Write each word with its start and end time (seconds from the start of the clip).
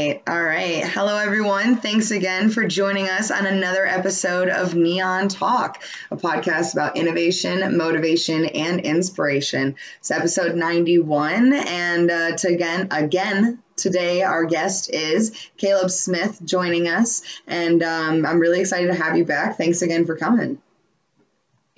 All 0.00 0.42
right. 0.42 0.82
Hello, 0.84 1.16
everyone. 1.16 1.76
Thanks 1.76 2.10
again 2.10 2.50
for 2.50 2.66
joining 2.66 3.08
us 3.08 3.30
on 3.30 3.46
another 3.46 3.86
episode 3.86 4.48
of 4.48 4.74
Neon 4.74 5.28
Talk, 5.28 5.80
a 6.10 6.16
podcast 6.16 6.72
about 6.72 6.96
innovation, 6.96 7.76
motivation, 7.76 8.46
and 8.46 8.80
inspiration. 8.80 9.76
It's 10.00 10.10
episode 10.10 10.56
91. 10.56 11.52
And 11.52 12.10
uh, 12.10 12.36
to 12.36 12.48
again, 12.48 12.88
again, 12.90 13.62
today 13.76 14.22
our 14.22 14.44
guest 14.44 14.90
is 14.92 15.38
Caleb 15.56 15.90
Smith 15.92 16.40
joining 16.44 16.88
us. 16.88 17.22
And 17.46 17.80
um, 17.84 18.26
I'm 18.26 18.40
really 18.40 18.60
excited 18.60 18.88
to 18.88 18.94
have 18.94 19.16
you 19.16 19.24
back. 19.24 19.56
Thanks 19.56 19.82
again 19.82 20.04
for 20.04 20.16
coming. 20.16 20.60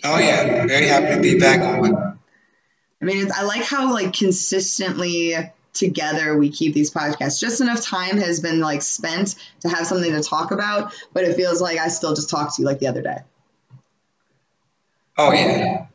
Oh, 0.03 0.19
yeah. 0.19 0.67
Very 0.67 0.87
happy 0.87 1.15
to 1.15 1.21
be 1.21 1.39
back. 1.39 1.61
I 1.61 3.05
mean, 3.05 3.31
I 3.35 3.43
like 3.43 3.65
how, 3.65 3.93
like, 3.93 4.15
consistently 4.15 5.37
together 5.75 6.37
we 6.39 6.49
keep 6.51 6.73
these 6.73 6.91
podcasts. 6.91 7.41
Just 7.41 7.61
enough 7.61 7.83
time 7.83 8.17
has 8.17 8.41
been 8.41 8.61
like 8.61 8.83
spent 8.83 9.35
to 9.61 9.69
have 9.69 9.87
something 9.87 10.13
to 10.13 10.23
talk 10.23 10.51
about, 10.51 10.95
but 11.13 11.25
it 11.25 11.37
feels 11.37 11.61
like 11.61 11.79
I 11.79 11.89
still 11.89 12.15
just 12.15 12.31
talked 12.31 12.55
to 12.57 12.63
you 12.63 12.67
like 12.67 12.79
the 12.79 12.87
other 12.87 13.03
day. 13.03 13.19
Oh 15.19 15.33
yeah. 15.33 15.87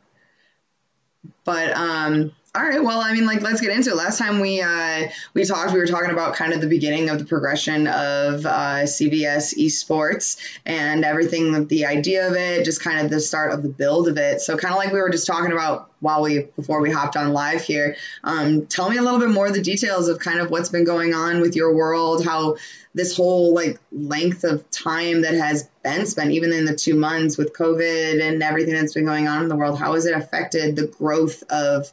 But 1.44 1.72
um 1.72 2.32
all 2.52 2.64
right. 2.64 2.82
Well, 2.82 3.00
I 3.00 3.12
mean, 3.12 3.26
like, 3.26 3.42
let's 3.42 3.60
get 3.60 3.70
into 3.70 3.90
it. 3.90 3.96
Last 3.96 4.18
time 4.18 4.40
we 4.40 4.60
uh, 4.60 5.08
we 5.34 5.44
talked, 5.44 5.72
we 5.72 5.78
were 5.78 5.86
talking 5.86 6.10
about 6.10 6.34
kind 6.34 6.52
of 6.52 6.60
the 6.60 6.66
beginning 6.66 7.08
of 7.08 7.20
the 7.20 7.24
progression 7.24 7.86
of 7.86 8.44
uh, 8.44 8.82
CVS 8.82 9.56
esports 9.56 10.36
and 10.66 11.04
everything, 11.04 11.68
the 11.68 11.86
idea 11.86 12.26
of 12.26 12.34
it, 12.34 12.64
just 12.64 12.82
kind 12.82 13.00
of 13.00 13.10
the 13.10 13.20
start 13.20 13.52
of 13.52 13.62
the 13.62 13.68
build 13.68 14.08
of 14.08 14.18
it. 14.18 14.40
So, 14.40 14.56
kind 14.56 14.74
of 14.74 14.78
like 14.78 14.92
we 14.92 15.00
were 15.00 15.10
just 15.10 15.28
talking 15.28 15.52
about 15.52 15.92
while 16.00 16.22
we 16.22 16.40
before 16.56 16.80
we 16.80 16.90
hopped 16.90 17.16
on 17.16 17.32
live 17.32 17.62
here. 17.62 17.94
Um, 18.24 18.66
tell 18.66 18.90
me 18.90 18.96
a 18.96 19.02
little 19.02 19.20
bit 19.20 19.30
more 19.30 19.46
of 19.46 19.54
the 19.54 19.62
details 19.62 20.08
of 20.08 20.18
kind 20.18 20.40
of 20.40 20.50
what's 20.50 20.70
been 20.70 20.84
going 20.84 21.14
on 21.14 21.40
with 21.40 21.54
your 21.54 21.72
world, 21.72 22.24
how 22.24 22.56
this 22.94 23.16
whole 23.16 23.54
like 23.54 23.78
length 23.92 24.42
of 24.42 24.68
time 24.72 25.22
that 25.22 25.34
has 25.34 25.68
been 25.84 26.04
spent, 26.04 26.32
even 26.32 26.52
in 26.52 26.64
the 26.64 26.74
two 26.74 26.96
months 26.96 27.38
with 27.38 27.52
COVID 27.52 28.20
and 28.20 28.42
everything 28.42 28.74
that's 28.74 28.94
been 28.94 29.04
going 29.04 29.28
on 29.28 29.44
in 29.44 29.48
the 29.48 29.54
world, 29.54 29.78
how 29.78 29.94
has 29.94 30.06
it 30.06 30.16
affected 30.16 30.74
the 30.74 30.88
growth 30.88 31.44
of 31.48 31.92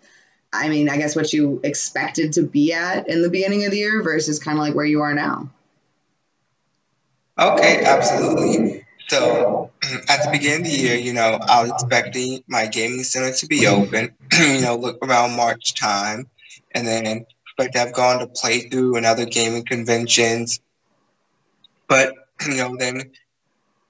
I 0.58 0.70
mean, 0.70 0.90
I 0.90 0.98
guess 0.98 1.16
what 1.16 1.32
you 1.32 1.60
expected 1.64 2.34
to 2.34 2.44
be 2.44 2.74
at 2.74 3.08
in 3.08 3.22
the 3.22 3.30
beginning 3.30 3.66
of 3.66 3.72
the 3.72 3.78
year 3.78 4.02
versus 4.02 4.40
kind 4.40 4.58
of 4.58 4.64
like 4.64 4.74
where 4.74 4.86
you 4.86 5.02
are 5.02 5.14
now. 5.14 5.50
Okay, 7.40 7.84
absolutely. 7.86 8.86
So 9.08 9.72
at 10.10 10.24
the 10.24 10.30
beginning 10.32 10.66
of 10.66 10.72
the 10.72 10.78
year, 10.78 10.96
you 10.96 11.14
know, 11.14 11.40
I 11.42 11.62
was 11.62 11.72
expecting 11.72 12.44
my 12.48 12.66
gaming 12.66 13.04
center 13.04 13.34
to 13.34 13.48
be 13.48 13.68
open, 13.68 14.16
you 14.40 14.62
know, 14.62 14.76
look 14.76 14.98
around 15.06 15.38
March 15.38 15.76
time, 15.76 16.28
and 16.72 16.88
then 16.88 17.26
expect 17.46 17.74
to 17.74 17.80
have 17.80 17.94
gone 17.94 18.20
to 18.20 18.28
playthrough 18.28 18.98
and 18.98 19.06
other 19.06 19.26
gaming 19.26 19.64
conventions. 19.64 20.60
But, 21.88 22.14
you 22.48 22.58
know, 22.58 22.76
then 22.78 23.12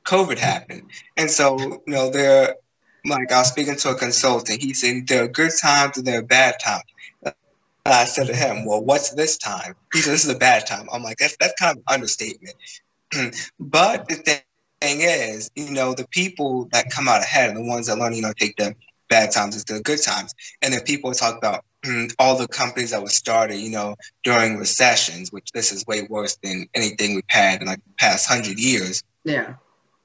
COVID 0.04 0.38
happened. 0.38 0.84
And 1.16 1.32
so, 1.32 1.60
you 1.60 1.82
know, 1.88 2.10
there 2.10 2.56
like 3.08 3.32
I 3.32 3.40
was 3.40 3.48
speaking 3.48 3.76
to 3.76 3.90
a 3.90 3.96
consultant. 3.96 4.62
He 4.62 4.74
said 4.74 5.08
there 5.08 5.24
are 5.24 5.28
good 5.28 5.52
times 5.60 5.98
and 5.98 6.06
there 6.06 6.20
are 6.20 6.24
bad 6.24 6.60
times. 6.60 6.84
And 7.24 7.34
I 7.86 8.06
said 8.06 8.28
to 8.28 8.36
him, 8.36 8.66
"Well, 8.66 8.84
what's 8.84 9.12
this 9.12 9.38
time?" 9.38 9.76
He 9.94 10.02
said, 10.02 10.14
"This 10.14 10.26
is 10.26 10.32
a 10.32 10.38
bad 10.38 10.68
time." 10.68 10.88
I'm 10.92 11.04
like, 11.04 11.18
"That's 11.18 11.38
that's 11.38 11.54
kind 11.60 11.78
of 11.78 11.84
an 11.88 11.94
understatement." 11.94 12.56
but 13.60 14.10
the 14.10 14.16
thing 14.16 15.02
is, 15.02 15.50
you 15.56 15.72
know, 15.72 15.94
the 15.94 16.08
people 16.08 16.68
that 16.72 16.92
come 16.92 17.08
out 17.08 17.22
ahead 17.22 17.52
are 17.52 17.56
the 17.56 17.64
ones 17.64 17.88
that 17.88 17.98
learn, 17.98 18.14
you 18.14 18.22
know, 18.22 18.34
take 18.38 18.58
the 18.58 18.76
bad 19.10 19.32
times 19.32 19.56
as 19.56 19.64
the 19.66 19.80
good 19.82 20.02
times. 20.02 20.34
And 20.62 20.74
then 20.74 20.82
people 20.82 21.12
talk 21.14 21.38
about 21.38 21.64
all 22.20 22.38
the 22.38 22.48
companies 22.48 22.92
that 22.92 23.02
were 23.02 23.10
started, 23.10 23.58
you 23.58 23.72
know, 23.72 23.96
during 24.24 24.58
recessions, 24.58 25.32
which 25.32 25.52
this 25.54 25.72
is 25.72 25.86
way 25.86 26.06
worse 26.10 26.38
than 26.44 26.68
anything 26.74 27.16
we've 27.16 27.24
had 27.28 27.62
in 27.62 27.68
like 27.68 27.84
the 27.84 27.94
past 27.98 28.28
hundred 28.28 28.60
years. 28.60 29.04
Yeah. 29.24 29.56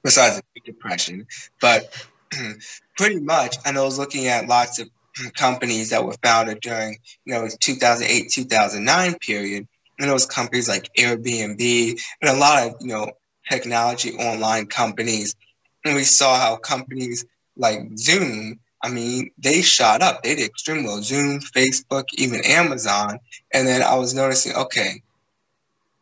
Besides 0.02 0.36
the 0.36 0.42
Great 0.54 0.64
Depression, 0.64 1.26
but 1.60 2.06
pretty 2.96 3.20
much, 3.20 3.56
and 3.64 3.78
I 3.78 3.82
was 3.82 3.98
looking 3.98 4.26
at 4.26 4.48
lots 4.48 4.78
of 4.78 4.88
companies 5.34 5.90
that 5.90 6.04
were 6.04 6.16
founded 6.22 6.60
during, 6.60 6.98
you 7.24 7.34
know, 7.34 7.48
2008, 7.60 8.30
2009 8.30 9.18
period. 9.18 9.68
And 9.98 10.10
it 10.10 10.12
was 10.12 10.26
companies 10.26 10.68
like 10.68 10.90
Airbnb 10.98 12.00
and 12.20 12.30
a 12.30 12.38
lot 12.38 12.66
of, 12.66 12.76
you 12.80 12.88
know, 12.88 13.12
technology 13.48 14.12
online 14.14 14.66
companies. 14.66 15.36
And 15.84 15.94
we 15.94 16.04
saw 16.04 16.38
how 16.38 16.56
companies 16.56 17.24
like 17.56 17.80
Zoom, 17.96 18.58
I 18.82 18.88
mean, 18.88 19.30
they 19.38 19.62
shot 19.62 20.02
up. 20.02 20.22
They 20.22 20.34
did 20.34 20.46
extremely 20.46 20.84
well. 20.84 21.02
Zoom, 21.02 21.40
Facebook, 21.40 22.04
even 22.14 22.44
Amazon. 22.44 23.18
And 23.52 23.66
then 23.66 23.82
I 23.82 23.94
was 23.96 24.14
noticing, 24.14 24.56
okay, 24.56 25.02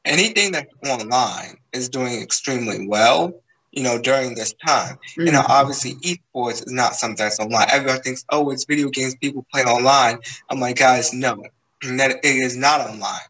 anything 0.04 0.52
that's 0.52 0.72
online 0.86 1.58
is 1.72 1.88
doing 1.88 2.22
extremely 2.22 2.86
well 2.86 3.34
you 3.72 3.82
know, 3.82 4.00
during 4.00 4.34
this 4.34 4.52
time. 4.54 4.96
Mm-hmm. 4.96 5.26
You 5.26 5.32
know, 5.32 5.44
obviously 5.46 5.94
esports 5.94 6.66
is 6.66 6.72
not 6.72 6.94
something 6.94 7.24
that's 7.24 7.38
online. 7.38 7.68
Everyone 7.70 8.00
thinks, 8.00 8.24
oh, 8.28 8.50
it's 8.50 8.64
video 8.64 8.88
games, 8.90 9.14
people 9.16 9.46
play 9.52 9.62
online. 9.62 10.18
I'm 10.48 10.60
like, 10.60 10.76
guys, 10.76 11.12
no, 11.12 11.42
that 11.82 12.10
it 12.10 12.24
is 12.24 12.56
not 12.56 12.80
online. 12.80 13.20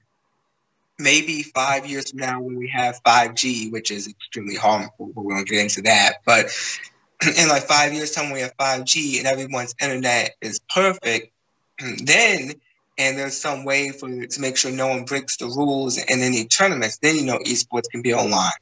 Maybe 0.99 1.43
five 1.43 1.87
years 1.87 2.11
from 2.11 2.21
now 2.21 2.41
when 2.41 2.57
we 2.57 2.69
have 2.69 3.03
5G, 3.03 3.73
which 3.73 3.91
is 3.91 4.07
extremely 4.07 4.57
harmful, 4.57 5.13
but 5.15 5.25
we 5.25 5.33
won't 5.33 5.49
get 5.49 5.61
into 5.61 5.83
that. 5.83 6.17
But 6.27 6.47
in 7.39 7.49
like 7.49 7.63
five 7.63 7.95
years 7.95 8.13
time 8.13 8.27
when 8.27 8.35
we 8.35 8.41
have 8.41 8.57
5G 8.57 9.19
and 9.19 9.27
everyone's 9.27 9.75
internet 9.81 10.33
is 10.41 10.61
perfect, 10.69 11.33
then 12.05 12.55
and 12.99 13.17
there's 13.17 13.37
some 13.37 13.65
way 13.65 13.93
for 13.93 14.09
to 14.09 14.41
make 14.41 14.59
sure 14.59 14.71
no 14.71 14.89
one 14.89 15.05
breaks 15.05 15.39
the 15.39 15.47
rules 15.47 15.97
in 15.97 16.21
any 16.21 16.45
tournaments, 16.45 16.99
then 16.99 17.17
you 17.17 17.25
know 17.25 17.39
esports 17.39 17.89
can 17.91 18.03
be 18.03 18.13
online. 18.13 18.53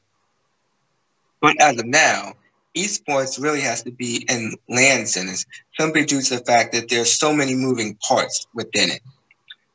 But 1.40 1.60
as 1.60 1.78
of 1.78 1.86
now, 1.86 2.34
esports 2.76 3.40
really 3.40 3.60
has 3.60 3.82
to 3.84 3.90
be 3.90 4.24
in 4.28 4.54
land 4.68 5.08
centers 5.08 5.46
simply 5.78 6.04
due 6.04 6.20
to 6.20 6.38
the 6.38 6.44
fact 6.44 6.72
that 6.72 6.88
there's 6.88 7.12
so 7.12 7.32
many 7.32 7.54
moving 7.54 7.96
parts 7.96 8.46
within 8.54 8.90
it. 8.90 9.02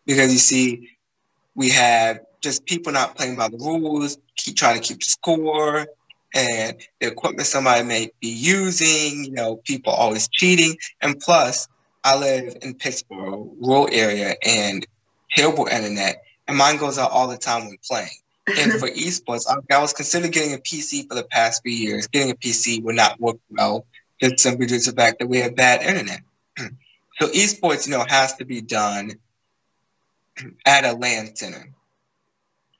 Because 0.05 0.31
you 0.31 0.39
see, 0.39 0.89
we 1.55 1.69
have 1.71 2.19
just 2.41 2.65
people 2.65 2.91
not 2.91 3.15
playing 3.15 3.35
by 3.35 3.47
the 3.47 3.57
rules, 3.57 4.17
keep 4.35 4.55
trying 4.55 4.79
to 4.79 4.85
keep 4.85 4.99
the 4.99 5.05
score, 5.05 5.87
and 6.33 6.77
the 6.99 7.07
equipment 7.07 7.47
somebody 7.47 7.83
may 7.83 8.11
be 8.19 8.27
using, 8.27 9.25
you 9.25 9.31
know, 9.31 9.55
people 9.57 9.93
always 9.93 10.27
cheating. 10.27 10.75
And 11.01 11.19
plus, 11.19 11.67
I 12.03 12.17
live 12.17 12.57
in 12.61 12.73
Pittsburgh, 12.75 13.49
rural 13.61 13.87
area, 13.91 14.35
and 14.45 14.85
terrible 15.31 15.67
internet, 15.67 16.23
and 16.47 16.57
mine 16.57 16.77
goes 16.77 16.97
out 16.97 17.11
all 17.11 17.27
the 17.27 17.37
time 17.37 17.65
when 17.65 17.77
playing 17.87 18.09
and 18.47 18.73
for 18.73 18.89
esports, 18.89 19.45
I, 19.47 19.75
I, 19.75 19.79
was 19.79 19.93
considering 19.93 20.31
getting 20.31 20.53
a 20.53 20.57
PC 20.57 21.07
for 21.07 21.15
the 21.15 21.23
past 21.23 21.61
few 21.63 21.71
years. 21.71 22.07
Getting 22.07 22.31
a 22.31 22.35
PC 22.35 22.83
would 22.83 22.95
not 22.95 23.19
work 23.19 23.37
well, 23.49 23.85
just 24.19 24.39
simply 24.39 24.65
due 24.65 24.79
to 24.79 24.91
the 24.91 24.95
fact 24.95 25.19
that 25.19 25.27
we 25.27 25.39
have 25.39 25.55
bad 25.55 25.81
internet. 25.81 26.21
so 27.19 27.27
esports, 27.29 27.87
you 27.87 27.93
know, 27.93 28.05
has 28.07 28.35
to 28.35 28.45
be 28.45 28.61
done 28.61 29.13
at 30.65 30.85
a 30.85 30.93
LAN 30.93 31.35
center. 31.35 31.69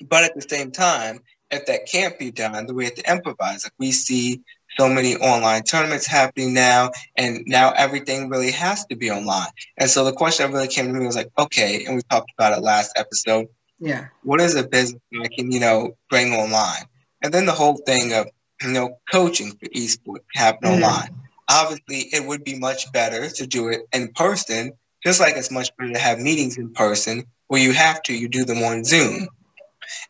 But 0.02 0.26
at 0.26 0.36
the 0.36 0.42
same 0.42 0.72
time, 0.72 1.20
if 1.50 1.66
that 1.68 1.88
can't 1.90 2.20
be 2.20 2.32
done, 2.32 2.66
then 2.66 2.76
we 2.76 2.86
have 2.86 2.96
to 2.96 3.12
improvise. 3.12 3.64
Like 3.64 3.74
we 3.78 3.92
see 3.92 4.42
so 4.78 4.90
many 4.90 5.16
online 5.16 5.64
tournaments 5.64 6.08
happening 6.08 6.54
now, 6.54 6.92
and 7.16 7.44
now 7.46 7.72
everything 7.72 8.28
really 8.28 8.52
has 8.52 8.86
to 8.88 8.96
be 8.96 9.12
online. 9.12 9.48
And 9.78 9.90
so 9.90 10.04
the 10.04 10.12
question 10.12 10.46
that 10.46 10.54
really 10.58 10.68
came 10.68 10.88
to 10.88 10.94
me 10.94 11.06
was 11.06 11.16
like, 11.16 11.32
okay, 11.38 11.86
and 11.86 11.96
we 11.96 12.02
talked 12.02 12.32
about 12.38 12.58
it 12.58 12.62
last 12.62 12.92
episode 12.98 13.48
yeah. 13.84 14.08
What 14.24 14.40
is 14.40 14.56
a 14.56 14.66
business 14.66 15.02
I 15.14 15.28
can, 15.28 15.52
you 15.52 15.60
know, 15.60 15.98
bring 16.10 16.32
online? 16.34 16.84
And 17.22 17.34
then 17.34 17.46
the 17.46 17.52
whole 17.52 17.76
thing 17.76 18.14
of, 18.14 18.28
you 18.62 18.70
know, 18.70 18.98
coaching 19.12 19.52
for 19.52 19.66
esports 19.66 20.24
happen 20.34 20.70
mm-hmm. 20.70 20.84
online. 20.84 21.10
Obviously, 21.50 22.16
it 22.16 22.26
would 22.26 22.46
be 22.46 22.58
much 22.58 22.90
better 22.94 23.30
to 23.30 23.46
do 23.46 23.68
it 23.68 23.82
in 23.92 24.14
person, 24.14 24.72
just 25.04 25.20
like 25.20 25.36
it's 25.36 25.52
much 25.52 25.76
better 25.76 25.92
to 25.92 26.00
have 26.00 26.18
meetings 26.20 26.58
in 26.58 26.74
person 26.74 27.26
where 27.48 27.62
you 27.62 27.74
have 27.74 28.02
to, 28.04 28.14
you 28.14 28.30
do 28.30 28.46
them 28.46 28.64
on 28.64 28.86
Zoom. 28.86 29.28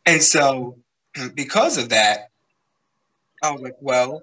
And 0.05 0.21
so, 0.21 0.77
because 1.33 1.79
of 1.79 1.89
that, 1.89 2.29
I 3.41 3.51
was 3.51 3.61
like, 3.61 3.77
well, 3.81 4.21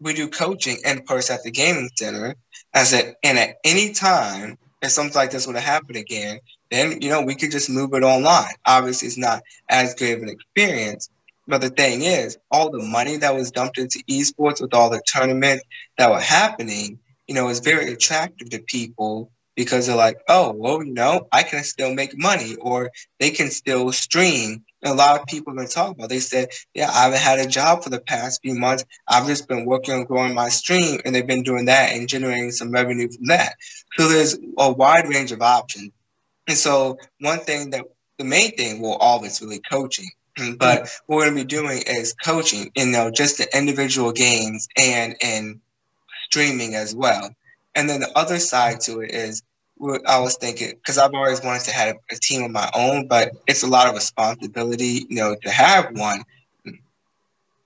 we 0.00 0.14
do 0.14 0.28
coaching 0.28 0.78
in 0.84 1.02
person 1.02 1.34
at 1.34 1.42
the 1.42 1.50
gaming 1.50 1.90
center. 1.96 2.36
I 2.72 2.84
said, 2.84 3.16
and 3.24 3.40
at 3.40 3.56
any 3.64 3.92
time, 3.92 4.56
if 4.84 4.92
something 4.92 5.14
like 5.14 5.30
this 5.30 5.46
would 5.46 5.56
have 5.56 5.64
happened 5.64 5.96
again, 5.96 6.40
then 6.70 7.00
you 7.00 7.08
know 7.08 7.22
we 7.22 7.34
could 7.34 7.50
just 7.50 7.70
move 7.70 7.94
it 7.94 8.02
online. 8.02 8.54
Obviously, 8.66 9.08
it's 9.08 9.18
not 9.18 9.42
as 9.68 9.94
good 9.94 10.18
of 10.18 10.22
an 10.22 10.28
experience. 10.28 11.10
But 11.46 11.60
the 11.60 11.70
thing 11.70 12.02
is, 12.02 12.38
all 12.50 12.70
the 12.70 12.82
money 12.82 13.18
that 13.18 13.34
was 13.34 13.50
dumped 13.50 13.78
into 13.78 14.02
esports 14.08 14.62
with 14.62 14.72
all 14.72 14.88
the 14.90 15.02
tournaments 15.02 15.64
that 15.98 16.10
were 16.10 16.20
happening, 16.20 16.98
you 17.26 17.34
know, 17.34 17.48
is 17.48 17.60
very 17.60 17.92
attractive 17.92 18.50
to 18.50 18.60
people 18.60 19.30
because 19.54 19.86
they're 19.86 19.96
like, 19.96 20.18
oh, 20.28 20.52
well, 20.52 20.82
you 20.82 20.92
know, 20.92 21.28
I 21.32 21.42
can 21.42 21.62
still 21.64 21.94
make 21.94 22.16
money 22.16 22.56
or 22.56 22.90
they 23.20 23.30
can 23.30 23.50
still 23.50 23.92
stream. 23.92 24.64
And 24.82 24.92
a 24.92 24.96
lot 24.96 25.20
of 25.20 25.26
people 25.26 25.52
have 25.52 25.58
been 25.58 25.68
talking 25.68 25.94
about. 25.94 26.10
They 26.10 26.20
said, 26.20 26.48
yeah, 26.74 26.90
I 26.90 27.04
haven't 27.04 27.20
had 27.20 27.38
a 27.38 27.46
job 27.46 27.82
for 27.82 27.90
the 27.90 28.00
past 28.00 28.42
few 28.42 28.54
months. 28.54 28.84
I've 29.08 29.26
just 29.26 29.48
been 29.48 29.64
working 29.64 29.94
on 29.94 30.04
growing 30.04 30.34
my 30.34 30.50
stream, 30.50 31.00
and 31.04 31.14
they've 31.14 31.26
been 31.26 31.42
doing 31.42 31.66
that 31.66 31.92
and 31.94 32.08
generating 32.08 32.50
some 32.50 32.70
revenue 32.70 33.08
from 33.10 33.26
that. 33.26 33.54
So 33.96 34.08
there's 34.08 34.36
a 34.58 34.72
wide 34.72 35.08
range 35.08 35.32
of 35.32 35.40
options 35.40 35.92
and 36.46 36.56
so 36.56 36.98
one 37.20 37.40
thing 37.40 37.70
that 37.70 37.84
the 38.18 38.24
main 38.24 38.56
thing, 38.56 38.80
well, 38.80 39.20
it's 39.24 39.40
really 39.40 39.60
coaching. 39.60 40.10
but 40.58 40.88
what 41.06 41.16
we're 41.16 41.28
to 41.28 41.34
be 41.34 41.44
doing 41.44 41.82
is 41.86 42.14
coaching, 42.14 42.70
you 42.76 42.86
know, 42.86 43.10
just 43.10 43.38
the 43.38 43.56
individual 43.56 44.12
games 44.12 44.68
and 44.76 45.16
in 45.20 45.60
streaming 46.26 46.74
as 46.74 46.94
well. 46.94 47.30
And 47.74 47.88
then 47.88 48.00
the 48.00 48.16
other 48.16 48.38
side 48.38 48.80
to 48.82 49.00
it 49.00 49.10
is 49.10 49.42
I 50.06 50.20
was 50.20 50.36
thinking 50.36 50.70
because 50.70 50.98
I've 50.98 51.14
always 51.14 51.42
wanted 51.42 51.64
to 51.64 51.72
have 51.72 51.96
a 52.10 52.16
team 52.16 52.44
of 52.44 52.50
my 52.50 52.70
own, 52.74 53.08
but 53.08 53.32
it's 53.46 53.64
a 53.64 53.66
lot 53.66 53.88
of 53.88 53.94
responsibility, 53.94 55.06
you 55.08 55.16
know, 55.16 55.36
to 55.42 55.50
have 55.50 55.96
one. 55.96 56.22
And 56.64 56.78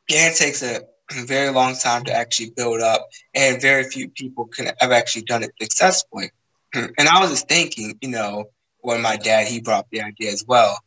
it 0.09 0.37
takes 0.37 0.63
a 0.63 0.81
very 1.27 1.51
long 1.51 1.75
time 1.75 2.05
to 2.05 2.13
actually 2.13 2.51
build 2.51 2.81
up, 2.81 3.09
and 3.35 3.61
very 3.61 3.85
few 3.85 4.09
people 4.09 4.47
can 4.47 4.71
have 4.79 4.91
actually 4.91 5.23
done 5.23 5.43
it 5.43 5.53
successfully. 5.61 6.31
And 6.75 7.09
I 7.09 7.21
was 7.21 7.31
just 7.31 7.49
thinking, 7.49 7.99
you 8.01 8.09
know, 8.09 8.51
when 8.81 9.03
my 9.03 9.17
dad 9.17 9.47
he 9.47 9.61
brought 9.61 9.91
the 9.91 10.03
idea 10.03 10.33
as 10.33 10.45
well. 10.47 10.79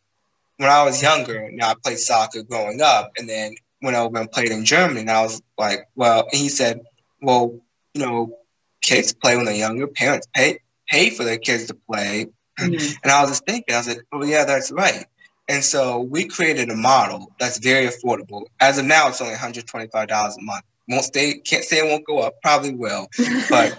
When 0.58 0.70
I 0.70 0.84
was 0.84 1.02
younger, 1.02 1.50
you 1.50 1.60
I 1.62 1.74
played 1.84 1.98
soccer 1.98 2.44
growing 2.44 2.82
up, 2.82 3.12
and 3.18 3.28
then 3.30 3.56
when 3.80 3.96
I 3.96 4.06
went 4.06 4.32
played 4.32 4.52
in 4.52 4.66
Germany, 4.66 5.02
and 5.02 5.12
I 5.12 5.24
was 5.24 5.42
like, 5.58 5.88
well, 5.96 6.28
he 6.32 6.50
said, 6.50 6.82
well, 7.22 7.60
you 7.94 8.06
know, 8.06 8.38
kids 8.82 9.14
play 9.14 9.36
when 9.36 9.46
they're 9.46 9.56
younger, 9.56 9.88
parents 9.88 10.28
pay 10.34 10.60
pay 10.88 11.10
for 11.10 11.24
their 11.24 11.38
kids 11.38 11.68
to 11.68 11.74
play. 11.74 12.28
Mm-hmm. 12.60 12.94
And 13.04 13.12
I 13.12 13.22
was 13.22 13.32
just 13.32 13.46
thinking, 13.46 13.74
I 13.74 13.78
was 13.78 13.88
like, 13.88 14.06
oh 14.12 14.24
yeah, 14.24 14.46
that's 14.46 14.72
right. 14.72 15.06
And 15.48 15.64
so 15.64 16.02
we 16.02 16.26
created 16.26 16.70
a 16.70 16.76
model 16.76 17.32
that's 17.40 17.58
very 17.58 17.88
affordable. 17.88 18.46
As 18.60 18.78
of 18.78 18.86
now, 18.86 19.08
it's 19.08 19.22
only 19.22 19.34
$125 19.34 20.38
a 20.38 20.42
month. 20.42 20.64
Won't 20.88 21.06
stay, 21.06 21.36
can't 21.36 21.64
say 21.64 21.78
it 21.78 21.90
won't 21.90 22.06
go 22.06 22.20
up, 22.20 22.42
probably 22.42 22.74
will, 22.74 23.08
but 23.50 23.78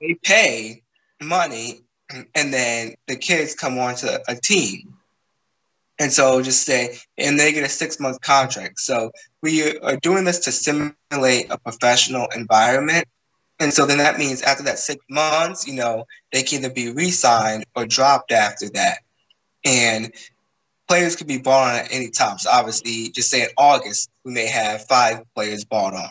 they 0.00 0.14
pay 0.22 0.82
money 1.20 1.82
and 2.34 2.52
then 2.52 2.94
the 3.06 3.16
kids 3.16 3.54
come 3.54 3.78
on 3.78 3.94
to 3.96 4.22
a 4.28 4.34
team. 4.34 4.94
And 5.98 6.12
so 6.12 6.42
just 6.42 6.64
say, 6.64 6.98
and 7.16 7.38
they 7.38 7.52
get 7.52 7.64
a 7.64 7.68
six 7.68 8.00
month 8.00 8.20
contract. 8.20 8.80
So 8.80 9.12
we 9.40 9.78
are 9.78 9.96
doing 9.96 10.24
this 10.24 10.40
to 10.40 10.52
simulate 10.52 11.46
a 11.50 11.58
professional 11.58 12.26
environment 12.34 13.06
and 13.58 13.72
so 13.72 13.86
then 13.86 13.98
that 13.98 14.18
means 14.18 14.42
after 14.42 14.64
that 14.64 14.78
six 14.78 15.04
months, 15.08 15.66
you 15.66 15.74
know, 15.74 16.06
they 16.32 16.42
can 16.42 16.64
either 16.64 16.74
be 16.74 16.92
re-signed 16.92 17.64
or 17.76 17.86
dropped 17.86 18.32
after 18.32 18.68
that. 18.70 18.98
And 19.64 20.12
players 20.88 21.16
could 21.16 21.26
be 21.26 21.38
bought 21.38 21.70
on 21.72 21.80
at 21.80 21.92
any 21.92 22.10
time. 22.10 22.38
So 22.38 22.50
obviously, 22.50 23.10
just 23.10 23.30
say 23.30 23.42
in 23.42 23.48
August, 23.56 24.10
we 24.24 24.32
may 24.32 24.46
have 24.46 24.86
five 24.86 25.22
players 25.34 25.64
bought 25.64 25.94
on. 25.94 26.10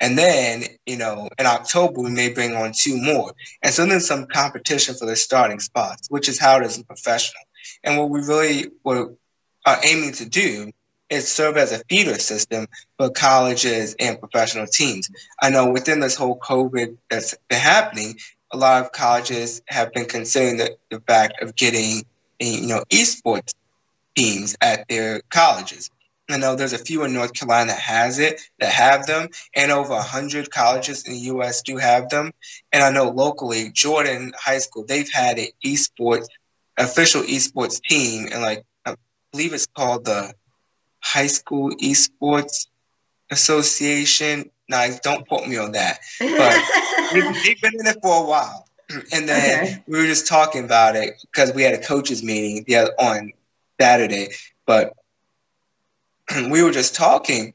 And 0.00 0.16
then, 0.16 0.64
you 0.86 0.96
know, 0.96 1.28
in 1.38 1.46
October, 1.46 2.00
we 2.00 2.10
may 2.10 2.30
bring 2.30 2.54
on 2.54 2.72
two 2.74 2.96
more. 3.00 3.32
And 3.62 3.72
so 3.72 3.84
then 3.86 4.00
some 4.00 4.26
competition 4.26 4.94
for 4.94 5.06
the 5.06 5.16
starting 5.16 5.60
spots, 5.60 6.08
which 6.10 6.28
is 6.28 6.38
how 6.38 6.58
it 6.58 6.64
is 6.64 6.78
in 6.78 6.84
professional. 6.84 7.42
And 7.84 7.98
what 7.98 8.08
we 8.08 8.20
really 8.20 8.70
were, 8.82 9.12
are 9.66 9.78
aiming 9.84 10.12
to 10.14 10.28
do 10.28 10.72
it 11.10 11.22
served 11.22 11.58
as 11.58 11.72
a 11.72 11.82
feeder 11.88 12.18
system 12.18 12.66
for 12.96 13.10
colleges 13.10 13.96
and 13.98 14.20
professional 14.20 14.66
teams. 14.66 15.10
I 15.42 15.50
know 15.50 15.70
within 15.70 16.00
this 16.00 16.16
whole 16.16 16.38
COVID 16.38 16.96
that's 17.10 17.34
been 17.48 17.58
happening, 17.58 18.16
a 18.52 18.56
lot 18.56 18.84
of 18.84 18.92
colleges 18.92 19.60
have 19.66 19.92
been 19.92 20.06
considering 20.06 20.56
the, 20.56 20.76
the 20.88 21.00
fact 21.00 21.42
of 21.42 21.56
getting, 21.56 22.04
you 22.38 22.66
know, 22.68 22.84
esports 22.90 23.54
teams 24.16 24.56
at 24.60 24.88
their 24.88 25.20
colleges. 25.30 25.90
I 26.28 26.36
know 26.36 26.54
there's 26.54 26.72
a 26.72 26.78
few 26.78 27.02
in 27.02 27.12
North 27.12 27.32
Carolina 27.32 27.72
that 27.72 27.80
has 27.80 28.20
it, 28.20 28.40
that 28.60 28.72
have 28.72 29.06
them, 29.06 29.28
and 29.54 29.72
over 29.72 29.94
100 29.94 30.48
colleges 30.50 31.04
in 31.04 31.12
the 31.12 31.18
U.S. 31.18 31.62
do 31.62 31.76
have 31.76 32.08
them. 32.08 32.32
And 32.72 32.84
I 32.84 32.90
know 32.90 33.10
locally, 33.10 33.70
Jordan 33.72 34.32
High 34.38 34.58
School, 34.58 34.84
they've 34.86 35.10
had 35.10 35.38
an 35.38 35.48
esports, 35.64 36.26
official 36.76 37.22
esports 37.22 37.82
team, 37.82 38.28
and 38.32 38.42
like, 38.42 38.64
I 38.86 38.94
believe 39.32 39.54
it's 39.54 39.66
called 39.66 40.04
the 40.04 40.32
High 41.02 41.26
School 41.26 41.70
Esports 41.76 42.66
Association. 43.30 44.50
Now, 44.68 44.86
don't 45.02 45.26
quote 45.26 45.48
me 45.48 45.56
on 45.56 45.72
that, 45.72 45.98
but 46.18 47.12
they've 47.44 47.60
been 47.60 47.80
in 47.80 47.86
it 47.86 47.98
for 48.02 48.24
a 48.24 48.26
while. 48.26 48.66
And 49.12 49.28
then 49.28 49.64
okay. 49.64 49.84
we 49.86 49.98
were 49.98 50.06
just 50.06 50.26
talking 50.26 50.64
about 50.64 50.96
it 50.96 51.14
because 51.22 51.52
we 51.54 51.62
had 51.62 51.74
a 51.74 51.80
coaches 51.80 52.22
meeting 52.22 52.64
the 52.66 52.76
other, 52.76 52.92
on 52.98 53.32
Saturday, 53.80 54.28
but 54.66 54.94
we 56.50 56.62
were 56.62 56.72
just 56.72 56.94
talking 56.94 57.54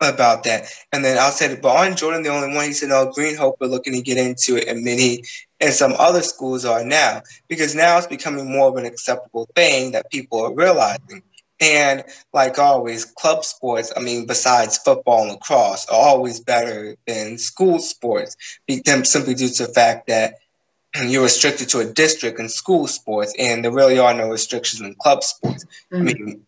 about 0.00 0.44
that. 0.44 0.66
And 0.92 1.04
then 1.04 1.18
I 1.18 1.30
said, 1.30 1.62
but 1.62 1.76
aren't 1.76 1.98
Jordan 1.98 2.22
the 2.22 2.30
only 2.30 2.54
one? 2.54 2.66
He 2.66 2.72
said, 2.72 2.88
no, 2.88 3.10
Green 3.12 3.36
Hope 3.36 3.60
are 3.60 3.68
looking 3.68 3.94
to 3.94 4.02
get 4.02 4.18
into 4.18 4.56
it, 4.56 4.68
and 4.68 4.84
many 4.84 5.22
and 5.60 5.72
some 5.72 5.94
other 5.98 6.22
schools 6.22 6.64
are 6.64 6.84
now 6.84 7.22
because 7.46 7.74
now 7.74 7.96
it's 7.96 8.08
becoming 8.08 8.50
more 8.50 8.68
of 8.68 8.76
an 8.76 8.84
acceptable 8.84 9.48
thing 9.54 9.92
that 9.92 10.10
people 10.10 10.44
are 10.44 10.52
realizing. 10.52 11.22
And 11.62 12.02
like 12.34 12.58
always, 12.58 13.04
club 13.04 13.44
sports, 13.44 13.92
I 13.96 14.00
mean, 14.00 14.26
besides 14.26 14.78
football 14.78 15.22
and 15.22 15.30
lacrosse, 15.30 15.86
are 15.88 15.94
always 15.94 16.40
better 16.40 16.96
than 17.06 17.38
school 17.38 17.78
sports, 17.78 18.36
simply 19.04 19.34
due 19.34 19.48
to 19.48 19.66
the 19.66 19.72
fact 19.72 20.08
that 20.08 20.34
you're 21.06 21.22
restricted 21.22 21.68
to 21.70 21.78
a 21.78 21.84
district 21.84 22.40
in 22.40 22.48
school 22.48 22.88
sports, 22.88 23.32
and 23.38 23.64
there 23.64 23.70
really 23.70 24.00
are 24.00 24.12
no 24.12 24.28
restrictions 24.28 24.82
in 24.82 24.96
club 24.96 25.22
sports. 25.22 25.64
Mm-hmm. 25.92 25.96
I 25.96 26.00
mean, 26.00 26.46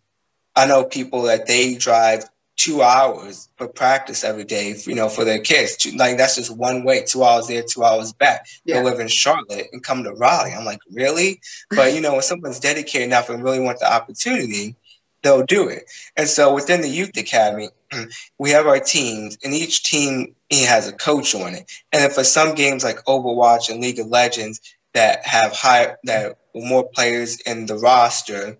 I 0.56 0.66
know 0.66 0.84
people 0.84 1.22
that 1.22 1.46
they 1.46 1.76
drive 1.76 2.25
two 2.56 2.82
hours 2.82 3.49
for 3.56 3.67
practice 3.69 4.22
every 4.22 4.44
day, 4.44 4.75
you 4.87 4.94
know, 4.94 5.08
for 5.08 5.25
their 5.25 5.40
kids. 5.40 5.76
Like 5.96 6.17
that's 6.17 6.37
just 6.37 6.56
one 6.56 6.84
way, 6.84 7.05
two 7.05 7.22
hours 7.25 7.49
there, 7.49 7.62
two 7.62 7.84
hours 7.84 8.12
back. 8.12 8.46
Yeah. 8.64 8.76
They 8.76 8.90
live 8.90 9.00
in 9.00 9.08
Charlotte 9.08 9.69
and 9.72 9.82
come 9.82 10.05
to 10.05 10.12
Raleigh. 10.12 10.52
I'm 10.52 10.64
like, 10.64 10.81
really? 10.90 11.40
But 11.70 11.94
you 11.94 12.00
know, 12.00 12.12
when 12.12 12.22
someone's 12.22 12.60
dedicated 12.60 13.06
enough 13.06 13.28
and 13.28 13.43
really 13.43 13.60
want 13.60 13.81
the 13.81 13.93
opportunity, 13.93 14.76
they'll 15.25 15.44
do 15.44 15.69
it. 15.69 15.91
And 16.17 16.29
so 16.29 16.55
within 16.55 16.82
the 16.82 16.88
youth 16.88 17.17
academy, 17.17 17.71
we 18.38 18.50
have 18.50 18.67
our 18.67 18.79
teams, 18.79 19.38
and 19.43 19.53
each 19.53 19.82
team 19.82 20.37
has 20.53 20.87
a 20.87 20.93
coach 20.93 21.35
on 21.35 21.55
it. 21.55 21.71
And 21.93 22.12
for 22.12 22.23
some 22.23 22.55
games 22.55 22.85
like 22.85 23.05
Overwatch 23.06 23.71
and 23.71 23.81
League 23.81 23.99
of 23.99 24.06
Legends 24.06 24.61
that 24.93 25.26
have 25.26 25.53
high 25.53 25.97
that 26.05 26.38
more 26.55 26.88
players 26.88 27.41
in 27.41 27.67
the 27.67 27.76
roster 27.76 28.56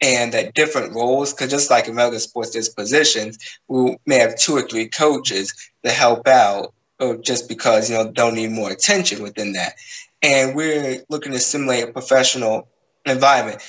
and 0.00 0.32
that 0.32 0.54
different 0.54 0.94
roles, 0.94 1.32
because 1.32 1.50
just 1.50 1.70
like 1.70 1.88
in 1.88 1.96
regular 1.96 2.20
sports, 2.20 2.52
there's 2.52 2.68
positions. 2.68 3.38
We 3.66 3.96
may 4.06 4.18
have 4.18 4.38
two 4.38 4.54
or 4.54 4.62
three 4.62 4.88
coaches 4.88 5.54
to 5.84 5.90
help 5.90 6.28
out, 6.28 6.74
or 7.00 7.16
just 7.16 7.48
because 7.48 7.90
you 7.90 7.96
know 7.96 8.12
don't 8.12 8.34
need 8.34 8.50
more 8.50 8.70
attention 8.70 9.22
within 9.22 9.54
that. 9.54 9.74
And 10.22 10.54
we're 10.54 11.02
looking 11.08 11.32
to 11.32 11.40
simulate 11.40 11.88
a 11.88 11.92
professional 11.92 12.68
environment. 13.04 13.62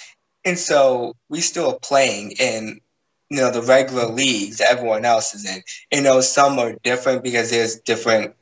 And 0.45 0.59
so 0.59 1.15
we 1.29 1.41
still 1.41 1.71
are 1.71 1.79
playing 1.79 2.31
in 2.39 2.81
you 3.29 3.37
know 3.39 3.51
the 3.51 3.61
regular 3.61 4.07
leagues 4.07 4.57
that 4.57 4.69
everyone 4.69 5.05
else 5.05 5.33
is 5.33 5.45
in. 5.45 5.63
You 5.91 6.03
know, 6.03 6.21
some 6.21 6.59
are 6.59 6.73
different 6.83 7.23
because 7.23 7.49
there's 7.49 7.79
different 7.79 8.35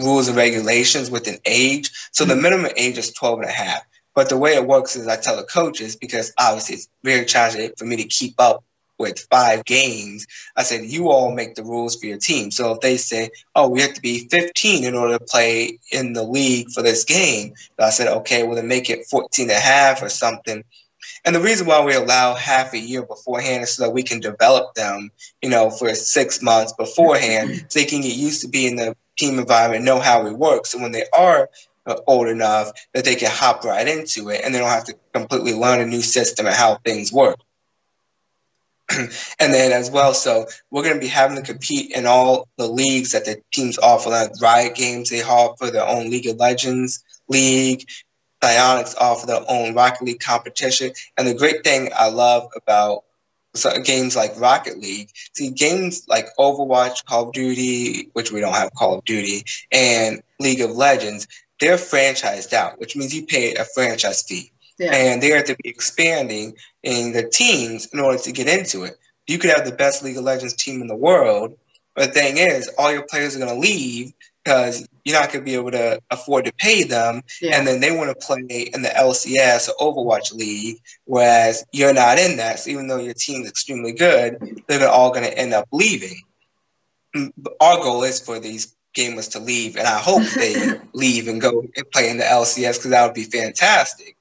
rules 0.00 0.28
and 0.28 0.36
regulations 0.36 1.10
within 1.10 1.38
age. 1.44 1.90
So 2.12 2.24
the 2.24 2.34
mm-hmm. 2.34 2.42
minimum 2.42 2.72
age 2.76 2.98
is 2.98 3.12
12 3.12 3.40
and 3.40 3.48
a 3.48 3.52
half. 3.52 3.82
But 4.14 4.28
the 4.28 4.36
way 4.36 4.54
it 4.54 4.66
works 4.66 4.96
is 4.96 5.08
I 5.08 5.16
tell 5.16 5.36
the 5.36 5.42
coaches, 5.42 5.96
because 5.96 6.32
obviously 6.38 6.76
it's 6.76 6.88
very 7.02 7.26
challenging 7.26 7.72
for 7.76 7.84
me 7.84 7.96
to 7.96 8.04
keep 8.04 8.34
up 8.38 8.64
with 8.98 9.26
five 9.30 9.64
games, 9.64 10.26
I 10.56 10.62
said, 10.62 10.84
you 10.84 11.10
all 11.10 11.34
make 11.34 11.54
the 11.54 11.62
rules 11.62 11.96
for 11.96 12.06
your 12.06 12.16
team. 12.16 12.50
So 12.50 12.72
if 12.72 12.80
they 12.80 12.96
say, 12.96 13.30
oh, 13.54 13.68
we 13.68 13.82
have 13.82 13.92
to 13.94 14.00
be 14.00 14.26
15 14.28 14.84
in 14.84 14.94
order 14.94 15.18
to 15.18 15.24
play 15.24 15.78
in 15.92 16.14
the 16.14 16.22
league 16.22 16.70
for 16.70 16.82
this 16.82 17.04
game, 17.04 17.52
I 17.78 17.90
said, 17.90 18.08
okay, 18.08 18.42
well, 18.42 18.56
then 18.56 18.68
make 18.68 18.88
it 18.88 19.06
14 19.06 19.50
and 19.50 19.50
a 19.50 19.60
half 19.60 20.02
or 20.02 20.08
something 20.08 20.64
and 21.26 21.34
the 21.34 21.40
reason 21.40 21.66
why 21.66 21.84
we 21.84 21.92
allow 21.92 22.34
half 22.34 22.72
a 22.72 22.78
year 22.78 23.02
beforehand 23.02 23.64
is 23.64 23.72
so 23.72 23.82
that 23.82 23.90
we 23.90 24.04
can 24.04 24.20
develop 24.20 24.74
them, 24.74 25.10
you 25.42 25.50
know, 25.50 25.70
for 25.70 25.92
six 25.94 26.40
months 26.40 26.72
beforehand, 26.72 27.66
so 27.68 27.80
they 27.80 27.84
can 27.84 28.00
get 28.00 28.16
used 28.16 28.42
to 28.42 28.48
being 28.48 28.70
in 28.70 28.76
the 28.76 28.96
team 29.18 29.40
environment, 29.40 29.84
know 29.84 29.98
how 29.98 30.24
it 30.26 30.38
works. 30.38 30.72
And 30.72 30.84
when 30.84 30.92
they 30.92 31.04
are 31.12 31.50
uh, 31.84 31.96
old 32.06 32.28
enough, 32.28 32.70
that 32.94 33.04
they 33.04 33.16
can 33.16 33.30
hop 33.30 33.64
right 33.64 33.88
into 33.88 34.30
it, 34.30 34.42
and 34.44 34.54
they 34.54 34.60
don't 34.60 34.68
have 34.68 34.84
to 34.84 34.94
completely 35.12 35.52
learn 35.52 35.80
a 35.80 35.86
new 35.86 36.00
system 36.00 36.46
and 36.46 36.54
how 36.54 36.76
things 36.76 37.12
work. 37.12 37.40
and 38.96 39.10
then 39.52 39.72
as 39.72 39.90
well, 39.90 40.14
so 40.14 40.46
we're 40.70 40.84
going 40.84 40.94
to 40.94 41.00
be 41.00 41.08
having 41.08 41.36
to 41.36 41.42
compete 41.42 41.90
in 41.90 42.06
all 42.06 42.46
the 42.56 42.68
leagues 42.68 43.12
that 43.12 43.24
the 43.24 43.42
teams 43.52 43.78
offer, 43.78 44.10
like 44.10 44.30
Riot 44.40 44.76
Games, 44.76 45.10
they 45.10 45.22
offer 45.22 45.72
their 45.72 45.88
own 45.88 46.08
League 46.08 46.28
of 46.28 46.36
Legends 46.36 47.02
league. 47.28 47.84
Psyonix 48.42 48.94
offer 48.98 49.26
their 49.26 49.44
own 49.48 49.74
Rocket 49.74 50.04
League 50.04 50.20
competition. 50.20 50.92
And 51.16 51.26
the 51.26 51.34
great 51.34 51.64
thing 51.64 51.90
I 51.94 52.08
love 52.08 52.50
about 52.56 53.04
games 53.84 54.14
like 54.14 54.38
Rocket 54.38 54.78
League, 54.78 55.10
see 55.34 55.50
games 55.50 56.06
like 56.08 56.26
Overwatch, 56.38 57.04
Call 57.06 57.28
of 57.28 57.32
Duty, 57.32 58.10
which 58.12 58.30
we 58.30 58.40
don't 58.40 58.54
have 58.54 58.74
Call 58.74 58.98
of 58.98 59.04
Duty, 59.04 59.44
and 59.72 60.22
League 60.38 60.60
of 60.60 60.70
Legends, 60.70 61.26
they're 61.58 61.76
franchised 61.76 62.52
out, 62.52 62.78
which 62.78 62.96
means 62.96 63.14
you 63.14 63.24
pay 63.24 63.54
a 63.54 63.64
franchise 63.64 64.22
fee. 64.22 64.52
Yeah. 64.78 64.94
And 64.94 65.22
they 65.22 65.30
have 65.30 65.44
to 65.44 65.56
be 65.56 65.70
expanding 65.70 66.54
in 66.82 67.12
the 67.12 67.26
teams 67.26 67.86
in 67.86 68.00
order 68.00 68.18
to 68.18 68.32
get 68.32 68.46
into 68.46 68.84
it. 68.84 68.94
You 69.26 69.38
could 69.38 69.50
have 69.50 69.64
the 69.64 69.74
best 69.74 70.04
League 70.04 70.18
of 70.18 70.24
Legends 70.24 70.54
team 70.54 70.82
in 70.82 70.86
the 70.86 70.94
world, 70.94 71.56
but 71.94 72.12
the 72.12 72.20
thing 72.20 72.36
is, 72.36 72.70
all 72.76 72.92
your 72.92 73.06
players 73.08 73.34
are 73.34 73.38
going 73.38 73.54
to 73.54 73.58
leave 73.58 74.12
because 74.46 74.86
you're 75.04 75.18
not 75.18 75.32
going 75.32 75.44
to 75.44 75.44
be 75.44 75.56
able 75.56 75.72
to 75.72 76.00
afford 76.08 76.44
to 76.44 76.52
pay 76.52 76.84
them. 76.84 77.22
Yeah. 77.42 77.58
And 77.58 77.66
then 77.66 77.80
they 77.80 77.90
want 77.90 78.10
to 78.10 78.26
play 78.26 78.70
in 78.72 78.82
the 78.82 78.88
LCS 78.88 79.68
or 79.68 79.92
Overwatch 79.92 80.32
League, 80.32 80.78
whereas 81.04 81.64
you're 81.72 81.92
not 81.92 82.18
in 82.18 82.36
that. 82.36 82.60
So 82.60 82.70
even 82.70 82.86
though 82.86 82.98
your 82.98 83.14
team's 83.14 83.48
extremely 83.48 83.92
good, 83.92 84.62
they're 84.68 84.88
all 84.88 85.10
going 85.10 85.24
to 85.24 85.36
end 85.36 85.52
up 85.52 85.66
leaving. 85.72 86.22
Mm, 87.16 87.32
our 87.60 87.78
goal 87.78 88.04
is 88.04 88.20
for 88.20 88.38
these 88.38 88.76
gamers 88.96 89.32
to 89.32 89.40
leave, 89.40 89.76
and 89.76 89.86
I 89.88 89.98
hope 89.98 90.22
they 90.22 90.78
leave 90.94 91.26
and 91.26 91.40
go 91.40 91.60
and 91.60 91.90
play 91.90 92.08
in 92.08 92.18
the 92.18 92.24
LCS 92.24 92.78
because 92.78 92.90
that 92.90 93.04
would 93.04 93.14
be 93.14 93.24
fantastic. 93.24 94.16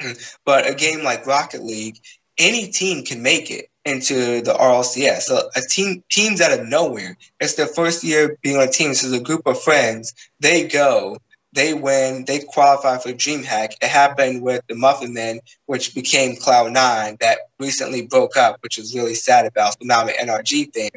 But 0.46 0.70
a 0.70 0.74
game 0.74 1.02
like 1.02 1.26
Rocket 1.26 1.62
League, 1.62 1.98
any 2.38 2.68
team 2.68 3.04
can 3.04 3.22
make 3.22 3.50
it 3.50 3.68
into 3.88 4.42
the 4.42 4.52
RLCS. 4.52 5.22
So 5.22 5.48
a 5.56 5.60
team 5.60 6.02
teams 6.10 6.40
out 6.40 6.58
of 6.58 6.66
nowhere. 6.66 7.16
It's 7.40 7.54
their 7.54 7.66
first 7.66 8.04
year 8.04 8.38
being 8.42 8.56
on 8.56 8.68
a 8.68 8.70
team. 8.70 8.94
So 8.94 9.12
a 9.12 9.20
group 9.20 9.46
of 9.46 9.60
friends. 9.60 10.14
They 10.40 10.68
go, 10.68 11.18
they 11.52 11.74
win, 11.74 12.24
they 12.26 12.40
qualify 12.40 12.98
for 12.98 13.10
DreamHack. 13.10 13.74
It 13.80 13.88
happened 13.88 14.42
with 14.42 14.62
the 14.68 14.74
Muffin 14.74 15.14
Men, 15.14 15.40
which 15.66 15.94
became 15.94 16.36
Cloud 16.36 16.72
Nine, 16.72 17.16
that 17.20 17.38
recently 17.58 18.06
broke 18.06 18.36
up, 18.36 18.58
which 18.62 18.78
is 18.78 18.94
really 18.94 19.14
sad 19.14 19.46
about. 19.46 19.72
So 19.72 19.78
now 19.82 20.00
I'm 20.00 20.08
an 20.08 20.14
NRG 20.28 20.74
fan. 20.74 20.90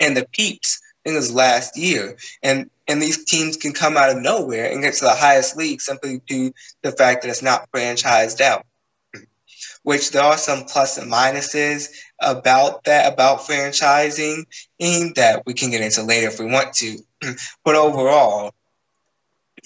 And 0.00 0.16
the 0.16 0.26
Peeps 0.32 0.80
in 1.04 1.14
this 1.14 1.32
last 1.32 1.76
year. 1.76 2.16
And 2.42 2.70
and 2.86 3.00
these 3.00 3.24
teams 3.24 3.56
can 3.56 3.72
come 3.72 3.96
out 3.96 4.10
of 4.10 4.22
nowhere 4.22 4.70
and 4.70 4.82
get 4.82 4.94
to 4.94 5.04
the 5.04 5.14
highest 5.14 5.56
league 5.56 5.80
simply 5.80 6.20
due 6.26 6.50
to 6.50 6.54
the 6.82 6.92
fact 6.92 7.22
that 7.22 7.30
it's 7.30 7.42
not 7.42 7.70
franchised 7.72 8.40
out. 8.42 8.66
Which 9.84 10.10
there 10.10 10.22
are 10.22 10.36
some 10.36 10.64
plus 10.64 10.98
and 10.98 11.10
minuses 11.10 11.90
about 12.20 12.84
that, 12.84 13.12
about 13.12 13.40
franchising, 13.40 14.44
that 15.14 15.42
we 15.46 15.54
can 15.54 15.70
get 15.70 15.82
into 15.82 16.02
later 16.02 16.26
if 16.26 16.40
we 16.40 16.46
want 16.46 16.72
to. 16.74 16.98
but 17.64 17.76
overall, 17.76 18.52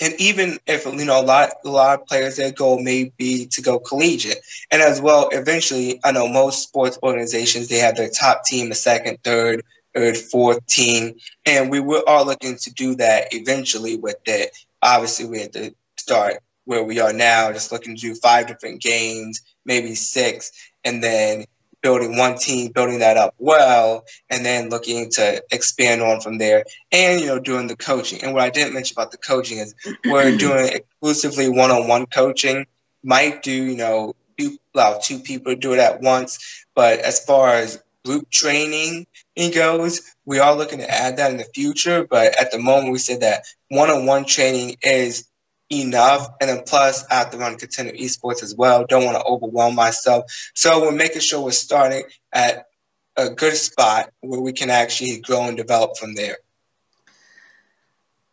and 0.01 0.15
even 0.19 0.59
if 0.67 0.85
you 0.85 1.05
know 1.05 1.21
a 1.21 1.25
lot 1.25 1.51
a 1.65 1.69
lot 1.69 2.01
of 2.01 2.07
players 2.07 2.37
their 2.37 2.53
goal 2.53 2.83
may 2.83 3.13
be 3.17 3.47
to 3.47 3.63
go 3.63 3.79
collegiate 3.79 4.39
and 4.71 4.83
as 4.83 5.01
well 5.01 5.29
eventually 5.33 6.01
i 6.05 6.13
know 6.13 6.29
most 6.29 6.63
sports 6.63 6.99
organizations 7.03 7.69
they 7.69 7.79
have 7.79 7.97
their 7.97 8.11
top 8.11 8.45
team 8.45 8.69
the 8.69 8.75
second 8.75 9.19
third 9.23 9.63
third 9.95 10.17
fourth 10.17 10.65
team 10.67 11.15
and 11.47 11.71
we 11.71 11.81
were 11.81 12.03
all 12.07 12.27
looking 12.27 12.57
to 12.57 12.73
do 12.73 12.95
that 12.95 13.29
eventually 13.33 13.97
with 13.97 14.19
it 14.27 14.57
obviously 14.83 15.27
we 15.27 15.41
had 15.41 15.53
to 15.53 15.75
start 15.97 16.39
where 16.69 16.85
we 16.85 17.01
are 17.01 17.15
now 17.15 17.51
just 17.51 17.73
looking 17.73 17.97
to 17.97 18.01
do 18.01 18.15
five 18.15 18.47
different 18.47 18.83
games 18.83 19.41
maybe 19.65 19.95
six 19.95 20.51
and 20.85 21.03
then 21.03 21.45
building 21.81 22.17
one 22.17 22.37
team, 22.37 22.73
building 22.73 22.99
that 22.99 23.17
up 23.17 23.35
well, 23.39 24.05
and 24.29 24.45
then 24.45 24.69
looking 24.69 25.11
to 25.11 25.41
expand 25.53 26.03
on 26.03 26.21
from 26.21 26.39
there. 26.39 26.65
And 26.91 27.21
you 27.21 27.29
know, 27.29 27.39
doing 27.39 27.69
the 27.69 27.77
coaching. 27.77 28.25
And 28.25 28.35
what 28.35 28.43
I 28.43 28.51
didn't 28.51 28.75
mention 28.75 28.97
about 28.97 29.13
the 29.13 29.19
coaching 29.19 29.59
is 29.59 29.77
we're 30.05 30.37
doing 30.39 30.69
exclusively 30.73 31.49
one-on-one 31.49 32.07
coaching. 32.07 32.67
Might 33.05 33.45
do 33.45 33.53
you 33.53 33.77
know 33.77 34.17
two, 34.37 34.59
allow 34.75 34.99
two 34.99 35.21
people 35.21 35.53
to 35.53 35.61
do 35.61 35.73
it 35.73 35.79
at 35.79 36.01
once, 36.01 36.65
but 36.75 36.99
as 36.99 37.25
far 37.25 37.55
as 37.55 37.81
group 38.05 38.29
training 38.31 39.07
goes, 39.55 40.01
we 40.25 40.41
are 40.41 40.57
looking 40.57 40.79
to 40.79 40.91
add 40.91 41.19
that 41.19 41.31
in 41.31 41.37
the 41.37 41.45
future. 41.55 42.05
But 42.05 42.41
at 42.41 42.51
the 42.51 42.59
moment, 42.59 42.93
we 42.93 42.99
said 42.99 43.21
that 43.21 43.45
one-on-one 43.69 44.25
training 44.25 44.77
is 44.83 45.29
enough. 45.71 46.29
And 46.41 46.51
then 46.51 46.63
plus, 46.67 47.05
I 47.11 47.17
have 47.17 47.31
to 47.31 47.39
run 47.39 47.57
Contender 47.57 47.93
Esports 47.93 48.43
as 48.43 48.55
well. 48.55 48.87
Don't 48.87 49.05
want 49.05 49.17
to 49.17 49.25
overwhelm 49.25 49.75
myself. 49.75 50.25
So 50.55 50.83
we're 50.83 50.93
making 50.93 51.21
sure 51.21 51.43
we're 51.43 51.51
starting 51.51 52.05
at 52.33 52.67
a 53.17 53.31
good 53.31 53.57
spot 53.57 54.11
where 54.21 54.41
we 54.41 54.53
can 54.53 54.71
actually 54.71 55.21
grow 55.21 55.45
and 55.49 55.57
develop 55.57 55.97
from 55.97 56.15
there. 56.15 56.39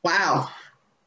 Wow. 0.03 0.49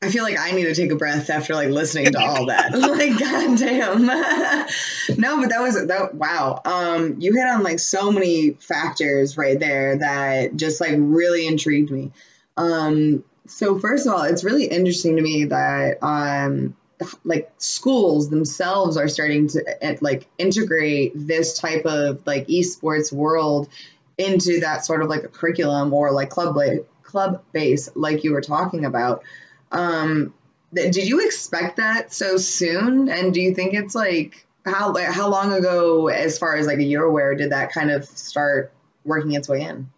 I 0.01 0.11
feel 0.11 0.23
like 0.23 0.39
I 0.39 0.53
need 0.53 0.65
to 0.65 0.75
take 0.75 0.93
a 0.93 0.97
breath 0.97 1.29
after 1.29 1.55
like 1.55 1.71
listening 1.71 2.13
to 2.13 2.21
all 2.21 2.47
that. 2.47 2.73
like, 2.79 3.19
goddamn. 3.19 4.07
no, 5.21 5.41
but 5.41 5.51
that 5.51 5.61
was 5.61 5.87
that. 5.87 6.15
Wow. 6.15 6.61
Um, 6.65 7.17
you 7.21 7.35
hit 7.35 7.47
on 7.47 7.63
like 7.63 7.81
so 7.81 8.13
many 8.13 8.51
factors 8.51 9.37
right 9.37 9.59
there 9.59 9.99
that 9.99 10.57
just 10.57 10.81
like 10.81 10.95
really 10.97 11.47
intrigued 11.47 11.91
me. 11.91 12.13
Um, 12.57 13.25
so 13.49 13.79
first 13.79 14.07
of 14.07 14.13
all, 14.13 14.23
it's 14.23 14.45
really 14.45 14.67
interesting 14.67 15.17
to 15.17 15.23
me 15.23 15.47
that 15.47 16.03
um, 16.03 16.77
like 17.25 17.51
schools 17.59 18.31
themselves 18.31 18.97
are 18.97 19.09
starting 19.09 19.49
to 19.49 19.85
eh, 19.85 19.97
like 20.01 20.27
integrate 20.39 21.13
this 21.15 21.59
type 21.59 21.85
of 21.87 22.27
like 22.27 22.47
esports 22.49 23.13
world 23.13 23.69
into 24.17 24.61
that 24.61 24.85
sort 24.85 25.03
of 25.03 25.09
like 25.09 25.25
a 25.25 25.29
curriculum 25.29 25.93
or 25.93 26.13
like 26.13 26.31
club 26.31 26.57
club 27.03 27.43
base 27.53 27.89
like 27.95 28.25
you 28.25 28.33
were 28.33 28.41
talking 28.41 28.85
about. 28.85 29.23
Um, 29.71 30.35
th- 30.75 30.93
did 30.93 31.09
you 31.09 31.25
expect 31.25 31.77
that 31.77 32.13
so 32.13 32.37
soon? 32.37 33.09
And 33.09 33.33
do 33.33 33.41
you 33.41 33.55
think 33.55 33.75
it's 33.75 33.95
like 33.95 34.47
how 34.65 34.95
how 34.97 35.29
long 35.29 35.53
ago, 35.53 36.09
as 36.09 36.39
far 36.39 36.57
as 36.57 36.67
like 36.67 36.79
a 36.79 36.85
year 36.85 37.03
aware, 37.03 37.35
did 37.35 37.53
that 37.53 37.73
kind 37.73 37.91
of 37.91 38.05
start 38.05 38.73
working 39.05 39.33
its 39.33 39.49
way 39.49 39.63
in? 39.63 39.91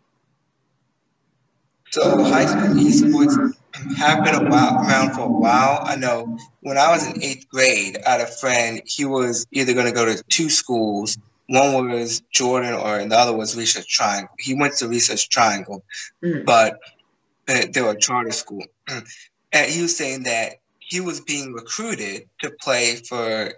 So 1.90 2.23
high 2.23 2.47
school 2.47 2.76
esports 2.76 3.56
have 3.97 4.25
been 4.25 4.35
around 4.47 5.12
for 5.12 5.23
a 5.23 5.28
while. 5.28 5.80
I 5.82 5.97
know 5.97 6.38
when 6.61 6.78
I 6.78 6.90
was 6.90 7.06
in 7.06 7.23
eighth 7.23 7.49
grade, 7.49 7.99
I 8.06 8.12
had 8.12 8.20
a 8.20 8.26
friend. 8.26 8.80
He 8.87 9.04
was 9.04 9.47
either 9.50 9.75
going 9.75 9.87
to 9.87 9.92
go 9.92 10.04
to 10.04 10.23
two 10.28 10.49
schools. 10.49 11.18
One 11.49 11.90
was 11.90 12.20
Jordan, 12.32 12.75
or 12.75 13.04
the 13.04 13.16
other 13.16 13.37
was 13.37 13.56
Research 13.56 13.88
Triangle. 13.88 14.32
He 14.38 14.54
went 14.54 14.76
to 14.76 14.88
Research 14.88 15.28
Triangle, 15.28 15.82
mm. 16.23 16.44
but 16.44 16.78
they 17.47 17.82
were 17.82 17.90
a 17.90 17.99
charter 17.99 18.32
school. 18.32 18.64
And 19.52 19.68
he 19.68 19.82
was 19.82 19.97
saying 19.97 20.23
that 20.23 20.61
he 20.78 21.00
was 21.00 21.20
being 21.23 21.52
recruited 21.52 22.28
to 22.40 22.52
play 22.52 22.94
for, 22.94 23.52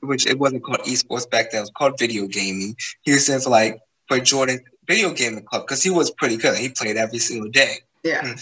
which 0.00 0.26
it 0.26 0.36
wasn't 0.36 0.64
called 0.64 0.80
esports 0.80 1.30
back 1.30 1.52
then. 1.52 1.58
It 1.58 1.60
was 1.60 1.70
called 1.70 2.00
video 2.00 2.26
gaming. 2.26 2.74
He 3.02 3.12
was 3.12 3.24
saying 3.24 3.42
for 3.42 3.50
like 3.50 3.78
for 4.08 4.18
Jordan 4.18 4.58
video 4.86 5.12
gaming 5.12 5.44
club 5.44 5.62
because 5.62 5.82
he 5.82 5.90
was 5.90 6.10
pretty 6.10 6.36
good. 6.36 6.56
He 6.56 6.68
played 6.68 6.96
every 6.96 7.18
single 7.18 7.50
day. 7.50 7.78
Yeah. 8.02 8.20
Hmm. 8.22 8.36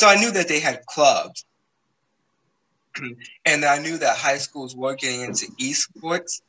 So 0.00 0.08
I 0.08 0.16
knew 0.16 0.30
that 0.32 0.48
they 0.48 0.60
had 0.60 0.86
clubs. 0.86 1.44
and 3.44 3.64
I 3.64 3.78
knew 3.78 3.98
that 3.98 4.16
high 4.16 4.38
schools 4.38 4.74
were 4.74 4.94
getting 4.94 5.22
into 5.22 5.46
esports, 5.60 6.40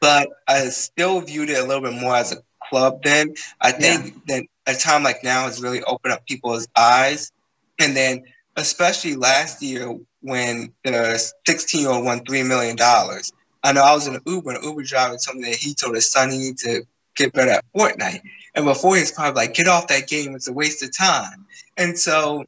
but 0.00 0.28
I 0.48 0.68
still 0.70 1.20
viewed 1.20 1.50
it 1.50 1.58
a 1.58 1.66
little 1.66 1.82
bit 1.82 2.00
more 2.00 2.16
as 2.16 2.32
a 2.32 2.42
club 2.68 3.02
then. 3.02 3.34
I 3.60 3.72
think 3.72 4.14
yeah. 4.26 4.38
that 4.66 4.74
a 4.74 4.78
time 4.78 5.02
like 5.02 5.22
now 5.22 5.44
has 5.44 5.62
really 5.62 5.82
opened 5.82 6.14
up 6.14 6.26
people's 6.26 6.68
eyes. 6.76 7.32
And 7.78 7.96
then, 7.96 8.24
especially 8.56 9.16
last 9.16 9.62
year 9.62 9.96
when 10.22 10.72
the 10.84 11.32
16 11.46 11.80
year 11.80 11.90
old 11.90 12.04
won 12.04 12.20
$3 12.20 12.46
million. 12.46 12.76
I 13.62 13.72
know 13.72 13.82
I 13.82 13.94
was 13.94 14.06
in 14.06 14.14
an 14.14 14.22
Uber, 14.26 14.50
and 14.50 14.58
an 14.58 14.64
Uber 14.64 14.82
driver 14.84 15.16
told 15.16 15.38
me 15.38 15.50
that 15.50 15.58
he 15.58 15.74
told 15.74 15.94
his 15.94 16.10
son 16.10 16.30
he 16.30 16.38
needed 16.38 16.58
to 16.58 16.82
get 17.16 17.32
better 17.32 17.52
at 17.52 17.64
Fortnite. 17.74 18.20
And 18.54 18.64
before 18.64 18.96
he's 18.96 19.12
probably 19.12 19.42
like, 19.42 19.54
get 19.54 19.68
off 19.68 19.88
that 19.88 20.08
game, 20.08 20.34
it's 20.34 20.48
a 20.48 20.52
waste 20.52 20.82
of 20.82 20.96
time. 20.96 21.46
And 21.76 21.98
so 21.98 22.44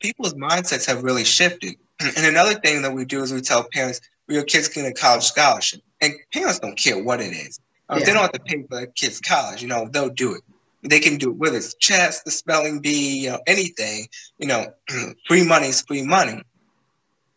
people's 0.00 0.34
mindsets 0.34 0.86
have 0.86 1.02
really 1.02 1.24
shifted. 1.24 1.76
And 2.16 2.24
another 2.24 2.54
thing 2.54 2.82
that 2.82 2.94
we 2.94 3.04
do 3.04 3.22
is 3.22 3.32
we 3.32 3.42
tell 3.42 3.66
parents, 3.70 4.00
well, 4.26 4.36
your 4.36 4.44
kids 4.44 4.68
can 4.68 4.84
get 4.84 4.92
a 4.92 4.94
college 4.94 5.24
scholarship. 5.24 5.82
And 6.00 6.14
parents 6.32 6.58
don't 6.58 6.76
care 6.76 7.02
what 7.02 7.20
it 7.20 7.32
is. 7.32 7.60
Um, 7.90 7.98
yeah. 7.98 8.04
They 8.06 8.12
don't 8.12 8.22
have 8.22 8.32
to 8.32 8.40
pay 8.40 8.62
for 8.62 8.76
their 8.76 8.86
kids' 8.86 9.20
college, 9.20 9.60
you 9.60 9.68
know, 9.68 9.88
they'll 9.90 10.08
do 10.08 10.34
it. 10.34 10.42
They 10.82 11.00
can 11.00 11.18
do 11.18 11.30
it 11.30 11.36
whether 11.36 11.58
it's 11.58 11.74
chess, 11.74 12.22
the 12.22 12.30
spelling 12.30 12.80
bee, 12.80 13.24
you 13.24 13.30
know, 13.30 13.40
anything. 13.46 14.08
You 14.38 14.46
know, 14.46 14.72
free 15.28 15.44
money 15.44 15.66
is 15.66 15.82
free 15.82 16.02
money. 16.02 16.42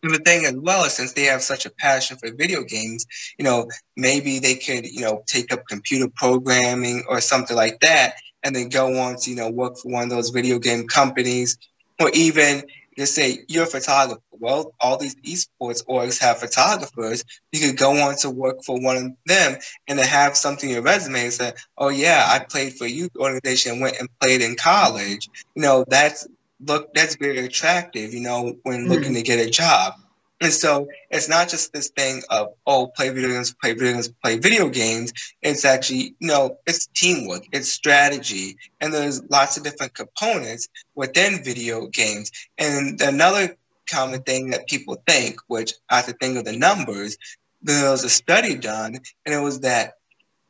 The 0.03 0.19
thing 0.19 0.45
as 0.45 0.53
well 0.53 0.83
is 0.83 0.93
since 0.93 1.13
they 1.13 1.23
have 1.23 1.41
such 1.41 1.65
a 1.65 1.69
passion 1.69 2.17
for 2.17 2.29
video 2.33 2.63
games, 2.63 3.05
you 3.37 3.45
know, 3.45 3.69
maybe 3.95 4.39
they 4.39 4.55
could, 4.55 4.85
you 4.85 4.99
know, 4.99 5.23
take 5.25 5.53
up 5.53 5.65
computer 5.65 6.09
programming 6.13 7.05
or 7.07 7.21
something 7.21 7.55
like 7.55 7.79
that 7.79 8.15
and 8.43 8.53
then 8.53 8.67
go 8.67 8.99
on 8.99 9.15
to, 9.15 9.29
you 9.29 9.37
know, 9.37 9.49
work 9.49 9.77
for 9.77 9.91
one 9.91 10.03
of 10.03 10.09
those 10.09 10.29
video 10.31 10.59
game 10.59 10.87
companies 10.87 11.57
or 12.01 12.09
even 12.13 12.63
just 12.97 13.15
say 13.15 13.39
you're 13.47 13.63
a 13.63 13.67
photographer. 13.67 14.21
Well, 14.31 14.73
all 14.81 14.97
these 14.97 15.15
esports 15.15 15.85
orgs 15.85 16.19
have 16.19 16.39
photographers. 16.39 17.23
You 17.53 17.61
could 17.69 17.77
go 17.77 17.91
on 17.91 18.17
to 18.17 18.29
work 18.29 18.63
for 18.63 18.79
one 18.79 18.97
of 18.97 19.03
them 19.25 19.57
and 19.87 19.97
then 19.97 20.05
have 20.05 20.35
something 20.35 20.69
in 20.69 20.75
your 20.75 20.83
resume 20.83 21.23
and 21.23 21.33
say, 21.33 21.53
oh 21.77 21.89
yeah, 21.89 22.25
I 22.27 22.39
played 22.39 22.73
for 22.73 22.83
a 22.85 22.89
youth 22.89 23.15
organization 23.15 23.79
went 23.79 23.99
and 23.99 24.09
played 24.19 24.41
in 24.41 24.55
college. 24.55 25.29
You 25.55 25.61
know, 25.61 25.85
that's 25.87 26.27
look 26.65 26.93
that's 26.93 27.15
very 27.15 27.39
attractive, 27.39 28.13
you 28.13 28.21
know, 28.21 28.57
when 28.63 28.81
mm-hmm. 28.81 28.91
looking 28.91 29.13
to 29.13 29.21
get 29.21 29.45
a 29.45 29.49
job. 29.49 29.93
And 30.41 30.51
so 30.51 30.89
it's 31.09 31.29
not 31.29 31.47
just 31.47 31.71
this 31.71 31.89
thing 31.89 32.21
of, 32.29 32.49
oh, 32.67 32.87
play 32.87 33.09
video 33.09 33.29
games, 33.29 33.53
play 33.53 33.73
video 33.73 33.93
games, 33.93 34.09
play 34.21 34.37
video 34.37 34.67
games. 34.67 35.13
It's 35.41 35.63
actually, 35.63 36.15
you 36.19 36.27
know, 36.27 36.57
it's 36.67 36.87
teamwork, 36.87 37.43
it's 37.53 37.69
strategy, 37.69 38.57
and 38.81 38.93
there's 38.93 39.23
lots 39.29 39.55
of 39.55 39.63
different 39.63 39.93
components 39.93 40.67
within 40.95 41.45
video 41.45 41.87
games. 41.87 42.29
And 42.57 42.99
another 42.99 43.55
common 43.89 44.21
thing 44.23 44.49
that 44.49 44.67
people 44.67 45.01
think, 45.07 45.39
which 45.47 45.73
I 45.89 45.97
have 45.97 46.07
to 46.07 46.13
think 46.13 46.37
of 46.37 46.43
the 46.43 46.57
numbers, 46.57 47.17
there 47.61 47.89
was 47.89 48.03
a 48.03 48.09
study 48.09 48.55
done, 48.55 48.99
and 49.25 49.33
it 49.33 49.39
was 49.39 49.61
that 49.61 49.93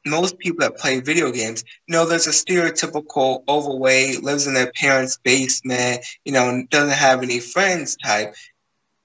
most 0.06 0.38
people 0.38 0.60
that 0.60 0.78
play 0.78 1.00
video 1.00 1.32
games, 1.32 1.64
know, 1.88 2.06
there's 2.06 2.28
a 2.28 2.32
stereotypical 2.32 3.44
overweight, 3.48 4.24
lives 4.24 4.48
in 4.48 4.54
their 4.54 4.72
parents' 4.72 5.18
basement, 5.24 6.06
you 6.26 6.34
know, 6.34 6.64
doesn't 6.70 6.98
have 6.98 7.24
any 7.24 7.40
friends 7.40 7.96
type. 7.96 8.36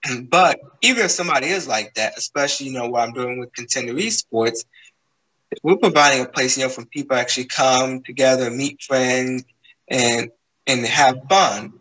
But 0.31 0.61
even 0.83 1.05
if 1.05 1.11
somebody 1.11 1.49
is 1.49 1.67
like 1.67 1.95
that, 1.95 2.17
especially, 2.17 2.69
you 2.69 2.73
know, 2.73 2.89
what 2.89 3.03
I'm 3.03 3.13
doing 3.13 3.39
with 3.41 3.53
Contender 3.53 3.95
Esports, 3.95 4.65
we're 5.63 5.77
providing 5.77 6.25
a 6.25 6.29
place, 6.29 6.57
you 6.57 6.65
know, 6.65 6.71
for 6.71 6.85
people 6.87 7.17
actually 7.17 7.47
come 7.47 8.03
together, 8.03 8.51
meet 8.51 8.83
friends, 8.83 9.45
and 9.89 10.31
and 10.67 10.85
have 10.87 11.17
fun. 11.29 11.73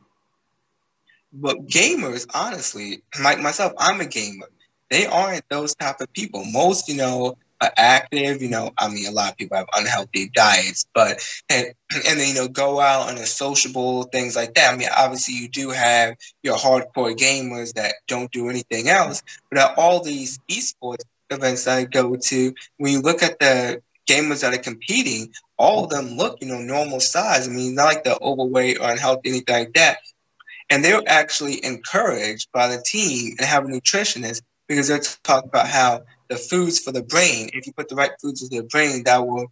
But 1.33 1.67
gamers, 1.67 2.25
honestly, 2.33 3.03
like 3.21 3.39
myself, 3.39 3.73
I'm 3.77 3.99
a 3.99 4.05
gamer. 4.05 4.47
They 4.89 5.05
aren't 5.05 5.47
those 5.49 5.75
type 5.75 5.99
of 5.99 6.11
people. 6.13 6.45
Most, 6.45 6.87
you 6.87 6.95
know, 6.95 7.37
active. 7.61 8.41
You 8.41 8.49
know, 8.49 8.71
I 8.77 8.89
mean, 8.89 9.07
a 9.07 9.11
lot 9.11 9.31
of 9.31 9.37
people 9.37 9.57
have 9.57 9.67
unhealthy 9.75 10.29
diets, 10.29 10.85
but 10.93 11.21
and 11.49 11.67
and 11.93 12.19
then 12.19 12.27
you 12.27 12.33
know 12.33 12.47
go 12.47 12.79
out 12.79 13.09
and 13.09 13.19
are 13.19 13.25
sociable 13.25 14.03
things 14.03 14.35
like 14.35 14.53
that. 14.55 14.73
I 14.73 14.77
mean, 14.77 14.89
obviously 14.95 15.35
you 15.35 15.49
do 15.49 15.69
have 15.69 16.15
your 16.43 16.57
hardcore 16.57 17.15
gamers 17.15 17.73
that 17.73 17.95
don't 18.07 18.31
do 18.31 18.49
anything 18.49 18.89
else, 18.89 19.23
but 19.49 19.59
at 19.59 19.77
all 19.77 20.03
these 20.03 20.39
esports 20.49 21.03
events 21.29 21.65
that 21.65 21.77
I 21.77 21.83
go 21.85 22.15
to, 22.15 22.53
when 22.77 22.93
you 22.93 23.01
look 23.01 23.21
at 23.23 23.39
the 23.39 23.81
gamers 24.07 24.41
that 24.41 24.53
are 24.53 24.61
competing, 24.61 25.33
all 25.57 25.83
of 25.83 25.89
them 25.89 26.17
look, 26.17 26.37
you 26.41 26.47
know, 26.47 26.59
normal 26.59 26.99
size. 26.99 27.47
I 27.47 27.51
mean, 27.51 27.75
not 27.75 27.85
like 27.85 28.03
they're 28.03 28.15
overweight 28.21 28.79
or 28.79 28.89
unhealthy, 28.89 29.29
anything 29.29 29.55
like 29.55 29.73
that. 29.73 29.99
And 30.69 30.83
they're 30.83 31.01
actually 31.07 31.63
encouraged 31.63 32.49
by 32.51 32.67
the 32.67 32.81
team 32.81 33.35
and 33.37 33.47
have 33.47 33.65
a 33.65 33.67
nutritionist 33.67 34.41
because 34.67 34.87
they're 34.87 35.01
talking 35.23 35.49
about 35.49 35.67
how 35.67 36.01
the 36.29 36.35
foods 36.35 36.79
for 36.79 36.91
the 36.91 37.03
brain, 37.03 37.49
if 37.53 37.65
you 37.67 37.73
put 37.73 37.89
the 37.89 37.95
right 37.95 38.11
foods 38.21 38.43
into 38.43 38.61
the 38.61 38.67
brain, 38.67 39.03
that 39.05 39.25
will 39.25 39.47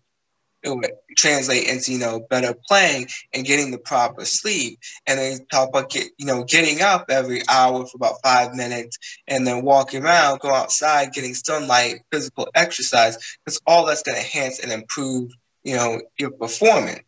translate 1.16 1.68
into 1.68 1.92
you 1.92 2.00
know 2.00 2.20
better 2.30 2.56
playing 2.68 3.08
and 3.34 3.46
getting 3.46 3.72
the 3.72 3.78
proper 3.78 4.26
sleep. 4.26 4.80
And 5.08 5.20
then 5.20 5.46
talk 5.52 5.70
about 5.70 5.90
get, 5.90 6.08
you 6.18 6.26
know 6.26 6.44
getting 6.44 6.82
up 6.82 7.06
every 7.10 7.42
hour 7.48 7.86
for 7.86 7.98
about 7.98 8.22
five 8.24 8.54
minutes 8.56 8.98
and 9.28 9.46
then 9.46 9.64
walking 9.64 10.04
around 10.04 10.40
go 10.40 10.54
outside 10.54 11.14
getting 11.14 11.34
sunlight 11.34 12.02
physical 12.12 12.48
exercise 12.56 13.38
because 13.44 13.60
all 13.68 13.86
that's 13.86 14.04
going 14.04 14.18
to 14.18 14.24
enhance 14.24 14.60
and 14.60 14.72
improve 14.72 15.32
you 15.64 15.76
know 15.76 16.02
your 16.18 16.32
performance. 16.32 17.02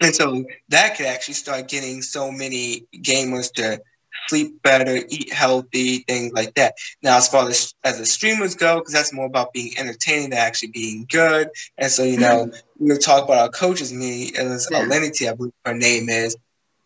And 0.00 0.14
so 0.14 0.44
that 0.68 0.96
could 0.96 1.06
actually 1.06 1.34
start 1.34 1.68
getting 1.68 2.02
so 2.02 2.30
many 2.30 2.86
gamers 2.94 3.50
to 3.54 3.80
sleep 4.28 4.62
better, 4.62 4.96
eat 5.08 5.32
healthy, 5.32 5.98
things 5.98 6.32
like 6.32 6.54
that. 6.54 6.74
Now, 7.02 7.16
as 7.16 7.28
far 7.28 7.48
as 7.48 7.74
as 7.84 7.98
the 7.98 8.06
streamers 8.06 8.54
go, 8.54 8.78
because 8.78 8.92
that's 8.92 9.12
more 9.12 9.26
about 9.26 9.52
being 9.52 9.72
entertaining 9.78 10.30
than 10.30 10.38
actually 10.38 10.70
being 10.70 11.06
good. 11.10 11.48
And 11.78 11.90
so, 11.90 12.02
you 12.02 12.18
know, 12.18 12.46
mm-hmm. 12.46 12.84
we 12.84 12.90
were 12.90 12.98
talking 12.98 13.24
about 13.24 13.38
our 13.38 13.48
coaches 13.48 13.92
meeting. 13.92 14.34
It 14.34 14.48
was 14.48 14.68
yeah. 14.70 14.84
Alinity, 14.84 15.30
I 15.30 15.34
believe 15.34 15.52
her 15.64 15.74
name 15.74 16.08
is. 16.08 16.36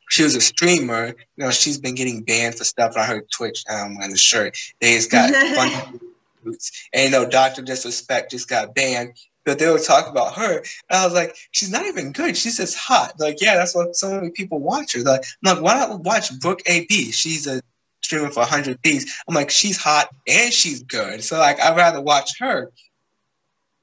She 0.09 0.25
was 0.25 0.35
a 0.35 0.41
streamer. 0.41 1.07
You 1.37 1.45
know, 1.45 1.51
she's 1.51 1.79
been 1.79 1.95
getting 1.95 2.23
banned 2.23 2.57
for 2.57 2.65
stuff. 2.65 2.97
I 2.97 3.05
heard 3.05 3.31
Twitch 3.31 3.65
um, 3.71 3.97
on 3.99 4.11
the 4.11 4.17
shirt. 4.17 4.59
They 4.81 4.95
just 4.95 5.11
got 5.11 5.31
fun 5.55 6.01
boots. 6.43 6.89
And 6.93 7.05
you 7.05 7.11
know, 7.11 7.29
Doctor 7.29 7.63
Disrespect 7.63 8.33
just 8.33 8.49
got 8.49 8.75
banned 8.75 9.17
but 9.45 9.59
they 9.59 9.71
would 9.71 9.83
talk 9.83 10.09
about 10.09 10.35
her. 10.35 10.59
And 10.59 10.65
I 10.91 11.05
was 11.05 11.15
like, 11.15 11.37
she's 11.51 11.71
not 11.71 11.87
even 11.87 12.13
good. 12.13 12.37
She's 12.37 12.57
just 12.57 12.77
hot. 12.77 13.19
Like, 13.19 13.41
yeah, 13.41 13.57
that's 13.57 13.75
what 13.75 13.97
so 13.97 14.15
many 14.15 14.31
people 14.31 14.59
watch 14.59 14.95
her. 14.95 15.01
Like, 15.01 15.25
I'm 15.45 15.55
like, 15.55 15.63
why 15.63 15.75
not 15.75 16.01
watch 16.01 16.39
Brooke 16.41 16.63
AB? 16.67 17.13
She's 17.13 17.47
a 17.47 17.63
streamer 18.03 18.31
for 18.31 18.41
100 18.41 18.83
Thieves. 18.83 19.23
I'm 19.29 19.35
like, 19.35 19.51
she's 19.51 19.77
hot 19.77 20.09
and 20.27 20.53
she's 20.53 20.83
good. 20.83 21.23
So, 21.23 21.39
like, 21.39 21.61
I'd 21.61 21.77
rather 21.77 22.01
watch 22.01 22.39
her. 22.41 22.71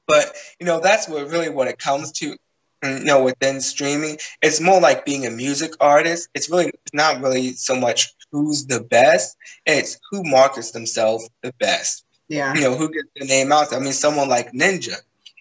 But, 0.08 0.32
you 0.60 0.66
know, 0.66 0.80
that's 0.80 1.10
what 1.10 1.30
really 1.30 1.50
what 1.50 1.68
it 1.68 1.80
comes 1.80 2.12
to, 2.14 2.36
you 2.84 3.00
know, 3.04 3.24
within 3.24 3.60
streaming. 3.60 4.18
It's 4.42 4.62
more 4.62 4.80
like 4.80 5.06
being 5.06 5.26
a 5.26 5.32
music 5.32 5.74
artist. 5.82 6.30
It's 6.34 6.50
really 6.50 6.68
it's 6.68 6.94
not 6.94 7.22
really 7.22 7.54
so 7.54 7.76
much 7.76 8.14
who's 8.32 8.66
the 8.66 8.82
best, 8.82 9.38
it's 9.66 10.00
who 10.12 10.24
markets 10.24 10.72
themselves 10.72 11.30
the 11.42 11.54
best. 11.60 12.06
Yeah. 12.30 12.54
You 12.54 12.62
know, 12.62 12.76
who 12.76 12.90
gets 12.90 13.08
the 13.16 13.26
name 13.26 13.52
out 13.52 13.70
there. 13.70 13.80
I 13.80 13.84
mean, 13.84 13.94
someone 13.94 14.30
like 14.30 14.52
Ninja 14.52 14.98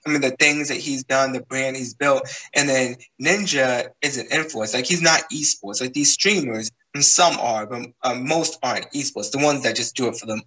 I 0.06 0.10
mean, 0.10 0.20
the 0.20 0.30
things 0.30 0.68
that 0.68 0.76
he's 0.76 1.04
done, 1.04 1.32
the 1.32 1.40
brand 1.40 1.76
he's 1.76 1.94
built, 1.94 2.28
and 2.54 2.68
then 2.68 2.96
Ninja 3.20 3.88
is 4.00 4.18
an 4.18 4.28
influence. 4.30 4.72
Like 4.72 4.86
he's 4.86 5.02
not 5.02 5.28
esports. 5.30 5.80
Like 5.80 5.92
these 5.92 6.12
streamers, 6.12 6.71
and 6.95 7.04
some 7.04 7.38
are, 7.40 7.66
but 7.66 7.88
uh, 8.02 8.14
most 8.14 8.58
aren't 8.62 8.90
esports. 8.92 9.32
The 9.32 9.42
ones 9.42 9.64
that 9.64 9.76
just 9.76 9.97
do 9.97 10.08
it 10.08 10.16
for 10.16 10.26
them, 10.26 10.42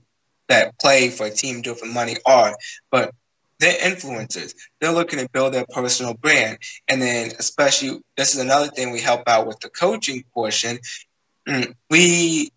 that 0.48 0.80
play 0.80 1.10
for 1.10 1.26
a 1.26 1.30
team, 1.30 1.62
do 1.62 1.72
it 1.72 1.80
for 1.80 1.88
money, 1.88 2.15
are. 2.26 2.56
But 2.89 3.13
they're 3.60 3.74
influencers. 3.74 4.56
They're 4.80 4.93
looking 4.93 5.19
to 5.19 5.30
build 5.30 5.54
their 5.54 5.65
personal 5.69 6.13
brand, 6.13 6.60
and 6.88 7.02
then 7.02 7.32
especially 7.38 8.00
this 8.15 8.34
is 8.34 8.41
another 8.41 8.67
thing 8.67 8.91
we 8.91 9.02
help 9.02 9.24
out 9.28 9.45
with 9.45 9.60
the 9.60 9.69
coaching 9.69 10.24
portion. 10.34 10.80
Mm, 11.48 11.74
we 11.89 12.52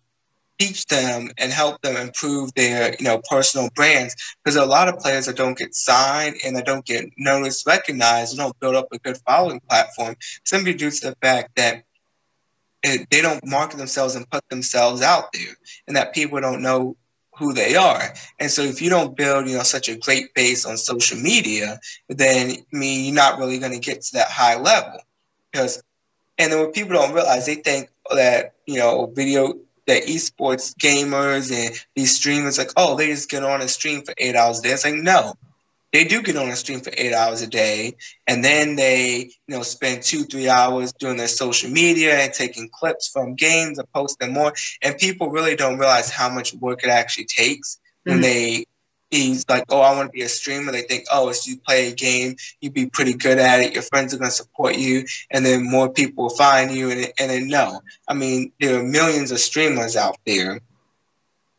teach 0.59 0.85
them 0.85 1.29
and 1.37 1.51
help 1.51 1.81
them 1.81 1.95
improve 1.97 2.53
their 2.53 2.95
you 2.99 3.05
know 3.05 3.21
personal 3.29 3.69
brands 3.75 4.15
because 4.43 4.55
a 4.55 4.65
lot 4.65 4.87
of 4.87 4.99
players 4.99 5.25
that 5.25 5.35
don't 5.35 5.57
get 5.57 5.73
signed 5.73 6.35
and 6.45 6.55
that 6.55 6.65
don't 6.65 6.85
get 6.85 7.05
noticed 7.17 7.65
recognized 7.65 8.37
don't 8.37 8.59
build 8.59 8.75
up 8.75 8.87
a 8.91 8.99
good 8.99 9.17
following 9.27 9.59
platform 9.69 10.15
simply 10.45 10.73
due 10.73 10.91
to 10.91 11.09
the 11.09 11.15
fact 11.21 11.55
that 11.55 11.83
it, 12.83 13.07
they 13.09 13.21
don't 13.21 13.45
market 13.45 13.77
themselves 13.77 14.15
and 14.15 14.29
put 14.29 14.47
themselves 14.49 15.01
out 15.01 15.31
there 15.33 15.55
and 15.87 15.95
that 15.95 16.13
people 16.13 16.39
don't 16.39 16.61
know 16.61 16.95
who 17.37 17.53
they 17.53 17.75
are. 17.75 18.13
And 18.39 18.51
so 18.51 18.61
if 18.61 18.81
you 18.81 18.89
don't 18.89 19.17
build 19.17 19.47
you 19.47 19.57
know 19.57 19.63
such 19.63 19.89
a 19.89 19.97
great 19.97 20.33
base 20.33 20.65
on 20.65 20.77
social 20.77 21.17
media 21.17 21.79
then 22.09 22.51
I 22.51 22.75
mean 22.75 23.05
you're 23.05 23.15
not 23.15 23.39
really 23.39 23.59
going 23.59 23.73
to 23.73 23.79
get 23.79 24.01
to 24.03 24.13
that 24.13 24.29
high 24.29 24.59
level 24.59 24.99
because 25.51 25.81
and 26.37 26.51
then 26.51 26.59
what 26.59 26.73
people 26.73 26.93
don't 26.93 27.13
realize 27.13 27.45
they 27.45 27.55
think 27.55 27.89
that 28.13 28.53
you 28.67 28.77
know 28.77 29.07
video 29.07 29.55
that 29.87 30.03
esports 30.03 30.73
gamers 30.75 31.51
and 31.51 31.75
these 31.95 32.15
streamers 32.15 32.57
like, 32.57 32.71
oh, 32.77 32.95
they 32.95 33.07
just 33.07 33.29
get 33.29 33.43
on 33.43 33.61
a 33.61 33.67
stream 33.67 34.03
for 34.03 34.13
eight 34.17 34.35
hours 34.35 34.59
a 34.59 34.61
day. 34.63 34.69
It's 34.69 34.85
like, 34.85 34.95
no, 34.95 35.35
they 35.93 36.05
do 36.05 36.23
get 36.23 36.35
on 36.35 36.49
a 36.49 36.55
stream 36.55 36.81
for 36.81 36.91
eight 36.97 37.13
hours 37.13 37.43
a 37.43 37.47
day, 37.47 37.95
and 38.25 38.43
then 38.43 38.75
they, 38.75 39.29
you 39.47 39.55
know, 39.55 39.61
spend 39.61 40.01
two, 40.01 40.23
three 40.23 40.49
hours 40.49 40.91
doing 40.93 41.17
their 41.17 41.27
social 41.27 41.69
media 41.69 42.15
and 42.15 42.33
taking 42.33 42.69
clips 42.73 43.07
from 43.07 43.35
games 43.35 43.77
and 43.77 43.91
posting 43.93 44.33
more. 44.33 44.53
And 44.81 44.97
people 44.97 45.29
really 45.29 45.55
don't 45.55 45.77
realize 45.77 46.09
how 46.09 46.29
much 46.29 46.53
work 46.55 46.83
it 46.83 46.89
actually 46.89 47.25
takes 47.25 47.77
mm-hmm. 47.77 48.11
when 48.11 48.21
they 48.21 48.65
he's 49.21 49.45
like, 49.47 49.65
oh, 49.69 49.79
I 49.79 49.95
want 49.95 50.09
to 50.09 50.11
be 50.11 50.21
a 50.23 50.29
streamer. 50.29 50.71
They 50.71 50.81
think, 50.81 51.05
oh, 51.11 51.29
if 51.29 51.47
you 51.47 51.57
play 51.57 51.89
a 51.89 51.93
game, 51.93 52.35
you'd 52.61 52.73
be 52.73 52.87
pretty 52.87 53.13
good 53.13 53.37
at 53.37 53.61
it. 53.61 53.73
Your 53.73 53.83
friends 53.83 54.13
are 54.13 54.17
going 54.17 54.29
to 54.29 54.35
support 54.35 54.77
you, 54.77 55.05
and 55.31 55.45
then 55.45 55.69
more 55.69 55.89
people 55.89 56.25
will 56.25 56.35
find 56.35 56.71
you. 56.71 56.91
And, 56.91 57.13
and 57.19 57.29
then 57.29 57.47
no, 57.47 57.81
I 58.07 58.13
mean, 58.13 58.51
there 58.59 58.79
are 58.79 58.83
millions 58.83 59.31
of 59.31 59.39
streamers 59.39 59.95
out 59.95 60.17
there, 60.25 60.59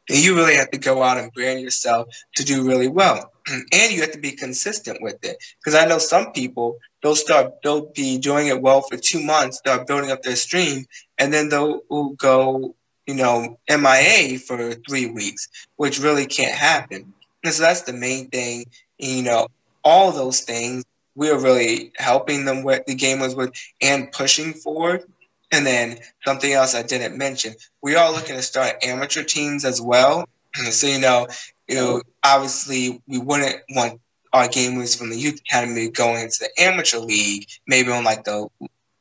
and 0.08 0.18
you 0.18 0.36
really 0.36 0.56
have 0.56 0.70
to 0.72 0.78
go 0.78 1.02
out 1.02 1.18
and 1.18 1.32
brand 1.32 1.60
yourself 1.60 2.08
to 2.36 2.44
do 2.44 2.66
really 2.66 2.88
well. 2.88 3.32
and 3.48 3.92
you 3.92 4.00
have 4.00 4.12
to 4.12 4.20
be 4.20 4.32
consistent 4.32 4.98
with 5.00 5.24
it, 5.24 5.36
because 5.60 5.74
I 5.74 5.86
know 5.86 5.98
some 5.98 6.32
people 6.32 6.78
they'll 7.02 7.16
start 7.16 7.62
they'll 7.62 7.92
be 7.92 8.18
doing 8.18 8.48
it 8.48 8.60
well 8.60 8.80
for 8.82 8.96
two 8.96 9.22
months, 9.22 9.58
start 9.58 9.86
building 9.86 10.10
up 10.10 10.22
their 10.22 10.36
stream, 10.36 10.86
and 11.18 11.32
then 11.32 11.48
they'll 11.48 11.80
go 12.16 12.74
you 13.06 13.14
know, 13.14 13.58
MIA 13.68 14.38
for 14.38 14.72
three 14.88 15.06
weeks, 15.06 15.48
which 15.76 16.00
really 16.00 16.26
can't 16.26 16.54
happen. 16.54 17.13
And 17.44 17.52
so 17.52 17.62
that's 17.62 17.82
the 17.82 17.92
main 17.92 18.28
thing. 18.30 18.64
You 18.98 19.22
know, 19.22 19.48
all 19.84 20.10
those 20.10 20.40
things 20.40 20.84
we're 21.14 21.38
really 21.38 21.92
helping 21.96 22.44
them 22.44 22.62
with 22.62 22.86
the 22.86 22.96
gamers 22.96 23.36
with 23.36 23.52
and 23.80 24.10
pushing 24.12 24.52
forward. 24.52 25.04
And 25.52 25.64
then 25.64 25.98
something 26.24 26.52
else 26.52 26.74
I 26.74 26.82
didn't 26.82 27.16
mention, 27.16 27.54
we 27.80 27.94
are 27.94 28.10
looking 28.10 28.34
to 28.34 28.42
start 28.42 28.82
amateur 28.82 29.22
teams 29.22 29.64
as 29.64 29.80
well. 29.80 30.28
So 30.70 30.86
you 30.86 31.00
know, 31.00 31.28
you 31.68 31.76
know, 31.76 32.02
obviously 32.22 33.02
we 33.06 33.18
wouldn't 33.18 33.56
want 33.70 34.00
our 34.32 34.48
gamers 34.48 34.96
from 34.98 35.10
the 35.10 35.16
youth 35.16 35.40
academy 35.40 35.88
going 35.88 36.22
into 36.22 36.40
the 36.40 36.62
amateur 36.62 36.98
league, 36.98 37.46
maybe 37.66 37.92
on 37.92 38.04
like 38.04 38.24
the 38.24 38.48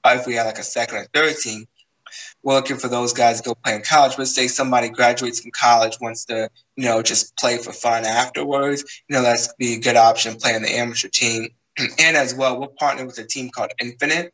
if 0.06 0.28
we 0.28 0.36
had 0.36 0.46
like 0.46 0.60
a 0.60 0.64
second 0.64 0.98
or 0.98 1.06
third 1.14 1.36
team, 1.38 1.66
we're 2.44 2.56
looking 2.56 2.78
for 2.78 2.88
those 2.88 3.14
guys 3.14 3.42
to 3.42 3.50
go 3.50 3.56
play 3.56 3.76
in 3.76 3.82
college. 3.82 4.18
But 4.18 4.28
say 4.28 4.48
somebody 4.48 4.90
graduates 4.90 5.40
from 5.40 5.52
college, 5.52 5.98
wants 6.00 6.26
to, 6.26 6.50
you 6.76 6.86
know, 6.86 7.02
just 7.02 7.38
play 7.38 7.58
for 7.58 7.72
fun 7.72 8.06
afterwards, 8.06 8.84
you 9.08 9.16
know, 9.16 9.22
that's 9.22 9.54
be 9.56 9.76
a 9.76 9.80
good 9.80 9.96
option 9.96 10.36
playing 10.36 10.62
the 10.62 10.76
amateur 10.76 11.10
team. 11.10 11.50
and 12.00 12.18
as 12.18 12.36
well, 12.36 12.60
we're 12.60 12.68
partnering 12.68 13.08
with 13.08 13.18
a 13.18 13.26
team 13.26 13.50
called 13.50 13.72
Infinite. 13.80 14.34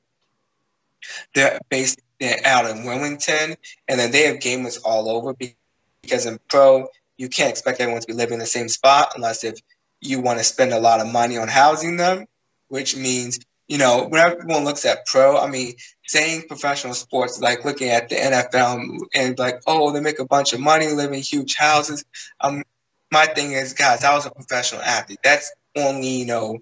They're 1.33 1.59
based 1.69 2.01
out 2.43 2.69
in 2.69 2.83
Wilmington, 2.85 3.55
and 3.87 3.99
then 3.99 4.11
they 4.11 4.23
have 4.23 4.37
gamers 4.37 4.79
all 4.83 5.09
over 5.09 5.33
because 5.33 6.25
in 6.25 6.39
pro, 6.49 6.87
you 7.17 7.29
can't 7.29 7.49
expect 7.49 7.79
everyone 7.79 8.01
to 8.01 8.07
be 8.07 8.13
living 8.13 8.33
in 8.33 8.39
the 8.39 8.45
same 8.45 8.69
spot 8.69 9.13
unless 9.15 9.43
if 9.43 9.59
you 10.01 10.21
want 10.21 10.39
to 10.39 10.43
spend 10.43 10.73
a 10.73 10.79
lot 10.79 10.99
of 10.99 11.07
money 11.07 11.37
on 11.37 11.47
housing 11.47 11.97
them, 11.97 12.25
which 12.67 12.95
means 12.95 13.39
you 13.69 13.77
know, 13.77 14.07
when 14.07 14.19
everyone 14.19 14.65
looks 14.65 14.83
at 14.83 15.05
pro, 15.05 15.37
I 15.37 15.47
mean, 15.47 15.75
saying 16.07 16.47
professional 16.47 16.95
sports, 16.95 17.39
like 17.39 17.63
looking 17.63 17.89
at 17.89 18.09
the 18.09 18.15
NFL 18.15 18.97
and 19.13 19.37
like, 19.37 19.61
oh, 19.67 19.91
they 19.91 20.01
make 20.01 20.17
a 20.17 20.25
bunch 20.25 20.53
of 20.53 20.59
money, 20.59 20.87
live 20.87 21.13
in 21.13 21.21
huge 21.21 21.55
houses. 21.55 22.03
Um, 22.41 22.63
my 23.11 23.27
thing 23.27 23.51
is, 23.51 23.73
guys, 23.73 24.03
I 24.03 24.15
was 24.15 24.25
a 24.25 24.31
professional 24.31 24.81
athlete. 24.81 25.19
That's 25.23 25.53
only, 25.75 26.07
you 26.07 26.25
know, 26.25 26.57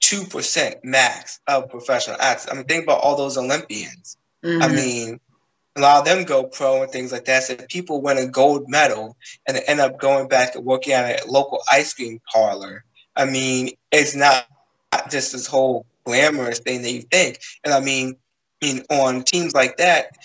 two 0.00 0.24
percent 0.24 0.84
max 0.84 1.40
of 1.46 1.70
professional 1.70 2.20
athletes. 2.20 2.48
I 2.50 2.56
mean, 2.56 2.64
think 2.64 2.84
about 2.84 3.00
all 3.00 3.16
those 3.16 3.38
Olympians. 3.38 4.16
Mm-hmm. 4.44 4.62
I 4.62 4.68
mean, 4.68 5.20
a 5.76 5.80
lot 5.80 6.00
of 6.00 6.04
them 6.04 6.24
go 6.24 6.42
pro 6.42 6.82
and 6.82 6.90
things 6.90 7.12
like 7.12 7.26
that. 7.26 7.44
So 7.44 7.54
people 7.68 8.02
win 8.02 8.18
a 8.18 8.26
gold 8.26 8.68
medal 8.68 9.16
and 9.46 9.56
they 9.56 9.62
end 9.62 9.78
up 9.78 10.00
going 10.00 10.26
back 10.26 10.56
and 10.56 10.64
working 10.64 10.92
at 10.92 11.24
a 11.24 11.30
local 11.30 11.60
ice 11.70 11.94
cream 11.94 12.20
parlor. 12.32 12.84
I 13.14 13.26
mean, 13.26 13.70
it's 13.92 14.16
not 14.16 14.44
just 15.08 15.32
this 15.32 15.46
whole 15.46 15.86
glamorous 16.04 16.60
thing 16.60 16.82
that 16.82 16.92
you 16.92 17.02
think. 17.02 17.40
And 17.64 17.72
I 17.72 17.80
mean, 17.80 18.16
I 18.62 18.66
mean, 18.66 18.84
on 18.90 19.22
teams 19.24 19.54
like 19.54 19.76
that, 19.78 20.16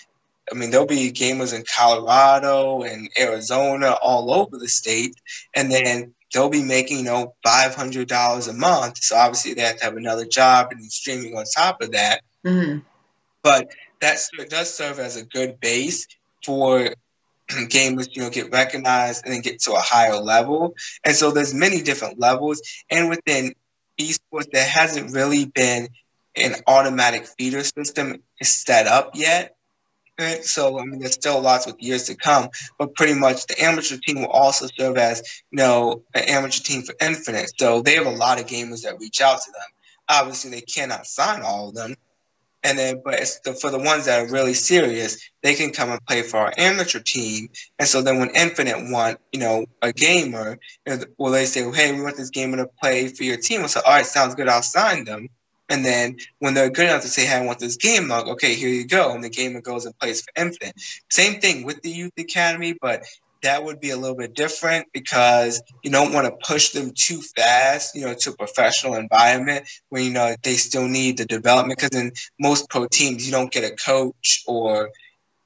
I 0.52 0.56
mean, 0.56 0.72
there'll 0.72 0.86
be 0.86 1.12
gamers 1.12 1.54
in 1.54 1.63
Colorado 1.76 2.84
and 2.84 3.10
Arizona, 3.20 3.92
all 4.02 4.34
over 4.34 4.58
the 4.58 4.70
state, 4.70 5.16
and 5.56 5.72
then 5.72 6.13
they'll 6.34 6.50
be 6.50 6.63
making, 6.63 7.00
you 7.00 7.04
know, 7.04 7.34
five 7.44 7.76
hundred 7.76 8.08
dollars 8.08 8.48
a 8.48 8.54
month. 8.54 8.98
So 9.00 9.16
obviously 9.16 9.54
they 9.54 9.63
have 9.63 9.78
to 9.78 9.86
have 9.86 9.98
another 9.98 10.26
job 10.26 10.70
and 10.72 10.92
streaming 10.92 11.36
on 11.36 11.46
top 11.46 11.82
of 11.82 11.92
that. 11.92 12.22
Mm-hmm. 12.46 12.80
But 13.42 13.72
that 14.02 14.20
does 14.50 14.74
serve 14.74 15.00
as 15.00 15.18
a 15.18 15.26
good 15.26 15.60
base 15.60 16.08
for 16.46 16.90
gamers, 17.50 18.16
you 18.16 18.22
know, 18.22 18.30
get 18.30 18.52
recognized 18.52 19.26
and 19.26 19.34
then 19.34 19.42
get 19.42 19.60
to 19.62 19.74
a 19.74 19.80
higher 19.80 20.18
level. 20.18 20.76
And 21.04 21.16
so 21.16 21.32
there's 21.32 21.54
many 21.54 21.82
different 21.82 22.20
levels. 22.20 22.62
And 22.90 23.10
within 23.10 23.54
esports, 24.00 24.50
there 24.52 24.68
hasn't 24.68 25.14
really 25.14 25.46
been 25.46 25.90
an 26.36 26.56
automatic 26.68 27.28
feeder 27.28 27.64
system 27.64 28.22
set 28.42 28.88
up 28.88 29.12
yet. 29.16 29.56
So 30.42 30.80
I 30.80 30.86
mean, 30.86 31.00
there's 31.00 31.14
still 31.14 31.40
lots 31.42 31.68
with 31.68 31.80
years 31.80 32.06
to 32.06 32.16
come, 32.16 32.50
but 32.80 32.96
pretty 32.96 33.14
much 33.14 33.46
the 33.46 33.62
amateur 33.62 33.98
team 33.98 34.22
will 34.22 34.30
also 34.30 34.68
serve 34.76 34.98
as 34.98 35.22
you 35.52 35.58
know 35.58 36.02
an 36.16 36.24
amateur 36.24 36.64
team 36.64 36.82
for 36.82 36.96
Infinite. 37.00 37.52
So 37.60 37.82
they 37.82 37.96
have 37.96 38.08
a 38.08 38.12
lot 38.12 38.40
of 38.40 38.48
gamers 38.48 38.82
that 38.84 39.00
reach 39.00 39.22
out 39.22 39.42
to 39.42 39.52
them. 39.52 39.70
Obviously, 40.10 40.50
they 40.52 40.62
cannot 40.62 41.06
sign 41.06 41.42
all 41.44 41.70
of 41.70 41.76
them, 41.76 41.96
and 42.68 42.78
then 42.78 43.02
but 43.04 43.16
it's 43.16 43.40
the, 43.40 43.54
for 43.54 43.72
the 43.72 43.80
ones 43.80 44.06
that 44.06 44.20
are 44.20 44.32
really 44.32 44.54
serious, 44.54 45.30
they 45.42 45.56
can 45.56 45.72
come 45.72 45.90
and 45.90 46.06
play 46.06 46.22
for 46.22 46.38
our 46.38 46.54
amateur 46.58 47.00
team. 47.00 47.50
And 47.80 47.88
so 47.88 48.02
then 48.02 48.20
when 48.20 48.36
Infinite 48.36 48.92
want 48.92 49.20
you 49.32 49.40
know 49.40 49.66
a 49.82 49.94
gamer, 49.94 50.60
well 51.18 51.32
they 51.32 51.46
say, 51.46 51.64
well, 51.64 51.72
hey, 51.72 51.94
we 51.94 52.02
want 52.02 52.18
this 52.18 52.30
gamer 52.30 52.58
to 52.58 52.68
play 52.68 53.08
for 53.08 53.24
your 53.24 53.38
team. 53.38 53.64
I 53.64 53.68
say, 53.68 53.80
all 53.86 53.94
right, 53.94 54.06
sounds 54.06 54.36
good, 54.36 54.50
I'll 54.50 54.62
sign 54.62 55.06
them. 55.06 55.30
And 55.70 55.84
then 55.84 56.18
when 56.40 56.54
they're 56.54 56.70
good 56.70 56.86
enough 56.86 57.02
to 57.02 57.08
say, 57.10 57.26
hey, 57.26 57.38
I 57.38 57.46
want 57.46 57.60
this 57.60 57.78
game 57.78 58.08
log, 58.08 58.28
okay, 58.30 58.56
here 58.56 58.70
you 58.70 58.86
go. 58.88 59.14
And 59.14 59.24
the 59.24 59.30
gamer 59.30 59.62
goes 59.62 59.86
and 59.86 59.98
plays 60.00 60.22
for 60.22 60.32
Infinite. 60.42 60.76
Same 61.10 61.42
thing 61.42 61.66
with 61.66 61.82
the 61.82 61.90
Youth 61.90 62.14
Academy, 62.18 62.78
but 62.80 63.04
that 63.43 63.63
would 63.63 63.80
be 63.80 63.91
a 63.91 63.97
little 63.97 64.15
bit 64.15 64.34
different 64.34 64.88
because 64.93 65.62
you 65.84 65.91
don't 65.91 66.13
want 66.13 66.26
to 66.26 66.45
push 66.45 66.69
them 66.69 66.91
too 66.95 67.21
fast, 67.21 67.95
you 67.95 68.02
know, 68.02 68.13
to 68.13 68.32
a 68.32 68.36
professional 68.36 68.95
environment 68.95 69.67
when 69.89 70.04
you 70.04 70.12
know 70.12 70.36
they 70.43 70.56
still 70.56 70.88
need 70.88 71.17
the 71.17 71.26
development. 71.26 71.80
Because 71.80 72.00
in 72.00 72.12
most 72.39 72.69
pro 72.69 72.88
teams, 72.88 73.26
you 73.26 73.32
don't 73.32 73.52
get 73.52 73.71
a 73.71 73.76
coach 73.76 74.43
or 74.47 74.89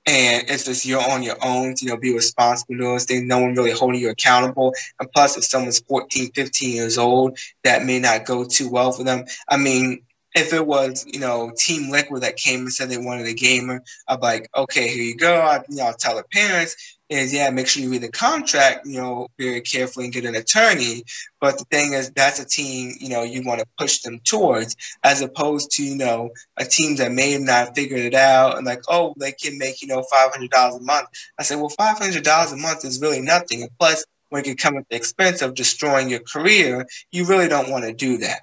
and 0.08 0.50
it's 0.50 0.66
just 0.66 0.86
you're 0.86 1.12
on 1.12 1.22
your 1.22 1.38
own 1.44 1.76
to 1.76 1.86
you 1.86 1.92
know 1.92 1.98
be 1.98 2.14
responsible 2.14 2.76
to 2.76 2.84
those 2.84 3.06
things 3.06 3.22
no 3.22 3.38
one 3.38 3.54
really 3.54 3.72
holding 3.72 4.02
you 4.02 4.10
accountable 4.10 4.74
and 5.00 5.12
plus 5.12 5.38
if 5.38 5.44
someone's 5.44 5.80
14 5.82 6.32
15 6.34 6.76
years 6.76 6.98
old 6.98 7.38
that 7.64 7.86
may 7.86 8.00
not 8.00 8.26
go 8.26 8.44
too 8.44 8.68
well 8.68 8.92
for 8.92 9.04
them 9.04 9.26
i 9.48 9.58
mean 9.58 10.02
if 10.34 10.54
it 10.54 10.66
was, 10.66 11.06
you 11.06 11.20
know, 11.20 11.52
Team 11.58 11.90
Liquid 11.90 12.24
that 12.24 12.38
came 12.38 12.62
and 12.62 12.74
said 12.74 12.90
they 12.90 12.98
wanted 12.98 13.28
a 13.28 13.34
gamer, 13.34 13.84
I'd 14.08 14.22
be 14.22 14.26
like, 14.26 14.50
okay, 14.56 14.88
here 14.88 15.04
you 15.04 15.18
go. 15.18 15.42
I, 15.42 15.62
you 15.68 15.78
know, 15.78 15.84
I'll 15.84 15.94
tell 15.94 16.16
the 16.16 16.24
parents 16.24 17.00
is, 17.12 17.34
yeah, 17.34 17.50
make 17.50 17.68
sure 17.68 17.84
you 17.84 17.92
read 17.92 18.02
the 18.02 18.10
contract, 18.10 18.88
you 18.88 19.00
know, 19.00 19.28
very 19.38 19.60
carefully 19.60 20.06
and 20.06 20.14
get 20.14 20.24
an 20.24 20.34
attorney. 20.34 21.04
But 21.42 21.58
the 21.58 21.66
thing 21.66 21.92
is, 21.92 22.10
that's 22.12 22.40
a 22.40 22.46
team, 22.46 22.94
you 23.00 23.10
know, 23.10 23.24
you 23.24 23.44
want 23.44 23.60
to 23.60 23.68
push 23.78 24.00
them 24.00 24.20
towards, 24.24 24.78
as 25.04 25.22
opposed 25.22 25.72
to, 25.72 25.84
you 25.84 25.98
know, 25.98 26.30
a 26.56 26.64
team 26.64 26.96
that 26.96 27.12
may 27.12 27.34
have 27.34 27.42
not 27.42 27.76
figured 27.76 28.00
it 28.00 28.14
out 28.14 28.58
and 28.58 28.66
like, 28.66 28.84
oh, 28.88 29.14
they 29.18 29.34
can 29.34 29.58
make, 29.58 29.82
you 29.82 29.90
know, 29.90 30.04
$500 30.12 30.78
a 30.78 30.80
month. 30.80 31.10
I 31.38 31.44
said, 31.44 31.58
well, 31.58 31.70
$500 31.70 32.54
a 32.54 32.56
month 32.56 32.86
is 32.86 33.02
really 33.02 33.22
nothing. 33.22 33.62
And 33.62 33.72
plus, 33.78 34.06
when 34.30 34.44
it 34.44 34.46
can 34.46 34.56
come 34.56 34.78
at 34.78 34.88
the 34.90 34.96
expense 34.96 35.42
of 35.42 35.54
destroying 35.54 36.10
your 36.10 36.22
career, 36.22 36.88
you 37.12 37.26
really 37.26 37.50
don't 37.50 37.70
want 37.70 37.84
to 37.84 37.94
do 37.94 38.20
that. 38.20 38.40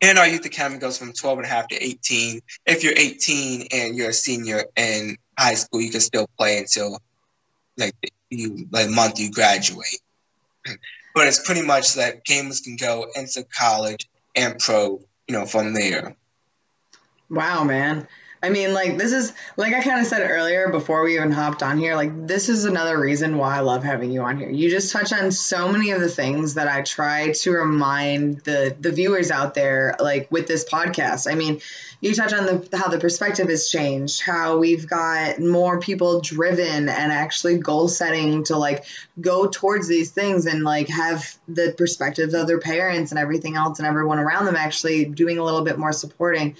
And 0.00 0.18
our 0.18 0.26
youth 0.26 0.46
academy 0.46 0.78
goes 0.78 0.96
from 0.96 1.12
12 1.12 1.38
and 1.38 1.46
a 1.46 1.50
half 1.50 1.68
to 1.68 1.82
18. 1.82 2.40
If 2.64 2.82
you're 2.82 2.94
18 2.96 3.68
and 3.72 3.94
you're 3.94 4.10
a 4.10 4.14
senior 4.14 4.64
in 4.76 5.16
high 5.38 5.54
school, 5.54 5.82
you 5.82 5.90
can 5.90 6.00
still 6.00 6.28
play 6.38 6.58
until 6.58 6.98
like 7.76 7.94
you 8.30 8.66
like 8.70 8.90
month 8.90 9.18
you 9.20 9.30
graduate. 9.30 10.00
But 11.14 11.28
it's 11.28 11.44
pretty 11.44 11.62
much 11.62 11.94
that 11.94 12.24
gamers 12.24 12.62
can 12.62 12.76
go 12.76 13.06
into 13.14 13.44
college 13.44 14.08
and 14.34 14.58
pro, 14.58 15.00
you 15.28 15.34
know, 15.34 15.46
from 15.46 15.72
there. 15.72 16.16
Wow, 17.30 17.64
man. 17.64 18.06
I 18.42 18.50
mean, 18.50 18.74
like, 18.74 18.98
this 18.98 19.12
is, 19.12 19.32
like 19.56 19.72
I 19.72 19.82
kind 19.82 20.00
of 20.00 20.06
said 20.06 20.28
earlier 20.30 20.68
before 20.68 21.02
we 21.02 21.14
even 21.16 21.32
hopped 21.32 21.62
on 21.62 21.78
here, 21.78 21.96
like, 21.96 22.26
this 22.26 22.48
is 22.48 22.64
another 22.64 22.98
reason 22.98 23.38
why 23.38 23.56
I 23.56 23.60
love 23.60 23.82
having 23.82 24.10
you 24.10 24.20
on 24.22 24.38
here. 24.38 24.50
You 24.50 24.70
just 24.70 24.92
touch 24.92 25.12
on 25.12 25.32
so 25.32 25.72
many 25.72 25.90
of 25.92 26.00
the 26.00 26.08
things 26.08 26.54
that 26.54 26.68
I 26.68 26.82
try 26.82 27.32
to 27.32 27.50
remind 27.50 28.40
the, 28.40 28.76
the 28.78 28.92
viewers 28.92 29.30
out 29.30 29.54
there, 29.54 29.96
like, 29.98 30.30
with 30.30 30.46
this 30.46 30.68
podcast. 30.68 31.30
I 31.30 31.34
mean, 31.34 31.60
you 32.00 32.14
touch 32.14 32.34
on 32.34 32.44
the, 32.44 32.76
how 32.76 32.88
the 32.88 32.98
perspective 32.98 33.48
has 33.48 33.68
changed, 33.68 34.20
how 34.20 34.58
we've 34.58 34.86
got 34.86 35.40
more 35.40 35.80
people 35.80 36.20
driven 36.20 36.88
and 36.90 37.12
actually 37.12 37.58
goal 37.58 37.88
setting 37.88 38.44
to, 38.44 38.56
like, 38.56 38.84
go 39.18 39.46
towards 39.46 39.88
these 39.88 40.10
things 40.10 40.44
and, 40.44 40.62
like, 40.62 40.88
have 40.88 41.36
the 41.48 41.74
perspectives 41.76 42.34
of 42.34 42.46
their 42.46 42.60
parents 42.60 43.12
and 43.12 43.18
everything 43.18 43.56
else 43.56 43.78
and 43.78 43.88
everyone 43.88 44.18
around 44.18 44.44
them 44.44 44.56
actually 44.56 45.06
doing 45.06 45.38
a 45.38 45.42
little 45.42 45.62
bit 45.62 45.78
more 45.78 45.92
supporting 45.92 46.54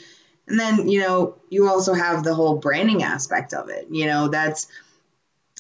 and 0.49 0.59
then, 0.59 0.89
you 0.89 1.01
know, 1.01 1.35
you 1.51 1.69
also 1.69 1.93
have 1.93 2.23
the 2.23 2.35
whole 2.35 2.57
branding 2.57 3.03
aspect 3.03 3.53
of 3.53 3.69
it. 3.69 3.89
You 3.91 4.07
know, 4.07 4.29
that's 4.29 4.69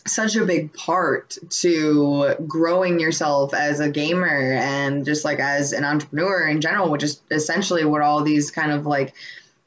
such 0.07 0.37
a 0.37 0.44
big 0.44 0.72
part 0.72 1.37
to 1.51 2.37
growing 2.46 3.01
yourself 3.01 3.53
as 3.55 3.81
a 3.81 3.90
gamer 3.90 4.27
and 4.27 5.05
just 5.05 5.25
like 5.25 5.40
as 5.40 5.72
an 5.72 5.85
entrepreneur 5.85 6.46
in 6.46 6.61
general, 6.61 6.90
which 6.90 7.03
is 7.03 7.20
essentially 7.31 7.85
what 7.85 8.03
all 8.03 8.22
these 8.22 8.53
kind 8.53 8.70
of 8.70 8.87
like 8.87 9.14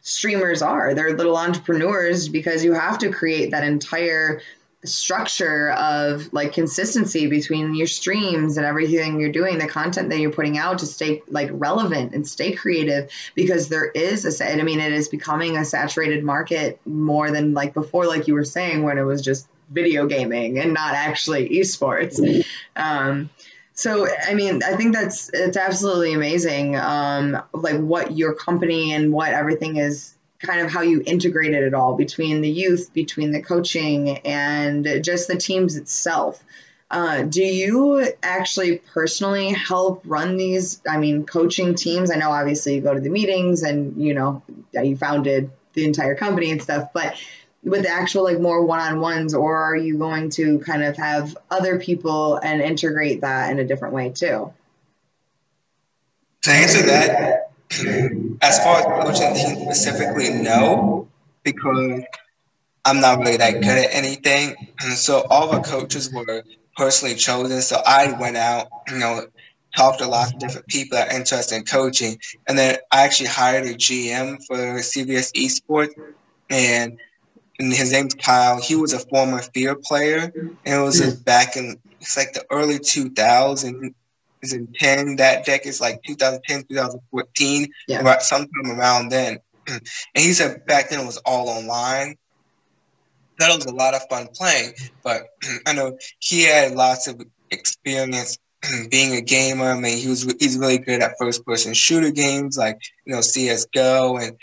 streamers 0.02 0.62
are. 0.62 0.94
They're 0.94 1.18
little 1.18 1.36
entrepreneurs 1.36 2.30
because 2.30 2.64
you 2.64 2.74
have 2.74 3.00
to 3.00 3.12
create 3.12 3.52
that 3.52 3.66
entire 3.66 4.42
structure 4.86 5.72
of 5.72 6.32
like 6.32 6.54
consistency 6.54 7.28
between 7.28 7.76
your 7.76 7.88
streams 7.88 8.56
and 8.56 8.66
everything 8.66 9.20
you're 9.20 9.32
doing 9.32 9.58
the 9.58 9.68
content 9.68 10.10
that 10.10 10.20
you're 10.20 10.32
putting 10.32 10.58
out 10.58 10.80
to 10.80 10.86
stay 10.86 11.22
like 11.28 11.50
relevant 11.52 12.14
and 12.14 12.26
stay 12.26 12.54
creative 12.54 13.12
because 13.36 13.68
there 13.68 13.86
is 13.86 14.40
a 14.40 14.52
i 14.52 14.64
mean 14.64 14.80
it 14.80 14.94
is 14.94 15.10
becoming 15.10 15.58
a 15.58 15.66
saturated 15.66 16.24
market 16.24 16.80
more 16.86 17.30
than 17.30 17.54
like 17.54 17.74
before 17.74 18.06
like 18.06 18.28
you 18.28 18.34
were 18.34 18.46
saying 18.46 18.82
when 18.84 18.98
it 18.98 19.04
was 19.04 19.22
just 19.22 19.50
video 19.70 20.08
gaming 20.08 20.58
and 20.58 20.74
not 20.74 20.96
actually 20.96 21.50
esports. 21.50 22.44
Um, 22.76 23.30
so 23.74 24.08
i 24.28 24.34
mean 24.34 24.62
i 24.64 24.76
think 24.76 24.94
that's 24.94 25.30
it's 25.34 25.56
absolutely 25.56 26.14
amazing 26.14 26.76
um, 26.76 27.42
like 27.54 27.80
what 27.80 28.18
your 28.18 28.34
company 28.34 28.94
and 28.94 29.12
what 29.12 29.34
everything 29.34 29.78
is 29.78 30.14
kind 30.40 30.62
of 30.62 30.72
how 30.72 30.82
you 30.82 31.04
integrated 31.06 31.64
it 31.64 31.74
all 31.74 31.96
between 31.96 32.42
the 32.42 32.50
youth, 32.50 32.94
between 32.94 33.32
the 33.32 33.42
coaching, 33.42 34.20
and 34.20 35.04
just 35.04 35.28
the 35.28 35.38
teams 35.38 35.76
itself. 35.76 36.44
Uh, 36.92 37.22
do 37.22 37.44
you 37.44 38.12
actually 38.24 38.78
personally 38.78 39.50
help 39.52 40.02
run 40.06 40.38
these? 40.38 40.82
I 40.90 40.98
mean, 40.98 41.26
coaching 41.26 41.76
teams. 41.76 42.10
I 42.10 42.16
know 42.16 42.32
obviously 42.32 42.76
you 42.76 42.82
go 42.82 42.94
to 42.94 43.00
the 43.00 43.10
meetings 43.10 43.62
and 43.62 44.02
you 44.02 44.16
know 44.16 44.42
you 44.74 44.98
founded 44.98 45.52
the 45.74 45.86
entire 45.86 46.16
company 46.16 46.50
and 46.52 46.62
stuff, 46.62 46.90
but 46.94 47.16
with 47.64 47.84
the 47.84 47.90
actual 47.90 48.24
like 48.24 48.40
more 48.40 48.66
one-on-ones, 48.66 49.34
or 49.36 49.58
are 49.58 49.76
you 49.76 49.98
going 49.98 50.30
to 50.32 50.60
kind 50.60 50.84
of 50.84 50.98
have 50.98 51.38
other 51.52 51.78
people 51.80 52.38
and 52.38 52.62
integrate 52.62 53.22
that 53.22 53.52
in 53.52 53.60
a 53.60 53.66
different 53.66 53.94
way 53.94 54.10
too? 54.10 54.52
To 56.44 56.52
answer 56.52 56.84
that, 56.88 57.52
as 58.42 58.64
far 58.64 58.78
as 58.78 58.86
coaching 59.04 59.34
team 59.36 59.66
specifically, 59.66 60.30
no, 60.30 61.08
because 61.44 62.04
I'm 62.86 63.02
not 63.02 63.20
really 63.20 63.38
that 63.38 63.54
good 63.54 63.66
at 63.66 63.94
anything. 63.94 64.56
And 64.82 64.94
so 64.94 65.26
all 65.30 65.52
the 65.52 65.60
coaches 65.62 66.12
were 66.12 66.44
personally 66.76 67.16
chosen. 67.16 67.62
So 67.62 67.82
I 67.86 68.14
went 68.20 68.38
out, 68.38 68.68
you 68.88 68.98
know, 68.98 69.28
talked 69.76 70.00
to 70.00 70.08
lots 70.08 70.34
of 70.34 70.40
different 70.40 70.68
people 70.68 70.98
that 70.98 71.12
are 71.12 71.16
interested 71.16 71.56
in 71.56 71.64
coaching. 71.64 72.18
And 72.48 72.58
then 72.58 72.78
I 72.92 73.04
actually 73.04 73.28
hired 73.28 73.66
a 73.66 73.74
GM 73.74 74.44
for 74.46 74.56
CVS 74.56 75.34
Esports 75.34 75.94
and 76.50 76.98
and 77.60 77.74
his 77.74 77.92
name's 77.92 78.14
Kyle. 78.14 78.62
He 78.62 78.76
was 78.76 78.94
a 78.94 79.00
former 79.00 79.42
Fear 79.42 79.76
player, 79.76 80.32
and 80.66 80.82
it 80.82 80.82
was 80.82 81.04
hmm. 81.04 81.22
back 81.24 81.58
in 81.58 81.78
it's 82.00 82.16
like 82.16 82.32
the 82.32 82.46
early 82.50 82.80
2000s 82.80 83.94
is 84.42 84.54
in 84.54 84.68
10 84.68 85.18
that 85.18 85.46
deck 85.46 85.66
is 85.66 85.82
like 85.82 86.02
2010 86.04 86.64
2014 86.64 87.68
yeah. 87.88 88.00
about 88.00 88.22
sometime 88.22 88.72
around 88.72 89.10
then 89.10 89.40
and 89.68 89.82
he 90.16 90.34
said 90.34 90.66
back 90.66 90.90
then 90.90 91.02
it 91.02 91.06
was 91.06 91.18
all 91.18 91.50
online 91.50 92.16
that 93.38 93.56
was 93.56 93.66
a 93.66 93.74
lot 93.74 93.94
of 93.94 94.02
fun 94.10 94.28
playing 94.34 94.74
but 95.04 95.28
i 95.66 95.74
know 95.74 95.98
he 96.20 96.44
had 96.44 96.74
lots 96.74 97.08
of 97.08 97.22
experience 97.52 98.38
being 98.90 99.16
a 99.16 99.22
gamer. 99.22 99.72
I 99.72 99.80
mean, 99.80 99.98
he 99.98 100.08
was 100.08 100.24
he's 100.40 100.58
really 100.58 100.78
good 100.78 101.02
at 101.02 101.18
first 101.18 101.46
person 101.46 101.74
shooter 101.74 102.12
games 102.12 102.58
like 102.58 102.80
you 103.06 103.14
know 103.14 103.22
CS:GO 103.22 104.18
and 104.18 104.38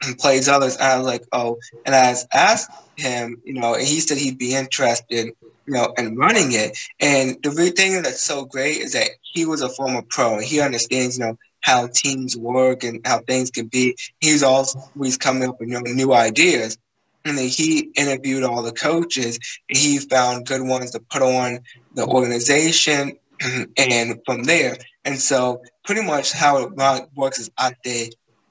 plays 0.18 0.48
others. 0.48 0.76
I 0.76 0.96
was 0.96 1.06
like, 1.06 1.24
oh, 1.32 1.58
and 1.84 1.94
I 1.94 2.14
asked 2.32 2.70
him, 2.96 3.40
you 3.44 3.54
know, 3.54 3.74
and 3.74 3.86
he 3.86 4.00
said 4.00 4.18
he'd 4.18 4.38
be 4.38 4.54
interested, 4.54 5.32
you 5.66 5.74
know, 5.74 5.92
in 5.96 6.16
running 6.16 6.52
it. 6.52 6.78
And 7.00 7.36
the 7.42 7.50
real 7.50 7.72
thing 7.72 8.02
that's 8.02 8.22
so 8.22 8.44
great 8.44 8.78
is 8.78 8.92
that 8.92 9.08
he 9.22 9.44
was 9.44 9.62
a 9.62 9.68
former 9.68 10.02
pro 10.02 10.34
and 10.34 10.44
he 10.44 10.60
understands, 10.60 11.18
you 11.18 11.24
know, 11.24 11.38
how 11.60 11.88
teams 11.88 12.36
work 12.36 12.84
and 12.84 13.06
how 13.06 13.20
things 13.20 13.50
can 13.50 13.66
be. 13.66 13.96
He's 14.20 14.42
always 14.42 15.16
coming 15.18 15.48
up 15.48 15.60
with 15.60 15.68
you 15.68 15.74
know, 15.74 15.80
new 15.80 16.12
ideas. 16.12 16.78
And 17.24 17.36
then 17.36 17.48
he 17.48 17.90
interviewed 17.94 18.44
all 18.44 18.62
the 18.62 18.72
coaches 18.72 19.38
and 19.68 19.76
he 19.76 19.98
found 19.98 20.46
good 20.46 20.62
ones 20.62 20.92
to 20.92 21.00
put 21.00 21.22
on 21.22 21.60
the 21.94 22.06
organization 22.06 23.18
and 23.76 24.20
from 24.24 24.44
there. 24.44 24.78
And 25.04 25.18
so 25.18 25.62
pretty 25.84 26.02
much 26.02 26.32
how 26.32 26.64
it 26.64 27.08
works 27.14 27.38
is 27.38 27.50
out 27.58 27.74
there, 27.84 28.06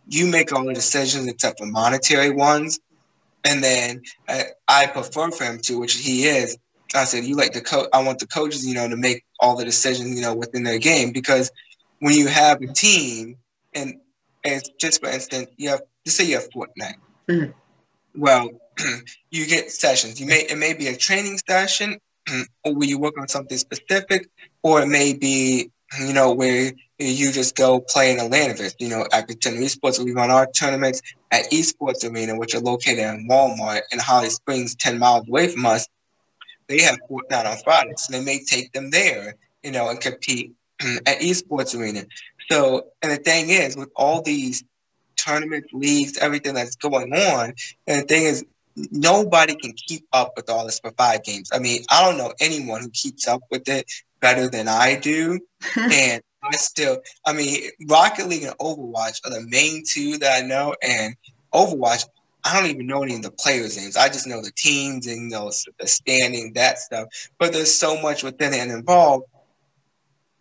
you 0.07 0.27
make 0.27 0.53
all 0.53 0.65
the 0.65 0.73
decisions 0.73 1.27
except 1.27 1.59
for 1.59 1.65
monetary 1.65 2.31
ones. 2.31 2.79
And 3.43 3.63
then 3.63 4.01
uh, 4.27 4.43
I 4.67 4.87
prefer 4.87 5.31
for 5.31 5.43
him 5.43 5.59
to, 5.63 5.79
which 5.79 5.93
he 5.95 6.25
is. 6.25 6.57
I 6.95 7.03
said, 7.03 7.25
you 7.25 7.35
like 7.35 7.53
the 7.53 7.61
coach. 7.61 7.89
I 7.93 8.03
want 8.03 8.19
the 8.19 8.27
coaches, 8.27 8.65
you 8.65 8.73
know, 8.73 8.87
to 8.87 8.97
make 8.97 9.25
all 9.39 9.57
the 9.57 9.65
decisions, 9.65 10.15
you 10.15 10.21
know, 10.21 10.35
within 10.35 10.63
their 10.63 10.79
game 10.79 11.11
because 11.11 11.51
when 11.99 12.13
you 12.13 12.27
have 12.27 12.61
a 12.61 12.67
team, 12.67 13.37
and 13.73 13.95
and 14.43 14.63
just 14.79 15.01
for 15.01 15.09
instance, 15.09 15.49
you 15.57 15.69
have 15.69 15.81
just 16.05 16.17
say 16.17 16.25
you 16.25 16.35
have 16.35 16.49
Fortnite. 16.49 16.95
Mm-hmm. 17.27 17.51
Well, 18.15 18.49
you 19.31 19.45
get 19.45 19.71
sessions. 19.71 20.19
You 20.19 20.27
may 20.27 20.41
it 20.41 20.57
may 20.57 20.73
be 20.73 20.87
a 20.87 20.95
training 20.95 21.39
session, 21.47 21.99
or 22.63 22.73
where 22.73 22.87
you 22.87 22.99
work 22.99 23.19
on 23.19 23.27
something 23.27 23.57
specific, 23.57 24.29
or 24.63 24.81
it 24.81 24.87
may 24.87 25.13
be 25.13 25.71
you 25.99 26.13
know 26.13 26.33
where 26.33 26.71
you 26.99 27.31
just 27.31 27.55
go 27.55 27.79
play 27.79 28.11
in 28.11 28.19
a 28.19 28.27
LAN 28.27 28.51
event. 28.51 28.75
You 28.79 28.89
know, 28.89 29.05
at 29.11 29.27
Contender 29.27 29.61
Esports, 29.61 30.03
we 30.03 30.13
run 30.13 30.31
our 30.31 30.47
tournaments 30.47 31.01
at 31.31 31.51
Esports 31.51 32.09
Arena, 32.09 32.37
which 32.37 32.55
are 32.55 32.59
located 32.59 32.99
in 32.99 33.27
Walmart 33.29 33.81
in 33.91 33.99
Holly 33.99 34.29
Springs, 34.29 34.75
ten 34.75 34.97
miles 34.97 35.27
away 35.27 35.47
from 35.47 35.65
us. 35.65 35.87
They 36.67 36.81
have 36.81 36.97
Fortnite 37.09 37.45
on 37.45 37.57
Fridays, 37.63 38.01
so 38.01 38.13
they 38.13 38.23
may 38.23 38.43
take 38.43 38.73
them 38.73 38.89
there, 38.89 39.35
you 39.63 39.71
know, 39.71 39.89
and 39.89 39.99
compete 39.99 40.53
at 41.05 41.19
Esports 41.19 41.77
Arena. 41.79 42.05
So, 42.49 42.87
and 43.01 43.11
the 43.11 43.17
thing 43.17 43.49
is, 43.49 43.77
with 43.77 43.89
all 43.95 44.21
these 44.21 44.63
tournaments, 45.15 45.69
leagues, 45.73 46.17
everything 46.17 46.55
that's 46.55 46.75
going 46.75 47.13
on, 47.13 47.53
and 47.85 48.01
the 48.01 48.05
thing 48.05 48.23
is, 48.23 48.43
nobody 48.75 49.55
can 49.55 49.73
keep 49.73 50.05
up 50.13 50.33
with 50.35 50.49
all 50.49 50.65
this 50.65 50.79
for 50.79 50.91
five 50.91 51.23
games. 51.23 51.49
I 51.53 51.59
mean, 51.59 51.83
I 51.89 52.03
don't 52.03 52.17
know 52.17 52.33
anyone 52.39 52.81
who 52.81 52.89
keeps 52.89 53.27
up 53.27 53.41
with 53.49 53.67
it 53.69 53.91
better 54.19 54.49
than 54.49 54.67
I 54.67 54.95
do. 54.95 55.39
and 55.75 56.21
I 56.43 56.55
still, 56.57 57.01
I 57.25 57.33
mean, 57.33 57.71
Rocket 57.87 58.27
League 58.27 58.43
and 58.43 58.57
Overwatch 58.57 59.25
are 59.25 59.31
the 59.31 59.45
main 59.47 59.83
two 59.87 60.17
that 60.19 60.43
I 60.43 60.47
know. 60.47 60.75
And 60.81 61.15
Overwatch, 61.53 62.05
I 62.43 62.59
don't 62.59 62.69
even 62.69 62.87
know 62.87 63.03
any 63.03 63.15
of 63.15 63.23
the 63.23 63.31
players' 63.31 63.77
names. 63.77 63.97
I 63.97 64.07
just 64.07 64.27
know 64.27 64.41
the 64.41 64.51
teams 64.55 65.07
and 65.07 65.31
you 65.31 65.37
know, 65.37 65.51
the 65.79 65.87
standing, 65.87 66.53
that 66.53 66.79
stuff. 66.79 67.07
But 67.39 67.53
there's 67.53 67.73
so 67.73 68.01
much 68.01 68.23
within 68.23 68.53
it 68.53 68.59
and 68.59 68.71
involved 68.71 69.25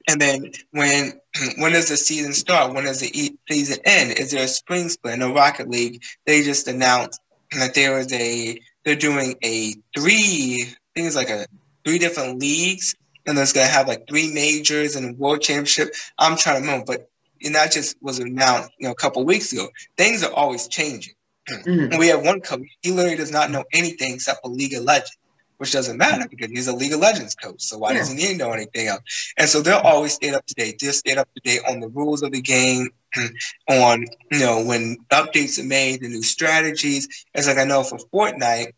and 0.09 0.21
then 0.21 0.51
when 0.71 1.21
when 1.59 1.73
does 1.73 1.89
the 1.89 1.97
season 1.97 2.33
start? 2.33 2.75
When 2.75 2.85
does 2.85 3.01
the 3.01 3.37
season 3.51 3.79
end? 3.85 4.19
Is 4.19 4.31
there 4.31 4.45
a 4.45 4.49
spring 4.49 4.89
split? 4.89 5.15
In 5.15 5.21
the 5.21 5.33
Rocket 5.33 5.69
League, 5.69 6.03
they 6.25 6.43
just 6.43 6.69
announced 6.69 7.21
that 7.53 7.75
there 7.75 7.99
is 7.99 8.13
a 8.13 8.59
they're 8.85 8.97
doing 8.97 9.37
a 9.45 9.75
three 9.97 10.67
things 10.95 11.17
like 11.17 11.31
a 11.31 11.47
three 11.85 11.99
different 11.99 12.41
leagues, 12.41 12.95
and 13.27 13.37
there's 13.37 13.53
gonna 13.53 13.67
have 13.67 13.89
like 13.89 14.07
three 14.09 14.33
majors 14.33 14.97
and 14.97 15.11
a 15.11 15.13
world 15.15 15.43
championship. 15.43 15.95
I'm 16.19 16.37
trying 16.37 16.63
to 16.63 16.67
remember, 16.67 16.85
but 16.87 17.11
and 17.43 17.55
that 17.55 17.73
just 17.73 17.97
was 18.03 18.19
announced 18.19 18.71
you 18.79 18.87
know 18.87 18.93
a 18.93 18.97
couple 18.97 19.25
weeks 19.25 19.53
ago. 19.53 19.69
Things 19.97 20.23
are 20.25 20.33
always 20.33 20.69
changing. 20.69 21.15
Mm-hmm. 21.49 21.99
We 21.99 22.09
have 22.09 22.25
one 22.25 22.41
coach; 22.41 22.67
he 22.83 22.93
literally 22.93 23.17
does 23.17 23.33
not 23.33 23.51
know 23.51 23.65
anything 23.73 24.15
except 24.15 24.43
for 24.43 24.51
League 24.51 24.75
of 24.75 24.85
Legends 24.85 25.17
which 25.59 25.73
doesn't 25.73 25.97
matter 25.97 26.29
because 26.29 26.51
he's 26.51 26.69
a 26.69 26.75
League 26.75 26.93
of 26.93 27.01
Legends 27.01 27.35
coach. 27.35 27.63
So 27.63 27.79
why 27.79 27.93
yeah. 27.93 27.99
doesn't 27.99 28.19
he 28.19 28.35
know 28.35 28.53
anything 28.53 28.89
else? 28.89 29.33
And 29.37 29.49
so 29.49 29.63
they're 29.63 29.75
always 29.75 30.15
stayed 30.15 30.35
up 30.35 30.45
to 30.47 30.55
date. 30.55 30.79
They're 30.81 30.93
stayed 30.93 31.19
up 31.19 31.29
to 31.35 31.41
date 31.41 31.63
on 31.69 31.81
the 31.81 31.89
rules 31.89 32.23
of 32.23 32.33
the 32.33 32.41
game, 32.41 32.91
on 33.69 34.07
you 34.31 34.39
know 34.41 34.65
when 34.65 34.99
updates 35.11 35.59
are 35.59 35.65
made, 35.65 36.01
the 36.01 36.09
new 36.09 36.23
strategies. 36.23 37.09
It's 37.35 37.47
like 37.47 37.59
I 37.59 37.65
know 37.65 37.83
for 37.83 37.99
Fortnite, 38.13 38.73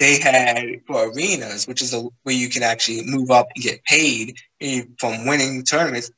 they 0.00 0.18
had 0.18 0.80
for 0.86 1.10
arenas, 1.10 1.68
which 1.68 1.82
is 1.82 1.94
a, 1.94 2.00
where 2.22 2.34
you 2.34 2.48
can 2.48 2.62
actually 2.62 3.02
move 3.04 3.30
up 3.30 3.48
and 3.54 3.62
get 3.62 3.84
paid 3.84 4.36
from 4.98 5.26
winning 5.26 5.62
tournaments. 5.62 6.10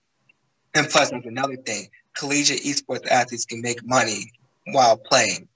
And 0.74 0.88
plus, 0.88 1.10
there's 1.10 1.26
another 1.26 1.56
thing: 1.56 1.88
collegiate 2.16 2.62
esports 2.62 3.06
athletes 3.06 3.44
can 3.44 3.60
make 3.60 3.84
money 3.84 4.32
while 4.66 4.96
playing, 4.96 5.48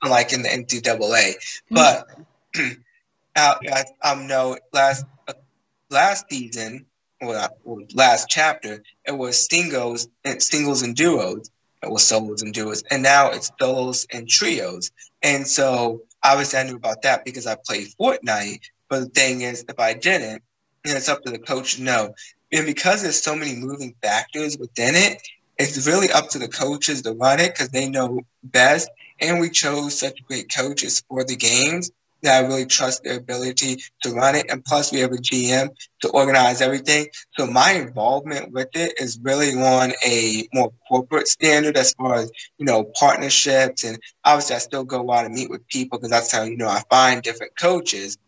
unlike 0.00 0.32
in 0.32 0.42
the 0.42 0.48
NCAA. 0.48 1.34
But 1.70 2.06
out 3.36 3.64
um 4.02 4.26
no 4.26 4.58
last 4.72 5.04
uh, 5.26 5.32
last 5.90 6.26
season 6.30 6.86
or, 7.20 7.36
or 7.64 7.78
last 7.94 8.28
chapter 8.28 8.82
it 9.06 9.12
was 9.12 9.46
singles 9.46 10.08
and 10.24 10.42
singles 10.42 10.82
and 10.82 10.94
duos 10.94 11.50
it 11.82 11.90
was 11.90 12.06
solos 12.06 12.42
and 12.42 12.52
duos 12.52 12.82
and 12.90 13.02
now 13.02 13.30
it's 13.30 13.50
solos 13.58 14.06
and 14.12 14.28
trios 14.28 14.90
and 15.22 15.46
so 15.46 16.02
obviously 16.24 16.58
I 16.58 16.64
knew 16.64 16.76
about 16.76 17.02
that 17.02 17.24
because 17.24 17.46
I 17.46 17.56
played 17.56 17.88
Fortnite 18.00 18.60
but 18.88 19.00
the 19.00 19.06
thing 19.06 19.42
is 19.42 19.64
if 19.68 19.78
I 19.78 19.94
didn't 19.94 20.42
and 20.84 20.96
it's 20.96 21.08
up 21.08 21.22
to 21.22 21.30
the 21.30 21.38
coach 21.38 21.76
to 21.76 21.82
know 21.82 22.14
and 22.52 22.66
because 22.66 23.02
there's 23.02 23.22
so 23.22 23.36
many 23.36 23.54
moving 23.54 23.94
factors 24.02 24.58
within 24.58 24.94
it 24.94 25.22
it's 25.58 25.86
really 25.86 26.10
up 26.10 26.30
to 26.30 26.38
the 26.38 26.48
coaches 26.48 27.02
to 27.02 27.12
run 27.12 27.40
it 27.40 27.52
because 27.52 27.68
they 27.68 27.88
know 27.88 28.22
best. 28.42 28.90
And 29.20 29.40
we 29.40 29.50
chose 29.50 29.98
such 29.98 30.24
great 30.26 30.52
coaches 30.54 31.02
for 31.08 31.24
the 31.24 31.36
games 31.36 31.90
that 32.22 32.44
I 32.44 32.46
really 32.46 32.66
trust 32.66 33.04
their 33.04 33.18
ability 33.18 33.82
to 34.02 34.10
run 34.10 34.34
it. 34.34 34.46
And 34.50 34.64
plus, 34.64 34.92
we 34.92 35.00
have 35.00 35.12
a 35.12 35.16
GM 35.16 35.70
to 36.00 36.08
organize 36.10 36.60
everything. 36.60 37.08
So 37.38 37.46
my 37.46 37.72
involvement 37.72 38.52
with 38.52 38.68
it 38.74 38.94
is 38.98 39.18
really 39.22 39.50
on 39.50 39.92
a 40.04 40.48
more 40.54 40.72
corporate 40.88 41.28
standard 41.28 41.76
as 41.76 41.94
far 41.94 42.14
as, 42.14 42.30
you 42.58 42.64
know, 42.64 42.84
partnerships. 42.84 43.84
And 43.84 43.98
obviously, 44.24 44.56
I 44.56 44.58
still 44.58 44.84
go 44.84 45.10
out 45.10 45.26
and 45.26 45.34
meet 45.34 45.50
with 45.50 45.66
people 45.68 45.98
because 45.98 46.10
that's 46.10 46.32
how, 46.32 46.44
you 46.44 46.56
know, 46.56 46.68
I 46.68 46.82
find 46.88 47.22
different 47.22 47.58
coaches. 47.58 48.18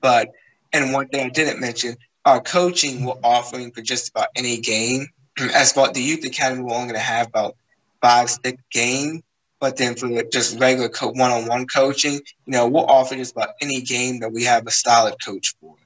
But, 0.00 0.30
and 0.72 0.92
one 0.92 1.08
thing 1.08 1.26
I 1.26 1.30
didn't 1.30 1.60
mention, 1.60 1.96
our 2.24 2.40
coaching 2.40 3.04
we're 3.04 3.14
offering 3.22 3.70
for 3.70 3.82
just 3.82 4.10
about 4.10 4.28
any 4.34 4.58
game. 4.58 5.06
As 5.54 5.72
far 5.72 5.92
the 5.92 6.02
Youth 6.02 6.24
Academy, 6.24 6.62
we're 6.62 6.74
only 6.74 6.86
going 6.88 6.94
to 6.94 7.00
have 7.00 7.28
about 7.28 7.56
five, 8.02 8.28
six 8.28 8.60
games 8.70 9.22
but 9.60 9.76
then 9.76 9.94
for 9.94 10.22
just 10.24 10.58
regular 10.58 10.88
co- 10.88 11.12
one-on-one 11.12 11.66
coaching, 11.66 12.14
you 12.14 12.22
know, 12.46 12.68
we'll 12.68 12.86
offer 12.86 13.14
just 13.14 13.32
about 13.32 13.50
any 13.60 13.80
game 13.80 14.20
that 14.20 14.32
we 14.32 14.44
have 14.44 14.66
a 14.66 14.70
solid 14.70 15.14
coach 15.24 15.54
for. 15.60 15.76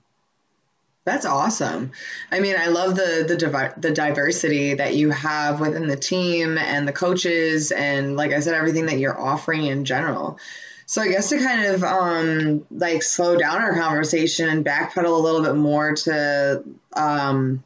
That's 1.04 1.24
awesome. 1.24 1.92
I 2.30 2.40
mean, 2.40 2.56
I 2.58 2.66
love 2.66 2.94
the 2.94 3.24
the 3.26 3.36
divi- 3.36 3.80
the 3.80 3.90
diversity 3.90 4.74
that 4.74 4.94
you 4.94 5.10
have 5.10 5.58
within 5.58 5.88
the 5.88 5.96
team 5.96 6.58
and 6.58 6.86
the 6.86 6.92
coaches, 6.92 7.72
and 7.72 8.16
like 8.16 8.32
I 8.32 8.40
said, 8.40 8.54
everything 8.54 8.86
that 8.86 8.98
you're 8.98 9.18
offering 9.18 9.66
in 9.66 9.84
general. 9.84 10.38
So 10.84 11.00
I 11.00 11.08
guess 11.08 11.30
to 11.30 11.38
kind 11.38 11.66
of 11.66 11.84
um, 11.84 12.66
like 12.70 13.02
slow 13.02 13.36
down 13.36 13.62
our 13.62 13.74
conversation 13.78 14.48
and 14.48 14.64
backpedal 14.64 15.06
a 15.06 15.22
little 15.22 15.42
bit 15.42 15.54
more 15.54 15.94
to 15.94 16.64
um, 16.94 17.62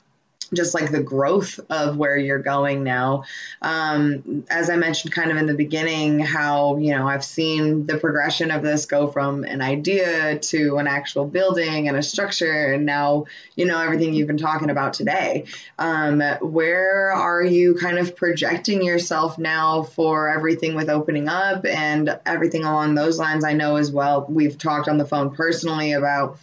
just 0.53 0.75
like 0.75 0.91
the 0.91 1.03
growth 1.03 1.61
of 1.71 1.97
where 1.97 2.17
you're 2.17 2.39
going 2.39 2.83
now. 2.85 3.25
Um, 3.63 4.45
as 4.51 4.71
I 4.71 4.77
mentioned 4.77 5.13
kind 5.13 5.31
of 5.31 5.37
in 5.37 5.47
the 5.47 5.55
beginning, 5.55 6.19
how, 6.19 6.77
you 6.77 6.95
know, 6.95 7.09
I've 7.09 7.25
seen 7.25 7.87
the 7.87 7.99
progression 7.99 8.51
of 8.51 8.63
this 8.63 8.87
go 8.87 9.09
from 9.09 9.45
an 9.45 9.63
idea 9.63 10.39
to 10.39 10.77
an 10.79 10.87
actual 10.87 11.27
building 11.27 11.89
and 11.89 11.97
a 11.97 12.03
structure, 12.03 12.73
and 12.73 12.85
now, 12.85 13.27
you 13.57 13.67
know, 13.67 13.81
everything 13.81 14.15
you've 14.15 14.27
been 14.27 14.37
talking 14.37 14.71
about 14.71 14.93
today. 14.93 15.45
Um, 15.79 16.21
where 16.41 17.13
are 17.13 17.43
you 17.43 17.77
kind 17.77 17.99
of 17.99 18.17
projecting 18.17 18.83
yourself 18.83 19.39
now 19.39 19.83
for 19.83 20.29
everything 20.29 20.75
with 20.75 20.89
opening 20.89 21.29
up 21.29 21.65
and 21.65 22.19
everything 22.27 22.65
along 22.65 22.95
those 22.95 23.19
lines? 23.19 23.45
I 23.45 23.53
know 23.53 23.77
as 23.77 23.91
well, 23.91 24.27
we've 24.29 24.59
talked 24.59 24.89
on 24.89 24.99
the 24.99 25.07
phone 25.07 25.35
personally 25.35 25.93
about 25.93 26.39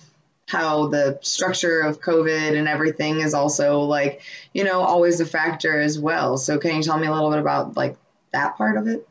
how 0.48 0.88
the 0.88 1.20
structure 1.22 1.82
of 1.82 2.02
COVID 2.02 2.58
and 2.58 2.68
everything 2.68 3.22
is 3.22 3.34
also 3.34 3.82
like, 3.82 4.22
you 4.54 4.64
know, 4.64 4.82
always 4.82 5.20
a 5.22 5.26
factor 5.26 5.80
as 5.80 5.98
well. 5.98 6.38
So 6.38 6.58
can 6.58 6.76
you 6.76 6.84
tell 6.84 6.98
me 6.98 7.08
a 7.08 7.12
little 7.12 7.30
bit 7.30 7.40
about 7.40 7.78
like 7.78 7.96
that 8.32 8.58
part 8.58 8.78
of 8.78 8.88
it? 8.88 9.08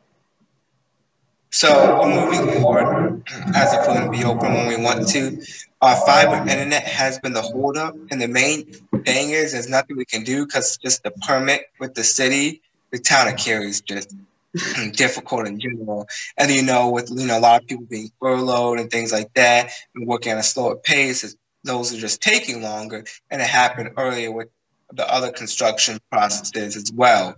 So 1.53 2.05
moving 2.05 2.61
forward 2.61 3.23
as 3.53 3.85
going 3.85 4.05
to 4.05 4.09
be 4.09 4.23
open 4.23 4.53
when 4.53 4.67
we 4.67 4.77
want 4.77 5.09
to. 5.09 5.43
Our 5.81 5.95
fiber 6.05 6.49
internet 6.49 6.83
has 6.83 7.19
been 7.19 7.33
the 7.33 7.41
holdup, 7.41 7.95
and 8.09 8.21
the 8.21 8.29
main 8.29 8.71
thing 9.03 9.31
is 9.31 9.51
there's 9.51 9.67
nothing 9.67 9.97
we 9.97 10.05
can 10.05 10.23
do 10.23 10.45
because 10.45 10.77
just 10.77 11.03
the 11.03 11.11
permit 11.11 11.63
with 11.77 11.93
the 11.93 12.03
city, 12.03 12.61
the 12.91 12.99
town 12.99 13.27
of 13.27 13.35
Cary 13.35 13.65
is 13.65 13.81
just 13.81 14.15
Mm, 14.57 14.93
difficult 14.95 15.47
in 15.47 15.59
general. 15.59 16.07
And 16.37 16.51
you 16.51 16.61
know, 16.61 16.89
with 16.89 17.09
you 17.09 17.25
know 17.25 17.37
a 17.37 17.39
lot 17.39 17.61
of 17.61 17.67
people 17.67 17.85
being 17.85 18.11
furloughed 18.19 18.79
and 18.79 18.91
things 18.91 19.11
like 19.11 19.33
that, 19.35 19.71
and 19.95 20.05
working 20.05 20.33
at 20.33 20.39
a 20.39 20.43
slower 20.43 20.75
pace, 20.75 21.35
those 21.63 21.93
are 21.93 21.97
just 21.97 22.21
taking 22.21 22.61
longer. 22.61 23.05
And 23.29 23.41
it 23.41 23.47
happened 23.47 23.91
earlier 23.97 24.31
with 24.31 24.49
the 24.91 25.09
other 25.09 25.31
construction 25.31 25.99
processes 26.11 26.75
as 26.75 26.91
well. 26.93 27.35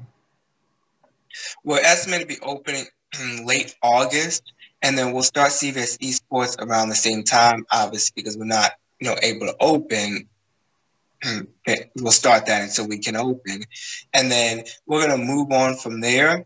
We're 1.64 1.82
estimated 1.82 2.30
to 2.30 2.36
be 2.36 2.42
opening 2.42 2.86
mm, 3.14 3.46
late 3.46 3.76
August, 3.84 4.52
and 4.82 4.98
then 4.98 5.14
we'll 5.14 5.24
start 5.24 5.52
CVS 5.52 6.00
Esports 6.00 6.60
around 6.60 6.90
the 6.90 6.96
same 6.96 7.24
time, 7.24 7.66
obviously, 7.72 8.14
because 8.16 8.38
we're 8.38 8.46
not, 8.46 8.72
you 9.00 9.08
know, 9.08 9.18
able 9.22 9.48
to 9.48 9.56
open. 9.60 10.28
Mm, 11.24 11.48
we'll 11.96 12.12
start 12.12 12.48
that 12.48 12.64
until 12.64 12.88
we 12.88 12.98
can 12.98 13.16
open, 13.16 13.64
and 14.14 14.32
then 14.32 14.64
we're 14.88 15.08
gonna 15.08 15.24
move 15.24 15.52
on 15.52 15.76
from 15.76 16.02
there. 16.02 16.46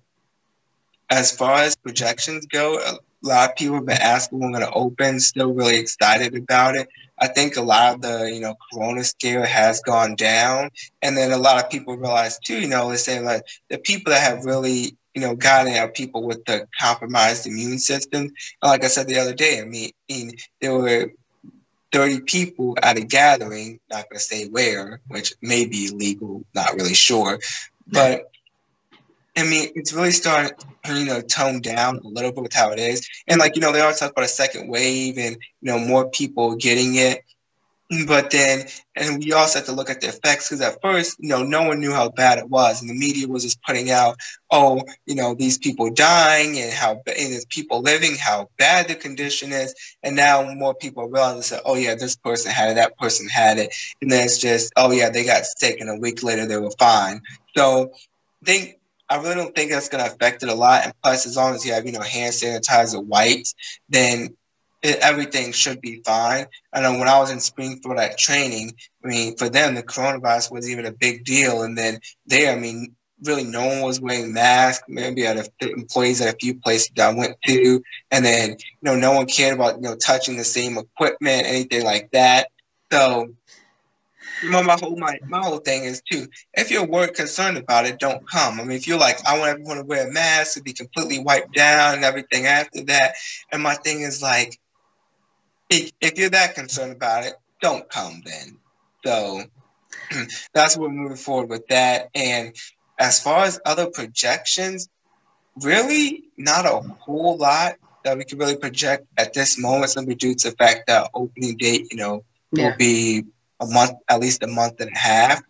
As 1.09 1.31
far 1.31 1.59
as 1.59 1.75
projections 1.75 2.45
go, 2.47 2.79
a 2.79 2.97
lot 3.21 3.49
of 3.51 3.55
people 3.55 3.75
have 3.75 3.85
been 3.85 4.01
asking 4.01 4.39
when 4.39 4.51
we're 4.51 4.59
gonna 4.59 4.71
open. 4.73 5.19
Still 5.19 5.53
really 5.53 5.77
excited 5.77 6.35
about 6.35 6.75
it. 6.75 6.89
I 7.19 7.27
think 7.27 7.55
a 7.57 7.61
lot 7.61 7.95
of 7.95 8.01
the 8.01 8.31
you 8.31 8.41
know 8.41 8.55
Corona 8.71 9.03
scare 9.03 9.45
has 9.45 9.81
gone 9.81 10.15
down, 10.15 10.69
and 11.01 11.17
then 11.17 11.31
a 11.31 11.37
lot 11.37 11.63
of 11.63 11.69
people 11.69 11.97
realize 11.97 12.39
too. 12.39 12.59
You 12.59 12.67
know, 12.67 12.89
they're 12.89 12.97
saying 12.97 13.25
like 13.25 13.45
the 13.69 13.77
people 13.77 14.11
that 14.11 14.21
have 14.21 14.45
really 14.45 14.95
you 15.15 15.21
know 15.21 15.35
gotten 15.35 15.73
are 15.75 15.87
people 15.89 16.23
with 16.23 16.45
the 16.45 16.67
compromised 16.79 17.47
immune 17.47 17.79
system. 17.79 18.21
And 18.21 18.69
like 18.69 18.83
I 18.83 18.87
said 18.87 19.07
the 19.07 19.19
other 19.19 19.33
day, 19.33 19.61
I 19.61 19.65
mean, 19.65 20.31
there 20.61 20.75
were 20.75 21.11
30 21.91 22.21
people 22.21 22.77
at 22.81 22.97
a 22.97 23.01
gathering, 23.01 23.79
not 23.89 24.09
going 24.09 24.17
to 24.17 24.23
say 24.23 24.47
where, 24.49 24.99
which 25.07 25.33
may 25.41 25.65
be 25.65 25.87
illegal, 25.91 26.43
not 26.53 26.73
really 26.75 26.93
sure. 26.93 27.39
But 27.87 28.29
I 29.37 29.43
mean, 29.43 29.69
it's 29.75 29.93
really 29.93 30.11
starting 30.11 30.57
you 30.87 31.05
know, 31.05 31.21
tone 31.21 31.61
down 31.61 31.97
a 31.97 32.07
little 32.07 32.31
bit 32.31 32.43
with 32.43 32.53
how 32.53 32.71
it 32.71 32.79
is. 32.79 33.07
And 33.27 33.39
like, 33.39 33.55
you 33.55 33.61
know, 33.61 33.71
they 33.71 33.81
always 33.81 33.99
talk 33.99 34.11
about 34.11 34.25
a 34.25 34.29
second 34.29 34.67
wave 34.67 35.17
and, 35.17 35.35
you 35.61 35.71
know, 35.71 35.79
more 35.79 36.09
people 36.09 36.55
getting 36.55 36.95
it. 36.95 37.23
But 38.05 38.31
then, 38.31 38.65
and 38.97 39.23
we 39.23 39.31
also 39.31 39.59
have 39.59 39.65
to 39.67 39.71
look 39.71 39.89
at 39.89 40.01
the 40.01 40.07
effects 40.07 40.49
because 40.49 40.59
at 40.59 40.81
first, 40.81 41.17
you 41.19 41.29
know, 41.29 41.43
no 41.43 41.63
one 41.63 41.79
knew 41.79 41.93
how 41.93 42.09
bad 42.09 42.37
it 42.37 42.49
was, 42.49 42.81
and 42.81 42.89
the 42.89 42.93
media 42.93 43.29
was 43.29 43.43
just 43.43 43.63
putting 43.63 43.89
out, 43.89 44.17
oh, 44.51 44.81
you 45.05 45.15
know, 45.15 45.35
these 45.35 45.57
people 45.57 45.89
dying 45.89 46.59
and 46.59 46.73
how 46.73 46.95
and 46.95 47.03
there's 47.05 47.45
people 47.45 47.81
living, 47.81 48.15
how 48.19 48.49
bad 48.57 48.89
the 48.89 48.95
condition 48.95 49.53
is, 49.53 49.73
and 50.03 50.17
now 50.17 50.53
more 50.53 50.75
people 50.75 51.07
realize 51.07 51.49
that, 51.51 51.61
oh 51.63 51.75
yeah, 51.75 51.95
this 51.95 52.17
person 52.17 52.51
had 52.51 52.71
it, 52.71 52.75
that 52.75 52.97
person 52.97 53.29
had 53.29 53.57
it, 53.57 53.73
and 54.01 54.11
then 54.11 54.25
it's 54.25 54.37
just, 54.37 54.73
oh 54.75 54.91
yeah, 54.91 55.09
they 55.09 55.23
got 55.23 55.45
sick, 55.45 55.79
and 55.79 55.89
a 55.89 55.95
week 55.95 56.23
later 56.23 56.45
they 56.45 56.57
were 56.57 56.71
fine. 56.71 57.21
So, 57.55 57.93
they 58.41 58.76
I 59.09 59.17
really 59.17 59.35
don't 59.35 59.55
think 59.55 59.71
that's 59.71 59.89
going 59.89 60.03
to 60.03 60.11
affect 60.11 60.43
it 60.43 60.49
a 60.49 60.55
lot. 60.55 60.83
And 60.85 60.93
plus, 61.01 61.25
as 61.25 61.37
long 61.37 61.55
as 61.55 61.65
you 61.65 61.73
have, 61.73 61.85
you 61.85 61.93
know, 61.93 62.01
hand 62.01 62.33
sanitizer 62.33 63.03
wipes, 63.03 63.55
then 63.89 64.35
it, 64.81 64.97
everything 64.99 65.53
should 65.53 65.81
be 65.81 66.01
fine. 66.05 66.47
I 66.73 66.81
know 66.81 66.97
when 66.99 67.07
I 67.07 67.19
was 67.19 67.31
in 67.31 67.39
Springfield 67.39 67.97
at 67.97 68.17
training, 68.17 68.73
I 69.03 69.07
mean, 69.07 69.37
for 69.37 69.49
them, 69.49 69.75
the 69.75 69.83
coronavirus 69.83 70.51
was 70.51 70.69
even 70.69 70.85
a 70.85 70.91
big 70.91 71.23
deal. 71.23 71.63
And 71.63 71.77
then 71.77 71.99
there, 72.25 72.51
I 72.51 72.59
mean, 72.59 72.95
really 73.23 73.43
no 73.43 73.65
one 73.65 73.81
was 73.81 73.99
wearing 73.99 74.33
masks. 74.33 74.85
Maybe 74.87 75.25
at 75.25 75.37
a, 75.37 75.69
employees 75.69 76.21
at 76.21 76.33
a 76.33 76.37
few 76.37 76.55
places 76.59 76.91
that 76.95 77.09
I 77.09 77.17
went 77.17 77.37
to, 77.47 77.81
and 78.11 78.23
then 78.23 78.51
you 78.51 78.83
know 78.83 78.95
no 78.95 79.13
one 79.13 79.25
cared 79.25 79.55
about 79.55 79.75
you 79.75 79.81
know 79.81 79.95
touching 79.95 80.37
the 80.37 80.43
same 80.43 80.77
equipment, 80.77 81.47
anything 81.47 81.83
like 81.83 82.11
that. 82.11 82.49
So 82.91 83.29
my, 84.43 84.61
my 84.61 84.77
whole 84.79 84.95
my, 84.95 85.17
my 85.27 85.39
whole 85.39 85.57
thing 85.57 85.83
is 85.83 86.01
too. 86.01 86.27
If 86.53 86.71
you're 86.71 86.85
worried 86.85 87.13
concerned 87.13 87.57
about 87.57 87.85
it, 87.85 87.99
don't 87.99 88.27
come. 88.29 88.59
I 88.59 88.63
mean, 88.63 88.77
if 88.77 88.87
you're 88.87 88.99
like, 88.99 89.17
I 89.27 89.37
want 89.37 89.51
everyone 89.51 89.77
to 89.77 89.83
wear 89.83 90.07
a 90.07 90.11
mask 90.11 90.55
to 90.55 90.63
be 90.63 90.73
completely 90.73 91.19
wiped 91.19 91.53
down 91.53 91.95
and 91.95 92.03
everything 92.03 92.45
after 92.45 92.83
that, 92.85 93.15
and 93.51 93.63
my 93.63 93.75
thing 93.75 94.01
is 94.01 94.21
like, 94.21 94.59
if, 95.69 95.91
if 96.01 96.17
you're 96.17 96.29
that 96.29 96.55
concerned 96.55 96.93
about 96.93 97.25
it, 97.25 97.33
don't 97.61 97.89
come 97.89 98.21
then. 98.25 98.57
So 99.05 99.41
that's 100.53 100.77
what 100.77 100.89
we're 100.89 100.95
moving 100.95 101.17
forward 101.17 101.49
with 101.49 101.67
that. 101.67 102.09
And 102.15 102.55
as 102.99 103.21
far 103.21 103.45
as 103.45 103.59
other 103.65 103.87
projections, 103.87 104.89
really 105.61 106.23
not 106.37 106.65
a 106.65 106.87
whole 106.99 107.37
lot 107.37 107.75
that 108.03 108.17
we 108.17 108.23
can 108.23 108.37
really 108.37 108.55
project 108.55 109.07
at 109.17 109.33
this 109.33 109.57
moment 109.57 109.89
simply 109.89 110.15
due 110.15 110.35
to 110.35 110.49
the 110.49 110.55
fact 110.55 110.87
that 110.87 111.09
opening 111.13 111.57
date, 111.57 111.87
you 111.91 111.97
know, 111.97 112.23
yeah. 112.51 112.69
will 112.69 112.77
be 112.77 113.25
a 113.59 113.65
month, 113.65 113.91
at 114.09 114.19
least 114.19 114.43
a 114.43 114.47
month 114.47 114.79
and 114.79 114.91
a 114.91 114.97
half. 114.97 115.41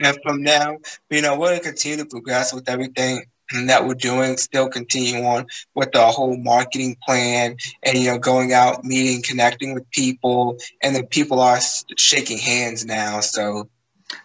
And 0.00 0.18
from 0.22 0.42
now, 0.42 0.78
you 1.10 1.22
know, 1.22 1.38
we're 1.38 1.48
going 1.48 1.60
to 1.60 1.64
continue 1.64 1.98
to 1.98 2.06
progress 2.06 2.52
with 2.52 2.68
everything 2.68 3.24
that 3.66 3.86
we're 3.86 3.94
doing, 3.94 4.36
still 4.36 4.68
continue 4.68 5.22
on 5.24 5.46
with 5.74 5.92
the 5.92 6.04
whole 6.06 6.36
marketing 6.36 6.96
plan 7.04 7.56
and, 7.82 7.98
you 7.98 8.10
know, 8.10 8.18
going 8.18 8.52
out, 8.52 8.84
meeting, 8.84 9.22
connecting 9.22 9.74
with 9.74 9.90
people. 9.90 10.58
And 10.82 10.96
then 10.96 11.06
people 11.06 11.40
are 11.40 11.60
shaking 11.96 12.38
hands 12.38 12.84
now. 12.84 13.20
So 13.20 13.68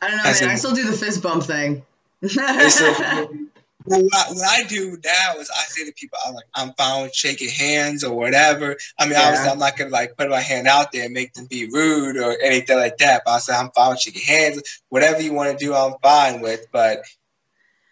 I 0.01 0.07
don't 0.07 0.17
know, 0.17 0.23
man. 0.23 0.49
A, 0.49 0.53
I 0.53 0.55
still 0.55 0.73
do 0.73 0.89
the 0.89 0.97
fist 0.97 1.21
bump 1.21 1.43
thing. 1.43 1.83
Well, 3.87 4.03
what, 4.03 4.35
what, 4.35 4.47
I 4.47 4.63
do 4.63 4.97
now 5.03 5.39
is 5.39 5.49
I 5.49 5.63
say 5.63 5.85
to 5.85 5.93
people, 5.93 6.19
I'm 6.25 6.33
like, 6.33 6.45
I'm 6.53 6.73
fine 6.73 7.03
with 7.03 7.15
shaking 7.15 7.49
hands 7.49 8.03
or 8.03 8.13
whatever. 8.13 8.75
I 8.99 9.05
mean, 9.05 9.13
yeah. 9.13 9.23
obviously, 9.23 9.49
I'm 9.49 9.59
not 9.59 9.77
gonna 9.77 9.91
like 9.91 10.17
put 10.17 10.29
my 10.29 10.41
hand 10.41 10.67
out 10.67 10.91
there 10.91 11.05
and 11.05 11.13
make 11.13 11.33
them 11.33 11.45
be 11.45 11.69
rude 11.71 12.17
or 12.17 12.37
anything 12.41 12.77
like 12.77 12.97
that. 12.97 13.21
But 13.25 13.31
I 13.31 13.39
say 13.39 13.55
I'm 13.55 13.71
fine 13.71 13.91
with 13.91 14.01
shaking 14.01 14.21
hands. 14.21 14.81
Whatever 14.89 15.21
you 15.21 15.33
want 15.33 15.57
to 15.57 15.65
do, 15.65 15.73
I'm 15.73 15.95
fine 16.01 16.41
with. 16.41 16.67
But 16.71 16.99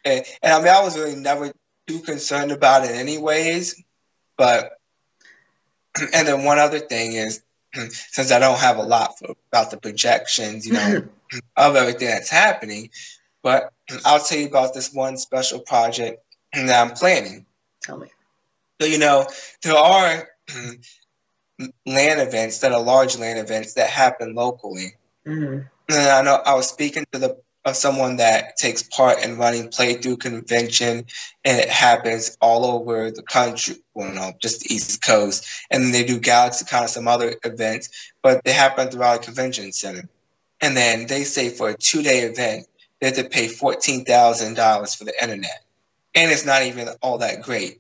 and, 0.04 0.26
and 0.44 0.54
I 0.54 0.60
mean, 0.60 0.68
I 0.68 0.82
was 0.82 0.98
really 0.98 1.16
never 1.16 1.52
too 1.88 2.00
concerned 2.02 2.52
about 2.52 2.84
it, 2.84 2.92
anyways. 2.92 3.82
But 4.38 4.74
and 6.14 6.28
then 6.28 6.44
one 6.44 6.60
other 6.60 6.80
thing 6.80 7.14
is, 7.14 7.42
since 7.74 8.32
I 8.32 8.40
don't 8.40 8.60
have 8.60 8.78
a 8.78 8.84
lot 8.84 9.18
for, 9.18 9.36
about 9.52 9.72
the 9.72 9.78
projections, 9.78 10.68
you 10.68 10.74
know, 10.74 10.80
mm-hmm. 10.80 11.38
of 11.56 11.76
everything 11.76 12.10
that's 12.10 12.30
happening, 12.30 12.90
but 13.42 13.72
I'll 14.06 14.20
tell 14.20 14.40
you 14.40 14.48
about 14.48 14.74
this 14.74 14.94
one 14.94 15.18
special 15.18 15.60
project 15.60 16.24
that 16.54 16.86
I'm 16.86 16.96
planning. 16.96 17.46
Tell 17.82 17.98
me. 17.98 18.08
So, 18.82 18.88
you 18.88 18.98
know, 18.98 19.28
there 19.64 19.76
are 19.76 20.28
LAN 21.86 22.20
events 22.20 22.60
that 22.60 22.72
are 22.72 22.82
large 22.82 23.18
LAN 23.18 23.38
events 23.38 23.74
that 23.76 23.90
happen 23.90 24.34
locally. 24.34 24.94
Mm-hmm. 25.26 25.68
And 25.90 26.10
I 26.10 26.22
know 26.24 26.42
I 26.46 26.56
was 26.56 26.68
speaking 26.68 27.06
to 27.12 27.20
the 27.20 27.38
of 27.66 27.76
someone 27.76 28.18
that 28.18 28.56
takes 28.58 28.84
part 28.84 29.24
in 29.24 29.38
running 29.38 29.70
playthrough 29.70 30.20
convention 30.20 31.06
and 31.44 31.60
it 31.60 31.70
happens 31.70 32.38
all 32.40 32.64
over 32.64 33.10
the 33.10 33.24
country 33.24 33.76
well 33.96 34.14
no 34.14 34.32
just 34.40 34.62
the 34.62 34.74
east 34.74 35.04
coast 35.04 35.48
and 35.72 35.84
then 35.84 35.92
they 35.92 36.04
do 36.04 36.20
galaxy 36.20 36.64
kind 36.66 36.84
of 36.84 36.92
some 36.92 37.08
other 37.08 37.36
events 37.44 37.90
but 38.22 38.44
they 38.44 38.54
happen 38.54 38.88
throughout 38.88 39.20
a 39.20 39.26
convention 39.26 39.72
center 39.72 40.08
and 40.62 40.78
then 40.78 41.08
they 41.08 41.24
say 41.24 41.50
for 41.50 41.70
a 41.70 41.78
two-day 41.78 42.20
event 42.20 42.68
they 43.00 43.08
have 43.08 43.16
to 43.16 43.24
pay 43.26 43.48
fourteen 43.48 44.06
thousand 44.06 44.56
dollars 44.56 44.96
for 44.96 45.04
the 45.04 45.14
internet, 45.22 45.64
and 46.14 46.32
it's 46.32 46.46
not 46.46 46.64
even 46.64 46.88
all 47.02 47.20
that 47.20 47.42
great. 47.42 47.80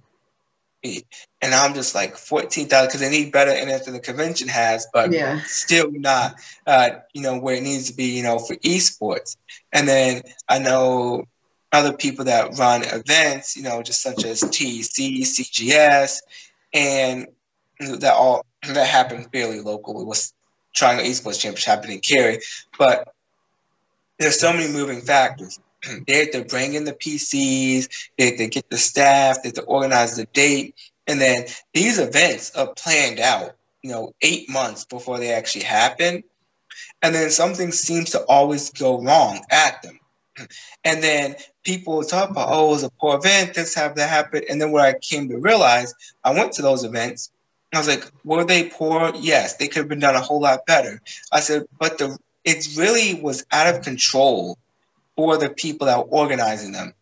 And 1.42 1.54
I'm 1.54 1.74
just 1.74 1.96
like 1.96 2.16
fourteen 2.16 2.68
thousand 2.68 2.90
because 2.90 3.02
they 3.02 3.10
need 3.10 3.32
better 3.32 3.52
internet 3.52 3.86
than 3.86 3.94
the 3.94 4.00
convention 4.00 4.48
has, 4.50 4.88
but 4.94 5.12
yeah. 5.12 5.42
still 5.46 5.92
not, 5.92 6.36
uh, 6.68 6.90
you 7.14 7.22
know, 7.22 7.40
where 7.40 7.56
it 7.56 7.64
needs 7.64 7.90
to 7.90 7.96
be, 7.96 8.18
you 8.18 8.24
know, 8.24 8.38
for 8.38 8.56
esports. 8.58 9.36
And 9.74 9.88
then 9.88 10.22
I 10.48 10.60
know 10.60 11.26
other 11.72 11.94
people 11.94 12.26
that 12.26 12.58
run 12.58 12.84
events, 12.84 13.58
you 13.58 13.64
know, 13.64 13.82
just 13.82 14.02
such 14.02 14.24
as 14.26 14.42
TEC, 14.42 15.26
CGS, 15.26 16.20
and 16.74 17.28
that 17.80 18.14
all 18.14 18.46
that 18.62 18.88
happened 18.88 19.28
fairly 19.32 19.62
locally. 19.62 20.06
Was 20.06 20.34
Triangle 20.76 21.06
Esports 21.06 21.40
Championship 21.40 21.68
happened 21.68 21.94
in 21.94 22.00
Cary, 22.00 22.40
but 22.78 23.15
there's 24.20 24.40
so 24.40 24.54
many 24.54 24.72
moving 24.72 25.02
factors. 25.02 25.60
they 26.08 26.20
have 26.20 26.32
to 26.32 26.46
bring 26.46 26.74
in 26.74 26.86
the 26.86 26.94
PCs, 26.94 28.10
they 28.18 28.28
have 28.28 28.38
to 28.38 28.48
get 28.48 28.70
the 28.70 28.78
staff, 28.78 29.42
they 29.42 29.50
have 29.50 29.56
to 29.56 29.64
organize 29.64 30.16
the 30.16 30.26
date, 30.26 30.76
and 31.08 31.22
then 31.22 31.46
these 31.74 32.00
events 32.00 32.56
are 32.56 32.74
planned 32.74 33.20
out, 33.20 33.56
you 33.82 33.92
know, 33.92 34.14
eight 34.22 34.50
months 34.50 34.86
before 34.86 35.20
they 35.20 35.32
actually 35.32 35.64
happen. 35.64 36.24
And 37.02 37.14
then 37.14 37.30
something 37.30 37.72
seems 37.72 38.12
to 38.12 38.24
always 38.26 38.72
go 38.72 39.02
wrong 39.02 39.42
at 39.52 39.82
them. 39.82 40.00
And 40.84 41.02
then 41.02 41.36
people 41.64 42.04
talk 42.04 42.30
about, 42.30 42.50
oh, 42.52 42.68
it 42.68 42.72
was 42.72 42.84
a 42.84 42.92
poor 42.92 43.18
event, 43.18 43.56
this 43.56 43.74
happened, 43.74 43.98
that 43.98 44.10
happened. 44.10 44.46
And 44.50 44.62
then 44.62 44.72
what 44.72 44.86
I 44.86 44.94
came 44.94 45.30
to 45.30 45.40
realize, 45.40 45.96
I 46.24 46.32
went 46.32 46.52
to 46.54 46.62
those 46.62 46.84
events. 46.84 47.32
I 47.74 47.80
was 47.80 47.88
like, 47.88 48.06
were 48.24 48.44
they 48.44 48.70
poor? 48.70 49.12
Yes, 49.16 49.56
they 49.56 49.68
could 49.68 49.78
have 49.78 49.88
been 49.88 50.00
done 50.00 50.16
a 50.16 50.22
whole 50.22 50.42
lot 50.42 50.68
better. 50.68 51.02
I 51.32 51.40
said, 51.40 51.66
but 51.80 51.98
the 51.98 52.18
it 52.46 52.78
really 52.78 53.20
was 53.20 53.46
out 53.52 53.74
of 53.74 53.82
control 53.82 54.58
for 55.16 55.38
the 55.38 55.50
people 55.50 55.88
that 55.88 55.98
were 55.98 56.04
organizing 56.04 56.72
them. 56.72 56.94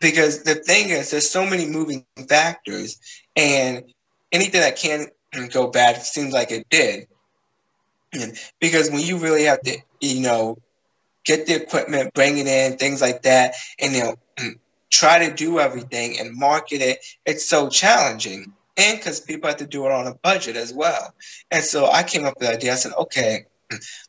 Because 0.00 0.42
the 0.42 0.54
thing 0.54 0.90
is, 0.90 1.10
there's 1.10 1.30
so 1.30 1.44
many 1.44 1.66
moving 1.66 2.04
factors, 2.28 2.98
and 3.34 3.84
anything 4.32 4.60
that 4.60 4.76
can 4.76 5.06
go 5.50 5.68
bad 5.68 6.02
seems 6.02 6.32
like 6.32 6.50
it 6.50 6.66
did. 6.70 7.06
Because 8.60 8.90
when 8.90 9.00
you 9.00 9.18
really 9.18 9.44
have 9.44 9.60
to, 9.62 9.78
you 10.00 10.20
know, 10.20 10.58
get 11.24 11.46
the 11.46 11.54
equipment, 11.54 12.14
bring 12.14 12.38
it 12.38 12.46
in, 12.46 12.78
things 12.78 13.00
like 13.00 13.22
that, 13.22 13.54
and 13.80 13.94
you 13.94 14.02
know, 14.02 14.14
mm, 14.36 14.58
try 14.90 15.28
to 15.28 15.34
do 15.34 15.58
everything 15.58 16.18
and 16.20 16.34
market 16.34 16.80
it, 16.80 16.98
it's 17.24 17.46
so 17.46 17.68
challenging. 17.68 18.52
And 18.78 18.98
because 18.98 19.20
people 19.20 19.48
have 19.48 19.58
to 19.58 19.66
do 19.66 19.86
it 19.86 19.92
on 19.92 20.06
a 20.06 20.14
budget 20.14 20.56
as 20.56 20.72
well. 20.72 21.14
And 21.50 21.64
so 21.64 21.86
I 21.86 22.02
came 22.02 22.24
up 22.24 22.34
with 22.38 22.48
the 22.48 22.54
idea. 22.54 22.72
I 22.72 22.76
said, 22.76 22.92
okay, 22.98 23.46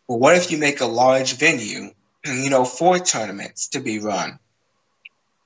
well, 0.08 0.20
what 0.20 0.36
if 0.36 0.52
you 0.52 0.58
make 0.58 0.82
a 0.82 0.86
large 0.86 1.36
venue 1.38 1.92
you 2.28 2.50
know, 2.50 2.66
four 2.66 3.00
tournaments 3.00 3.70
to 3.70 3.80
be 3.80 4.00
run. 4.00 4.40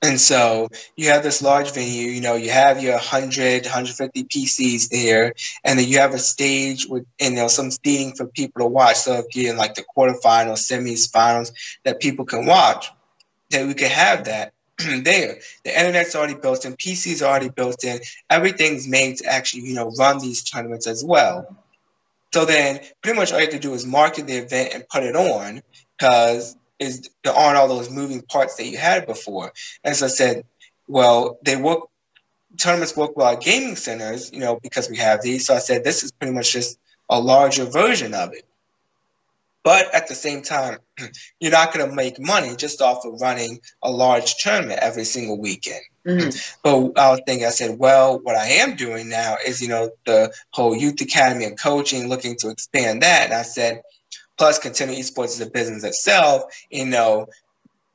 And 0.04 0.20
so 0.20 0.68
you 0.96 1.10
have 1.10 1.22
this 1.22 1.42
large 1.42 1.72
venue, 1.72 2.08
you 2.08 2.20
know, 2.20 2.34
you 2.34 2.50
have 2.50 2.82
your 2.82 2.94
100, 2.94 3.64
150 3.64 4.24
PCs 4.24 4.88
there, 4.88 5.32
and 5.62 5.78
then 5.78 5.86
you 5.86 5.98
have 5.98 6.12
a 6.12 6.18
stage 6.18 6.86
with, 6.86 7.06
and, 7.20 7.34
you 7.34 7.40
know, 7.40 7.46
some 7.46 7.70
seating 7.70 8.14
for 8.14 8.26
people 8.26 8.62
to 8.62 8.66
watch. 8.66 8.96
So 8.96 9.18
if 9.18 9.26
you're 9.36 9.52
in 9.52 9.56
like 9.56 9.74
the 9.74 9.84
quarterfinals, 9.96 10.68
semis, 10.68 11.10
finals, 11.10 11.52
that 11.84 12.00
people 12.00 12.24
can 12.24 12.46
watch, 12.46 12.90
then 13.50 13.68
we 13.68 13.74
can 13.74 13.90
have 13.90 14.24
that 14.24 14.54
there. 14.78 15.38
The 15.64 15.78
internet's 15.78 16.16
already 16.16 16.34
built 16.34 16.64
in, 16.64 16.74
PC's 16.74 17.22
already 17.22 17.50
built 17.50 17.84
in, 17.84 18.00
everything's 18.28 18.88
made 18.88 19.18
to 19.18 19.26
actually, 19.26 19.68
you 19.68 19.74
know, 19.74 19.92
run 19.96 20.18
these 20.18 20.42
tournaments 20.42 20.88
as 20.88 21.04
well. 21.04 21.56
So 22.32 22.44
then 22.44 22.80
pretty 23.02 23.18
much 23.18 23.32
all 23.32 23.38
you 23.38 23.46
have 23.46 23.54
to 23.54 23.60
do 23.60 23.74
is 23.74 23.86
market 23.86 24.26
the 24.26 24.36
event 24.36 24.74
and 24.74 24.88
put 24.88 25.02
it 25.02 25.16
on 25.16 25.62
because 25.98 26.56
is 26.78 27.10
there 27.22 27.32
aren't 27.32 27.56
all 27.56 27.68
those 27.68 27.90
moving 27.90 28.22
parts 28.22 28.56
that 28.56 28.66
you 28.66 28.76
had 28.76 29.06
before. 29.06 29.52
As 29.84 30.02
I 30.02 30.08
said, 30.08 30.44
well, 30.88 31.38
they 31.44 31.56
work 31.56 31.80
tournaments 32.58 32.96
work 32.96 33.16
well 33.16 33.32
at 33.32 33.40
gaming 33.40 33.76
centers, 33.76 34.32
you 34.32 34.40
know, 34.40 34.58
because 34.60 34.90
we 34.90 34.96
have 34.98 35.22
these. 35.22 35.46
So 35.46 35.54
I 35.54 35.58
said 35.58 35.84
this 35.84 36.02
is 36.02 36.12
pretty 36.12 36.34
much 36.34 36.52
just 36.52 36.78
a 37.08 37.20
larger 37.20 37.64
version 37.64 38.14
of 38.14 38.32
it. 38.32 38.44
But 39.64 39.94
at 39.94 40.08
the 40.08 40.14
same 40.14 40.42
time, 40.42 40.78
you're 41.40 41.52
not 41.52 41.72
going 41.72 41.88
to 41.88 41.94
make 41.94 42.18
money 42.18 42.56
just 42.56 42.82
off 42.82 43.04
of 43.04 43.20
running 43.20 43.60
a 43.82 43.90
large 43.90 44.36
tournament 44.36 44.80
every 44.82 45.04
single 45.04 45.38
weekend. 45.38 45.82
Mm-hmm. 46.06 46.30
But 46.62 47.00
I 47.00 47.10
was 47.10 47.20
thinking, 47.26 47.46
I 47.46 47.50
said, 47.50 47.78
well, 47.78 48.18
what 48.18 48.36
I 48.36 48.46
am 48.46 48.74
doing 48.74 49.08
now 49.08 49.36
is, 49.46 49.62
you 49.62 49.68
know, 49.68 49.90
the 50.04 50.32
whole 50.50 50.74
youth 50.74 51.00
academy 51.00 51.44
and 51.44 51.58
coaching, 51.58 52.08
looking 52.08 52.36
to 52.38 52.50
expand 52.50 53.02
that. 53.02 53.26
And 53.26 53.34
I 53.34 53.42
said, 53.42 53.82
plus 54.36 54.58
Contender 54.58 54.94
Esports 54.94 55.26
is 55.26 55.40
a 55.40 55.50
business 55.50 55.84
itself, 55.84 56.42
you 56.70 56.86
know, 56.86 57.28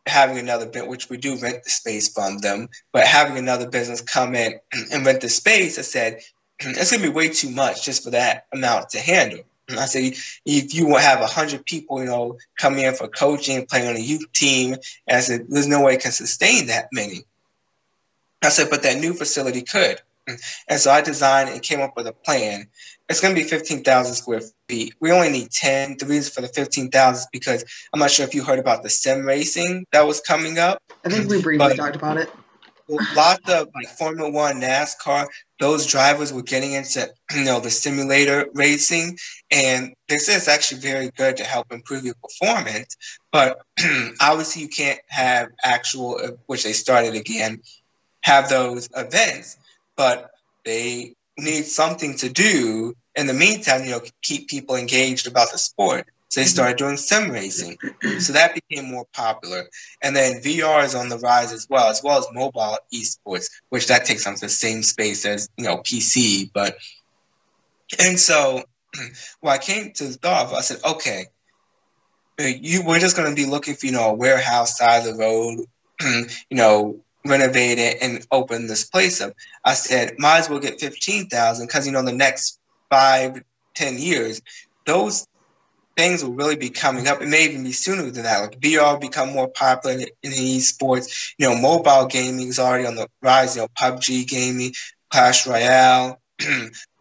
having 0.06 0.38
another 0.38 0.66
bit, 0.66 0.88
which 0.88 1.10
we 1.10 1.18
do 1.18 1.36
rent 1.38 1.64
the 1.64 1.70
space 1.70 2.14
from 2.14 2.38
them, 2.38 2.70
but 2.94 3.06
having 3.06 3.38
another 3.38 3.70
business 3.70 4.02
come 4.02 4.36
in 4.36 4.60
and 4.92 5.06
rent 5.06 5.22
the 5.22 5.30
space, 5.30 5.78
I 5.78 5.82
said, 5.82 6.22
it's 6.60 6.92
going 6.92 7.04
to 7.04 7.10
be 7.10 7.14
way 7.14 7.30
too 7.30 7.50
much 7.50 7.84
just 7.86 8.04
for 8.04 8.12
that 8.12 8.46
amount 8.54 8.90
to 8.92 9.00
handle. 9.00 9.42
I 9.70 9.86
said, 9.86 10.14
if 10.46 10.74
you 10.74 10.88
will 10.88 10.98
have 10.98 11.20
100 11.20 11.66
people, 11.66 12.00
you 12.00 12.06
know, 12.06 12.38
come 12.58 12.78
in 12.78 12.94
for 12.96 13.08
coaching, 13.08 13.66
playing 13.66 13.88
on 13.88 13.96
a 13.96 14.00
youth 14.00 14.32
team, 14.34 14.74
and 15.08 15.18
I 15.18 15.20
said, 15.20 15.48
there's 15.50 15.68
no 15.68 15.84
way 15.84 15.96
it 15.96 16.02
can 16.02 16.12
sustain 16.12 16.68
that 16.68 16.88
many. 16.92 17.26
I 18.44 18.50
said, 18.50 18.70
but 18.70 18.84
that 18.84 19.00
new 19.00 19.14
facility 19.14 19.62
could. 19.62 20.00
And 20.70 20.80
so 20.80 20.92
I 20.92 21.02
designed 21.02 21.50
and 21.50 21.62
came 21.62 21.80
up 21.80 21.96
with 21.96 22.06
a 22.06 22.12
plan. 22.12 22.68
It's 23.08 23.22
going 23.22 23.34
to 23.34 23.42
be 23.42 23.48
15,000 23.48 24.14
square 24.14 24.42
feet. 24.68 24.94
We 25.00 25.12
only 25.12 25.30
need 25.30 25.52
10. 25.52 25.98
The 26.00 26.06
reason 26.06 26.34
for 26.34 26.42
the 26.42 26.50
15,000 26.50 27.20
is 27.20 27.28
because 27.32 27.64
I'm 27.94 28.00
not 28.00 28.12
sure 28.12 28.26
if 28.26 28.36
you 28.36 28.44
heard 28.44 28.60
about 28.60 28.84
the 28.84 28.90
sim 28.90 29.26
racing 29.26 29.86
that 29.94 30.06
was 30.06 30.20
coming 30.20 30.60
up. 30.60 30.80
I 31.06 31.10
think 31.10 31.30
we 31.30 31.42
briefly 31.42 31.78
talked 31.78 31.96
about 31.96 32.18
it. 32.18 32.30
Lots 32.90 33.50
of 33.50 33.70
like 33.76 33.88
Formula 33.98 34.30
One, 34.30 34.62
NASCAR, 34.62 35.28
those 35.60 35.86
drivers 35.86 36.32
were 36.32 36.44
getting 36.44 36.74
into 36.74 37.08
you 37.36 37.44
know 37.44 37.60
the 37.60 37.70
simulator 37.70 38.48
racing, 38.54 39.18
and 39.52 39.94
they 40.08 40.18
say 40.18 40.36
it's 40.36 40.48
actually 40.48 40.82
very 40.82 41.12
good 41.12 41.38
to 41.38 41.44
help 41.44 41.72
improve 41.72 42.06
your 42.06 42.16
performance. 42.16 42.96
But 43.32 43.62
obviously, 44.22 44.62
you 44.64 44.70
can't 44.70 45.00
have 45.08 45.50
actual, 45.64 46.20
uh, 46.24 46.32
which 46.46 46.64
they 46.64 46.74
started 46.74 47.16
again, 47.16 47.62
have 48.22 48.50
those 48.50 48.90
events 48.96 49.58
but 49.98 50.32
they 50.64 51.16
need 51.38 51.66
something 51.66 52.16
to 52.18 52.30
do 52.30 52.96
in 53.16 53.28
the 53.28 53.34
meantime, 53.34 53.84
you 53.84 53.92
know, 53.92 54.02
keep 54.22 54.48
people 54.48 54.76
engaged 54.76 55.28
about 55.28 55.52
the 55.52 55.58
sport. 55.58 56.08
They 56.36 56.44
started 56.44 56.78
doing 56.78 56.98
sim 56.98 57.32
racing. 57.32 57.78
So 58.20 58.34
that 58.34 58.54
became 58.54 58.92
more 58.92 59.06
popular. 59.14 59.64
And 60.02 60.16
then 60.16 60.42
VR 60.42 60.84
is 60.84 60.94
on 60.94 61.10
the 61.10 61.18
rise 61.18 61.52
as 61.52 61.68
well, 61.70 61.90
as 61.90 62.02
well 62.04 62.20
as 62.20 62.28
mobile 62.34 62.78
esports, 62.94 63.50
which 63.70 63.88
that 63.88 64.06
takes 64.06 64.28
up 64.28 64.36
the 64.36 64.50
same 64.50 64.84
space 64.84 65.26
as, 65.26 65.50
you 65.58 65.66
know, 65.66 65.78
PC. 65.78 66.52
But 66.54 66.78
and 68.00 68.20
so 68.20 68.64
when 69.40 69.54
I 69.54 69.58
came 69.58 69.94
to 69.94 70.04
the 70.06 70.14
thought, 70.14 70.54
I 70.54 70.62
said, 70.62 70.80
okay, 70.84 71.28
you 72.40 72.84
we're 72.86 73.00
just 73.00 73.16
gonna 73.16 73.36
be 73.36 73.46
looking 73.46 73.76
for, 73.76 73.86
you 73.86 73.94
know, 73.94 74.10
a 74.10 74.14
warehouse 74.14 74.78
side 74.78 75.08
of 75.08 75.18
the 75.18 75.24
road, 75.24 75.60
you 76.50 76.58
know, 76.58 77.00
renovate 77.26 77.80
it 77.80 77.98
and 78.02 78.26
open 78.32 78.68
this 78.68 78.86
place 78.86 79.22
up. 79.22 79.34
I 79.64 79.74
said, 79.74 80.16
might 80.18 80.40
as 80.40 80.50
well 80.50 80.60
get 80.60 80.80
15,000 80.80 81.66
because, 81.66 81.86
you 81.86 81.94
know, 81.94 82.04
the 82.04 82.12
next 82.12 82.60
five, 82.90 83.42
ten 83.76 83.98
years, 83.98 84.42
those 84.86 85.28
things 85.98 86.24
will 86.24 86.34
really 86.34 86.56
be 86.56 86.70
coming 86.70 87.08
up. 87.08 87.22
It 87.22 87.28
may 87.28 87.46
even 87.46 87.64
be 87.64 87.72
sooner 87.72 88.04
than 88.04 88.24
that. 88.24 88.42
Like 88.42 88.60
VR 88.60 88.94
will 88.94 89.00
become 89.00 89.34
more 89.34 89.50
popular 89.50 89.96
in, 89.96 90.06
in 90.24 90.32
esports. 90.32 91.34
You 91.38 91.50
know, 91.50 91.58
mobile 91.60 92.06
gaming 92.06 92.48
is 92.48 92.60
already 92.60 92.86
on 92.86 92.96
the 92.96 93.10
rise. 93.22 93.56
You 93.56 93.64
know, 93.64 93.68
PUBG 93.82 94.28
gaming, 94.28 94.74
Clash 95.10 95.48
Royale, 95.48 96.22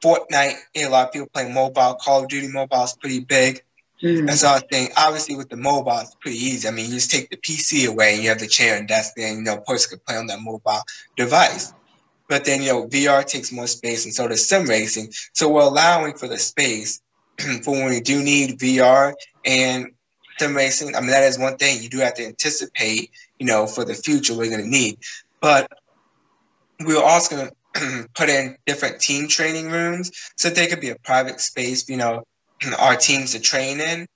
Fortnite. 0.03 0.57
A 0.77 0.87
lot 0.89 1.09
of 1.09 1.13
people 1.13 1.29
play 1.33 1.53
mobile. 1.53 1.95
Call 2.01 2.25
of 2.25 2.29
Duty 2.29 2.49
mobile 2.49 2.85
is 2.85 2.95
pretty 2.95 3.21
big. 3.21 3.63
Mm-hmm. 4.03 4.29
So 4.31 4.49
I 4.49 4.59
think 4.59 4.93
obviously 4.97 5.37
with 5.37 5.49
the 5.49 5.57
mobile 5.57 5.99
it's 6.01 6.15
pretty 6.17 6.39
easy. 6.39 6.67
I 6.69 6.71
mean, 6.71 6.87
you 6.87 6.93
just 6.93 7.11
take 7.11 7.31
the 7.31 7.37
PC 7.37 7.89
away 7.89 8.15
and 8.15 8.23
you 8.23 8.31
have 8.31 8.39
the 8.39 8.47
chair 8.47 8.77
and 8.77 8.89
desk 8.89 9.13
and 9.19 9.39
you 9.39 9.43
know, 9.45 9.59
person 9.59 9.91
could 9.91 10.07
play 10.07 10.17
on 10.17 10.27
that 10.27 10.41
mobile 10.41 10.83
device. 11.17 11.73
But 12.29 12.45
then 12.45 12.63
you 12.63 12.73
know, 12.73 12.89
VR 12.89 13.25
takes 13.25 13.53
more 13.53 13.69
space, 13.69 14.05
and 14.05 14.13
so 14.13 14.27
does 14.27 14.47
sim 14.47 14.65
racing. 14.65 15.13
So 15.33 15.49
we're 15.49 15.61
allowing 15.61 16.15
for 16.15 16.27
the 16.27 16.39
space 16.39 17.01
for 17.63 17.73
when 17.73 17.91
we 17.91 18.01
do 18.01 18.23
need 18.23 18.59
VR 18.59 19.15
and 19.45 19.93
sim 20.39 20.55
racing. 20.55 20.95
I 20.95 21.01
mean, 21.01 21.11
that 21.11 21.25
is 21.25 21.39
one 21.39 21.57
thing 21.57 21.83
you 21.83 21.89
do 21.89 21.99
have 21.99 22.15
to 22.15 22.27
anticipate. 22.27 23.11
You 23.39 23.47
know, 23.47 23.67
for 23.67 23.85
the 23.85 23.95
future, 23.95 24.35
we're 24.35 24.51
going 24.51 24.63
to 24.63 24.69
need. 24.69 24.99
But 25.41 25.71
we're 26.81 27.03
also 27.03 27.37
going 27.37 27.51
to 27.51 28.09
put 28.15 28.29
in 28.29 28.57
different 28.67 29.01
team 29.01 29.29
training 29.29 29.71
rooms 29.71 30.13
so 30.37 30.49
they 30.49 30.67
could 30.67 30.81
be 30.81 30.91
a 30.91 30.97
private 30.97 31.41
space. 31.41 31.89
You 31.89 31.97
know 31.97 32.25
our 32.79 32.97
teams 32.97 33.33
to 33.33 33.41
train 33.41 33.81
in. 33.81 34.07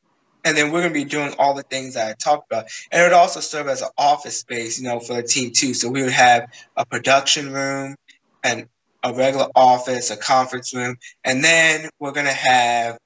And 0.43 0.57
then 0.57 0.73
we're 0.73 0.81
going 0.81 0.95
to 0.95 0.99
be 0.99 1.05
doing 1.05 1.35
all 1.39 1.53
the 1.53 1.63
things 1.63 1.95
that 1.95 2.09
I 2.09 2.15
talked 2.15 2.51
about. 2.51 2.65
And 2.91 3.03
it 3.03 3.05
would 3.05 3.13
also 3.13 3.41
serve 3.41 3.69
as 3.69 3.83
an 3.83 3.91
office 3.99 4.39
space, 4.39 4.81
you 4.81 4.89
know, 4.89 4.99
for 4.99 5.13
the 5.13 5.23
team 5.23 5.53
too. 5.55 5.75
So 5.75 5.91
we 5.91 6.03
would 6.03 6.13
have 6.13 6.47
a 6.79 6.87
production 6.87 7.53
room 7.53 7.95
and 8.43 8.67
a 9.03 9.13
regular 9.13 9.49
office, 9.55 10.11
a 10.11 10.17
conference 10.17 10.75
room, 10.75 10.97
and 11.25 11.43
then 11.45 11.89
we're 11.99 12.13
going 12.13 12.27
to 12.27 12.33
have 12.33 12.99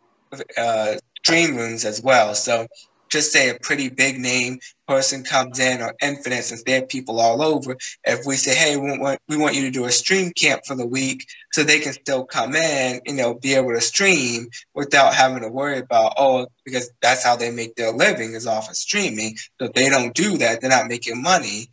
uh, 0.56 0.94
dream 1.22 1.56
rooms 1.56 1.84
as 1.84 2.02
well. 2.02 2.34
So 2.34 2.66
just 3.14 3.32
say 3.32 3.48
a 3.48 3.58
pretty 3.60 3.88
big 3.88 4.18
name 4.18 4.58
person 4.88 5.22
comes 5.22 5.60
in 5.60 5.80
or 5.80 5.94
infinite 6.02 6.42
since 6.42 6.64
there 6.64 6.82
are 6.82 6.86
people 6.86 7.20
all 7.20 7.42
over. 7.42 7.76
If 8.02 8.26
we 8.26 8.34
say 8.34 8.54
hey 8.56 8.76
we 8.76 8.98
want, 8.98 9.20
we 9.28 9.36
want 9.36 9.54
you 9.54 9.62
to 9.62 9.70
do 9.70 9.84
a 9.84 9.90
stream 9.90 10.32
camp 10.32 10.62
for 10.66 10.74
the 10.74 10.86
week 10.86 11.24
so 11.52 11.62
they 11.62 11.78
can 11.78 11.92
still 11.92 12.24
come 12.24 12.56
in 12.56 13.00
you 13.06 13.14
know 13.14 13.34
be 13.34 13.54
able 13.54 13.72
to 13.72 13.80
stream 13.80 14.48
without 14.74 15.14
having 15.14 15.42
to 15.42 15.48
worry 15.48 15.78
about 15.78 16.14
oh 16.18 16.48
because 16.64 16.90
that's 17.00 17.24
how 17.24 17.36
they 17.36 17.52
make 17.52 17.76
their 17.76 17.92
living 17.92 18.32
is 18.32 18.48
off 18.48 18.68
of 18.68 18.76
streaming. 18.76 19.36
So 19.60 19.66
if 19.66 19.74
they 19.74 19.88
don't 19.88 20.12
do 20.12 20.38
that 20.38 20.60
they're 20.60 20.70
not 20.70 20.88
making 20.88 21.22
money. 21.22 21.68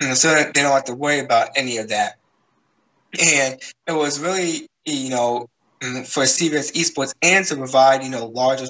And 0.00 0.18
so 0.18 0.34
they 0.34 0.62
don't 0.62 0.72
have 0.72 0.84
to 0.84 0.94
worry 0.94 1.20
about 1.20 1.50
any 1.56 1.78
of 1.78 1.88
that. 1.88 2.18
And 3.18 3.58
it 3.86 3.92
was 3.92 4.20
really 4.20 4.68
you 4.84 5.08
know 5.08 5.48
for 6.04 6.24
CVS 6.24 6.72
Esports 6.72 7.14
and 7.22 7.44
to 7.46 7.56
provide, 7.56 8.02
you 8.02 8.10
know, 8.10 8.26
larger 8.26 8.66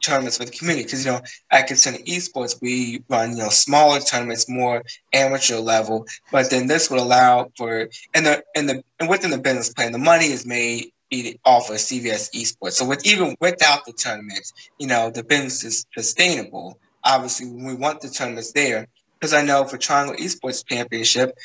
tournaments 0.00 0.38
for 0.38 0.44
the 0.44 0.50
community 0.50 0.84
because 0.84 1.04
you 1.04 1.10
know 1.10 1.20
at 1.50 1.66
Contender 1.66 1.98
Esports 2.00 2.60
we 2.60 3.02
run 3.08 3.32
you 3.32 3.42
know 3.42 3.48
smaller 3.48 4.00
tournaments, 4.00 4.48
more 4.48 4.82
amateur 5.12 5.58
level, 5.58 6.06
but 6.30 6.50
then 6.50 6.66
this 6.66 6.90
would 6.90 7.00
allow 7.00 7.50
for 7.56 7.88
and 8.14 8.26
the 8.26 8.42
and 8.54 8.68
the 8.68 8.84
and 9.00 9.08
within 9.08 9.30
the 9.30 9.38
business 9.38 9.72
plan, 9.72 9.92
the 9.92 9.98
money 9.98 10.26
is 10.26 10.46
made 10.46 10.92
off 11.44 11.70
of 11.70 11.76
CVS 11.76 12.32
Esports. 12.34 12.72
So 12.72 12.86
with 12.86 13.06
even 13.06 13.36
without 13.40 13.84
the 13.84 13.92
tournaments, 13.92 14.52
you 14.78 14.86
know 14.86 15.10
the 15.10 15.24
business 15.24 15.64
is 15.64 15.86
sustainable. 15.96 16.78
Obviously, 17.04 17.48
we 17.48 17.74
want 17.74 18.00
the 18.00 18.08
tournaments 18.08 18.52
there 18.52 18.88
because 19.18 19.32
I 19.32 19.42
know 19.42 19.64
for 19.64 19.78
Triangle 19.78 20.16
Esports 20.16 20.66
Championship, 20.66 21.36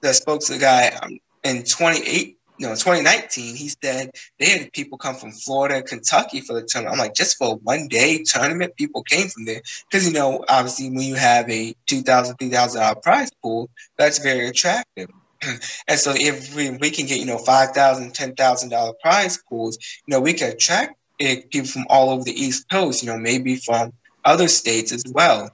the 0.00 0.14
spoke 0.14 0.40
to 0.42 0.54
the 0.54 0.58
guy 0.58 0.88
um, 1.02 1.18
in 1.44 1.64
28 1.64 2.37
you 2.58 2.66
know, 2.66 2.74
2019, 2.74 3.54
he 3.54 3.68
said 3.68 4.10
they 4.38 4.46
had 4.46 4.72
people 4.72 4.98
come 4.98 5.14
from 5.14 5.30
Florida, 5.32 5.82
Kentucky 5.82 6.40
for 6.40 6.54
the 6.54 6.66
tournament. 6.66 6.94
I'm 6.94 6.98
like, 6.98 7.14
just 7.14 7.38
for 7.38 7.56
one 7.56 7.88
day 7.88 8.24
tournament, 8.24 8.76
people 8.76 9.02
came 9.02 9.28
from 9.28 9.44
there. 9.44 9.62
Because, 9.88 10.06
you 10.06 10.12
know, 10.12 10.44
obviously 10.48 10.90
when 10.90 11.02
you 11.02 11.14
have 11.14 11.48
a 11.48 11.74
$2,000, 11.86 12.36
$3,000 12.36 13.02
prize 13.02 13.30
pool, 13.42 13.70
that's 13.96 14.18
very 14.18 14.48
attractive. 14.48 15.08
and 15.88 15.98
so 15.98 16.12
if 16.16 16.54
we, 16.54 16.70
we 16.70 16.90
can 16.90 17.06
get, 17.06 17.20
you 17.20 17.26
know, 17.26 17.38
$5,000, 17.38 17.74
$10,000 18.12 18.98
prize 19.00 19.38
pools, 19.48 19.78
you 20.06 20.14
know, 20.14 20.20
we 20.20 20.32
can 20.32 20.50
attract 20.50 20.96
people 21.18 21.68
from 21.68 21.86
all 21.88 22.10
over 22.10 22.24
the 22.24 22.32
East 22.32 22.68
Coast, 22.68 23.02
you 23.02 23.08
know, 23.08 23.18
maybe 23.18 23.56
from 23.56 23.92
other 24.24 24.48
states 24.48 24.92
as 24.92 25.04
well. 25.06 25.50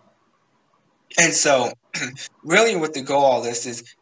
And 1.18 1.32
so, 1.32 1.72
really, 2.42 2.76
what 2.76 2.94
the 2.94 3.02
goal 3.02 3.38
of 3.38 3.44
this 3.44 3.66
is 3.66 3.94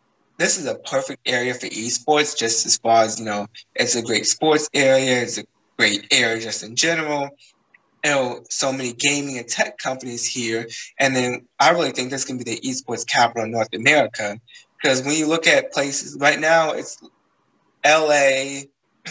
this 0.43 0.59
is 0.59 0.66
a 0.66 0.74
perfect 0.74 1.20
area 1.26 1.55
for 1.55 1.66
esports, 1.66 2.36
just 2.36 2.66
as 2.66 2.76
far 2.76 3.05
as, 3.05 3.20
you 3.20 3.24
know, 3.24 3.47
it's 3.76 3.95
a 3.95 4.03
great 4.03 4.26
sports 4.26 4.68
area, 4.74 5.22
it's 5.22 5.38
a 5.38 5.45
great 5.78 6.09
area 6.11 6.40
just 6.40 6.64
in 6.64 6.74
general. 6.74 7.30
you 8.05 8.11
know, 8.11 8.43
so 8.51 8.72
many 8.72 8.93
gaming 8.93 9.38
and 9.38 9.47
tech 9.47 9.78
companies 9.78 10.26
here. 10.26 10.66
And 10.99 11.14
then 11.14 11.47
I 11.61 11.70
really 11.70 11.93
think 11.93 12.11
this 12.11 12.24
can 12.24 12.38
be 12.38 12.45
the 12.45 12.61
esports 12.61 13.07
capital 13.07 13.45
of 13.45 13.51
North 13.51 13.72
America. 13.72 14.40
Because 14.82 15.03
when 15.03 15.16
you 15.16 15.28
look 15.28 15.47
at 15.47 15.72
places 15.72 16.18
right 16.20 16.40
now, 16.40 16.72
it's 16.72 17.01
LA, 17.84 18.62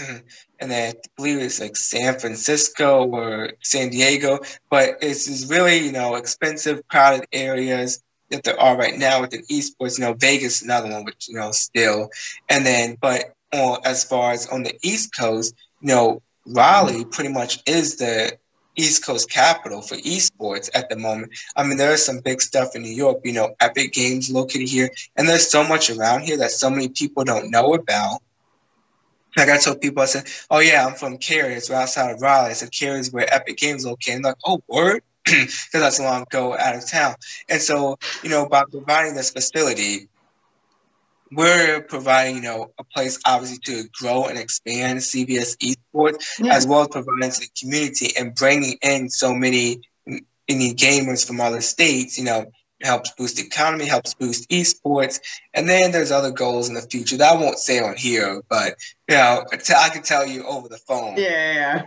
and 0.60 0.72
then 0.72 0.94
I 0.94 1.00
believe 1.16 1.40
it's 1.40 1.62
like 1.62 1.78
San 1.78 2.20
Francisco 2.20 3.06
or 3.06 3.54
San 3.64 3.90
Diego, 3.90 4.40
but 4.70 4.98
it's 5.02 5.28
just 5.28 5.50
really, 5.50 5.78
you 5.78 5.94
know, 5.94 6.16
expensive, 6.16 6.86
crowded 6.90 7.26
areas 7.32 8.04
that 8.32 8.44
there 8.44 8.60
are 8.60 8.78
right 8.78 8.98
now 8.98 9.22
within 9.22 9.44
esports. 9.44 10.00
You 10.00 10.06
know, 10.06 10.14
Vegas, 10.14 10.62
another 10.62 10.90
one, 10.90 11.06
which, 11.06 11.28
you 11.30 11.36
know, 11.36 11.52
still. 11.52 12.10
And 12.50 12.66
then, 12.66 12.98
but 13.00 13.36
on, 13.54 13.80
as 13.86 14.04
far 14.04 14.32
as 14.32 14.48
on 14.48 14.64
the 14.64 14.78
East 14.82 15.16
Coast, 15.18 15.56
you 15.82 15.90
know, 15.90 16.22
Raleigh 16.46 17.02
mm-hmm. 17.02 17.10
pretty 17.10 17.32
much 17.32 17.62
is 17.68 17.98
the 17.98 18.38
East 18.76 19.06
Coast 19.06 19.30
capital 19.30 19.82
for 19.82 19.96
esports 19.96 20.70
at 20.74 20.90
the 20.90 20.96
moment. 20.96 21.34
I 21.56 21.64
mean, 21.64 21.78
there 21.78 21.94
is 21.94 22.06
some 22.06 22.20
big 22.20 22.42
stuff 22.42 22.76
in 22.76 22.82
New 22.84 22.90
York, 22.94 23.22
you 23.24 23.34
know, 23.34 23.54
Epic 23.60 23.94
Games 23.94 24.32
located 24.32 24.70
here, 24.70 24.90
and 25.16 25.28
there's 25.28 25.50
so 25.50 25.64
much 25.64 25.90
around 25.90 26.22
here 26.22 26.38
that 26.38 26.52
so 26.52 26.70
many 26.70 26.90
people 26.90 27.24
don't 27.24 27.52
know 27.52 27.74
about. 27.74 28.22
Like 29.38 29.50
I 29.50 29.58
told 29.58 29.80
people, 29.80 30.02
I 30.02 30.08
said, 30.08 30.28
"Oh 30.50 30.60
yeah, 30.60 30.86
I'm 30.86 30.96
from 30.96 31.18
Cary. 31.18 31.54
It's 31.54 31.70
right 31.70 31.84
outside 31.84 32.12
of 32.12 32.22
Raleigh." 32.22 32.50
I 32.50 32.54
said, 32.54 32.72
"Cary 32.72 33.00
is 33.00 33.14
where 33.14 33.34
Epic 33.34 33.58
Games 33.58 33.86
located." 33.86 34.16
And 34.16 34.24
like, 34.26 34.36
"Oh, 34.46 34.62
word," 34.68 35.04
because 35.26 35.68
that's 35.72 36.00
a 36.00 36.04
long 36.04 36.26
go 36.30 36.58
out 36.58 36.76
of 36.76 36.90
town. 36.90 37.16
And 37.50 37.62
so, 37.62 37.98
you 38.24 38.30
know, 38.30 38.48
by 38.48 38.64
providing 38.70 39.16
this 39.16 39.32
facility, 39.32 40.08
we're 41.32 41.82
providing, 41.82 42.38
you 42.38 42.42
know, 42.42 42.72
a 42.78 42.84
place 42.84 43.20
obviously 43.26 43.60
to 43.66 43.90
grow 43.94 44.26
and 44.26 44.38
expand 44.38 45.00
CVS 45.00 45.58
esports, 45.58 46.40
yeah. 46.40 46.54
as 46.54 46.68
well 46.68 46.82
as 46.82 46.88
providing 46.90 47.32
to 47.32 47.40
the 47.40 47.50
community 47.60 48.10
and 48.20 48.36
bringing 48.36 48.78
in 48.82 49.10
so 49.10 49.34
many 49.34 49.82
any 50.48 50.74
gamers 50.74 51.26
from 51.26 51.40
other 51.40 51.62
states. 51.62 52.18
You 52.18 52.26
know, 52.26 52.52
helps 52.82 53.12
boost 53.12 53.38
the 53.38 53.44
economy, 53.44 53.86
helps 53.86 54.14
boost 54.14 54.50
esports, 54.50 55.22
and 55.54 55.70
then 55.70 55.92
there's 55.92 56.12
other 56.12 56.32
goals 56.32 56.68
in 56.68 56.76
the 56.76 56.82
future 56.82 57.18
that 57.18 57.34
I 57.34 57.40
won't 57.40 57.60
say 57.60 57.80
on 57.80 57.96
here, 57.96 58.42
but 58.50 58.76
you 59.08 59.16
know, 59.16 59.46
I 59.52 59.90
can 59.90 60.04
tell 60.04 60.26
you 60.26 60.46
over 60.46 60.68
the 60.68 60.78
phone. 60.78 61.16
Yeah. 61.18 61.86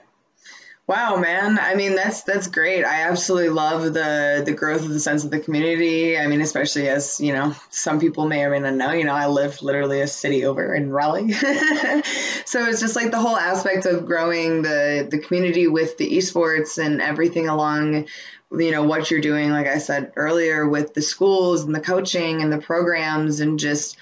Wow, 0.87 1.17
man. 1.17 1.59
I 1.59 1.77
mean, 1.77 1.95
that's 1.95 2.25
that's 2.25 2.49
great. 2.49 2.85
I 2.85 3.05
absolutely 3.05 3.49
love 3.49 3.85
the 3.95 4.43
the 4.45 4.53
growth 4.53 4.83
of 4.83 4.91
the 4.91 5.01
sense 5.01 5.25
of 5.25 5.31
the 5.31 5.41
community. 5.41 6.19
I 6.19 6.27
mean, 6.27 6.43
especially 6.43 6.89
as 6.91 7.21
you 7.21 7.33
know, 7.33 7.55
some 7.71 7.99
people 8.01 8.29
may 8.29 8.45
or 8.45 8.51
may 8.51 8.59
not 8.59 8.75
know. 8.75 8.93
You 8.93 9.05
know, 9.05 9.15
I 9.15 9.29
live 9.29 9.63
literally 9.63 10.03
a 10.03 10.07
city 10.07 10.45
over 10.45 10.75
in 10.75 10.91
Raleigh, 10.91 11.33
so 12.45 12.67
it's 12.67 12.81
just 12.81 12.97
like 12.97 13.11
the 13.13 13.19
whole 13.19 13.37
aspect 13.37 13.87
of 13.87 14.05
growing 14.05 14.61
the 14.61 15.09
the 15.11 15.19
community 15.21 15.69
with 15.69 15.97
the 15.97 16.19
esports 16.19 16.77
and 16.77 17.01
everything 17.01 17.49
along. 17.49 18.07
You 18.53 18.71
know 18.71 18.85
what 18.85 19.11
you're 19.11 19.23
doing, 19.23 19.51
like 19.51 19.67
I 19.67 19.79
said 19.79 20.13
earlier, 20.17 20.69
with 20.69 20.93
the 20.93 21.03
schools 21.03 21.65
and 21.65 21.75
the 21.75 21.81
coaching 21.81 22.43
and 22.43 22.53
the 22.53 22.59
programs, 22.59 23.41
and 23.41 23.59
just 23.59 23.97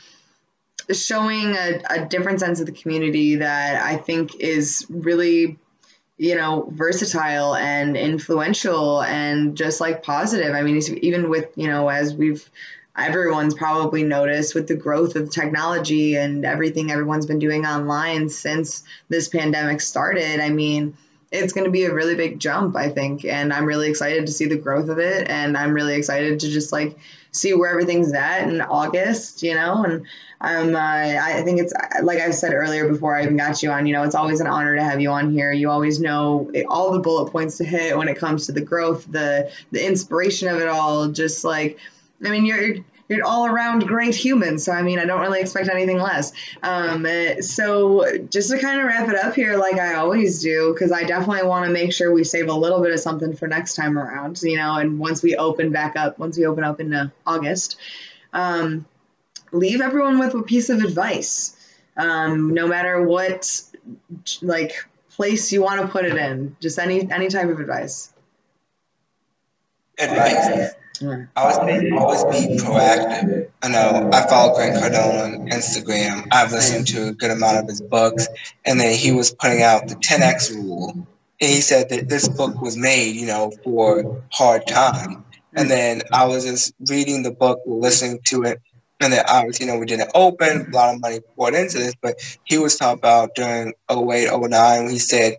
showing 0.90 1.54
a, 1.54 1.80
a 1.88 2.06
different 2.06 2.40
sense 2.40 2.58
of 2.58 2.66
the 2.66 2.72
community 2.72 3.36
that 3.36 3.80
I 3.80 3.96
think 3.96 4.34
is 4.40 4.84
really 4.90 5.58
you 6.18 6.36
know, 6.36 6.68
versatile 6.70 7.54
and 7.54 7.96
influential 7.96 9.02
and 9.02 9.56
just 9.56 9.80
like 9.80 10.02
positive. 10.02 10.54
I 10.54 10.62
mean, 10.62 10.80
even 11.02 11.30
with, 11.30 11.50
you 11.56 11.68
know, 11.68 11.88
as 11.88 12.14
we've, 12.14 12.48
everyone's 12.96 13.54
probably 13.54 14.02
noticed 14.02 14.54
with 14.54 14.68
the 14.68 14.76
growth 14.76 15.16
of 15.16 15.30
technology 15.30 16.16
and 16.16 16.44
everything 16.44 16.90
everyone's 16.90 17.26
been 17.26 17.38
doing 17.38 17.64
online 17.64 18.28
since 18.28 18.84
this 19.08 19.28
pandemic 19.28 19.80
started. 19.80 20.40
I 20.40 20.50
mean, 20.50 20.96
it's 21.30 21.54
going 21.54 21.64
to 21.64 21.70
be 21.70 21.84
a 21.84 21.94
really 21.94 22.14
big 22.14 22.38
jump, 22.38 22.76
I 22.76 22.90
think. 22.90 23.24
And 23.24 23.52
I'm 23.52 23.64
really 23.64 23.88
excited 23.88 24.26
to 24.26 24.32
see 24.32 24.46
the 24.46 24.58
growth 24.58 24.90
of 24.90 24.98
it. 24.98 25.28
And 25.30 25.56
I'm 25.56 25.72
really 25.72 25.94
excited 25.94 26.40
to 26.40 26.50
just 26.50 26.72
like 26.72 26.98
see 27.32 27.54
where 27.54 27.70
everything's 27.70 28.12
at 28.12 28.48
in 28.48 28.60
August, 28.60 29.42
you 29.42 29.54
know, 29.54 29.84
and 29.84 30.06
um, 30.40 30.74
uh, 30.74 30.78
I 30.78 31.42
think 31.44 31.60
it's 31.60 31.72
like 32.02 32.18
I 32.18 32.30
said 32.30 32.52
earlier 32.52 32.88
before 32.88 33.16
I 33.16 33.22
even 33.22 33.36
got 33.36 33.62
you 33.62 33.70
on. 33.70 33.86
You 33.86 33.94
know, 33.94 34.02
it's 34.02 34.14
always 34.14 34.40
an 34.40 34.48
honor 34.48 34.74
to 34.76 34.82
have 34.82 35.00
you 35.00 35.10
on 35.10 35.32
here. 35.32 35.52
You 35.52 35.70
always 35.70 36.00
know 36.00 36.50
all 36.68 36.92
the 36.92 36.98
bullet 36.98 37.30
points 37.30 37.58
to 37.58 37.64
hit 37.64 37.96
when 37.96 38.08
it 38.08 38.18
comes 38.18 38.46
to 38.46 38.52
the 38.52 38.60
growth, 38.60 39.06
the 39.10 39.50
the 39.70 39.86
inspiration 39.86 40.48
of 40.48 40.60
it 40.60 40.68
all. 40.68 41.08
Just 41.08 41.44
like, 41.44 41.78
I 42.24 42.30
mean, 42.30 42.44
you're 42.44 42.76
you're 43.08 43.24
all 43.24 43.46
around 43.46 43.86
great 43.86 44.14
human. 44.14 44.58
So 44.58 44.72
I 44.72 44.82
mean, 44.82 44.98
I 44.98 45.04
don't 45.04 45.20
really 45.20 45.40
expect 45.40 45.68
anything 45.68 45.98
less. 45.98 46.32
Um, 46.62 47.06
so 47.40 48.04
just 48.30 48.50
to 48.50 48.58
kind 48.58 48.80
of 48.80 48.86
wrap 48.86 49.08
it 49.08 49.16
up 49.16 49.34
here, 49.34 49.56
like 49.56 49.74
I 49.78 49.94
always 49.94 50.40
do, 50.40 50.72
because 50.72 50.92
I 50.92 51.04
definitely 51.04 51.46
want 51.46 51.66
to 51.66 51.72
make 51.72 51.92
sure 51.92 52.12
we 52.12 52.24
save 52.24 52.48
a 52.48 52.54
little 52.54 52.80
bit 52.80 52.92
of 52.92 53.00
something 53.00 53.34
for 53.36 53.46
next 53.48 53.74
time 53.74 53.98
around. 53.98 54.40
You 54.42 54.56
know, 54.56 54.76
and 54.76 54.98
once 54.98 55.22
we 55.22 55.36
open 55.36 55.72
back 55.72 55.96
up, 55.96 56.18
once 56.18 56.38
we 56.38 56.46
open 56.46 56.64
up 56.64 56.80
into 56.80 57.12
August. 57.26 57.76
Um, 58.32 58.86
leave 59.52 59.80
everyone 59.80 60.18
with 60.18 60.34
a 60.34 60.42
piece 60.42 60.70
of 60.70 60.82
advice. 60.82 61.56
Um, 61.96 62.54
no 62.54 62.66
matter 62.66 63.02
what 63.02 63.62
like 64.40 64.86
place 65.10 65.52
you 65.52 65.62
want 65.62 65.82
to 65.82 65.88
put 65.88 66.04
it 66.04 66.16
in, 66.16 66.56
just 66.60 66.78
any 66.78 67.10
any 67.10 67.28
type 67.28 67.48
of 67.48 67.60
advice. 67.60 68.12
Advice. 69.98 70.72
I 71.00 71.26
always 71.36 71.92
always 71.92 72.24
be 72.24 72.56
proactive. 72.56 73.48
I 73.62 73.68
know 73.68 74.10
I 74.12 74.26
follow 74.26 74.54
Grant 74.54 74.76
Cardone 74.76 75.40
on 75.40 75.48
Instagram. 75.48 76.28
I've 76.30 76.52
listened 76.52 76.86
to 76.88 77.08
a 77.08 77.12
good 77.12 77.30
amount 77.30 77.58
of 77.58 77.68
his 77.68 77.80
books, 77.80 78.28
and 78.64 78.78
then 78.78 78.96
he 78.96 79.12
was 79.12 79.32
putting 79.32 79.62
out 79.62 79.88
the 79.88 79.94
10x 79.94 80.54
rule. 80.54 80.90
And 81.40 81.50
he 81.50 81.60
said 81.60 81.88
that 81.88 82.08
this 82.08 82.28
book 82.28 82.60
was 82.60 82.76
made, 82.76 83.16
you 83.16 83.26
know, 83.26 83.52
for 83.64 84.22
hard 84.30 84.66
time. 84.66 85.24
And 85.54 85.70
then 85.70 86.02
I 86.12 86.26
was 86.26 86.44
just 86.44 86.72
reading 86.88 87.22
the 87.22 87.32
book, 87.32 87.60
listening 87.66 88.20
to 88.26 88.44
it, 88.44 88.60
and 89.02 89.12
then 89.12 89.24
obviously, 89.28 89.66
you 89.66 89.72
know, 89.72 89.78
we 89.78 89.86
didn't 89.86 90.10
open, 90.14 90.68
a 90.72 90.76
lot 90.76 90.94
of 90.94 91.00
money 91.00 91.20
poured 91.34 91.54
into 91.54 91.78
this, 91.78 91.94
but 92.00 92.20
he 92.44 92.58
was 92.58 92.76
talking 92.76 92.98
about 92.98 93.34
during 93.34 93.74
08, 93.90 94.28
09, 94.32 94.90
he 94.90 94.98
said 94.98 95.38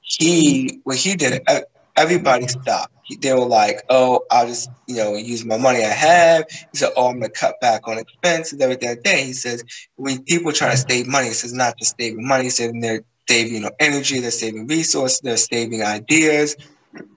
he, 0.00 0.80
when 0.82 0.96
he 0.96 1.14
did 1.14 1.34
it, 1.34 1.42
uh, 1.46 1.60
everybody 1.96 2.48
stopped. 2.48 2.92
They 3.20 3.32
were 3.32 3.44
like, 3.46 3.82
oh, 3.88 4.20
I'll 4.30 4.46
just, 4.46 4.70
you 4.86 4.96
know, 4.96 5.14
use 5.14 5.44
my 5.44 5.58
money 5.58 5.84
I 5.84 5.90
have. 5.90 6.44
He 6.72 6.78
said, 6.78 6.90
oh, 6.96 7.08
I'm 7.08 7.20
to 7.20 7.28
cut 7.28 7.60
back 7.60 7.86
on 7.86 7.98
expenses, 7.98 8.60
everything 8.60 8.88
like 8.90 9.02
that. 9.02 9.18
He 9.18 9.32
says, 9.34 9.62
when 9.96 10.24
people 10.24 10.52
try 10.52 10.70
to 10.70 10.76
save 10.76 11.06
money, 11.06 11.28
he 11.28 11.34
says, 11.34 11.52
not 11.52 11.78
just 11.78 11.94
saving 11.98 12.26
money, 12.26 12.44
he 12.44 12.50
said 12.50 12.72
they're 12.80 13.02
saving, 13.28 13.54
you 13.54 13.60
know, 13.60 13.70
energy, 13.78 14.20
they're 14.20 14.30
saving 14.30 14.66
resources, 14.66 15.20
they're 15.22 15.36
saving 15.36 15.82
ideas. 15.82 16.56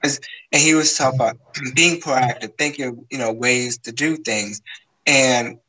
And 0.04 0.62
he 0.62 0.74
was 0.74 0.96
talking 0.98 1.20
about 1.20 1.38
being 1.76 2.02
proactive, 2.02 2.58
thinking 2.58 2.86
of, 2.86 3.00
you 3.10 3.18
know, 3.18 3.32
ways 3.32 3.80
to 3.80 3.92
do 3.92 4.18
things. 4.18 4.62
And 5.06 5.60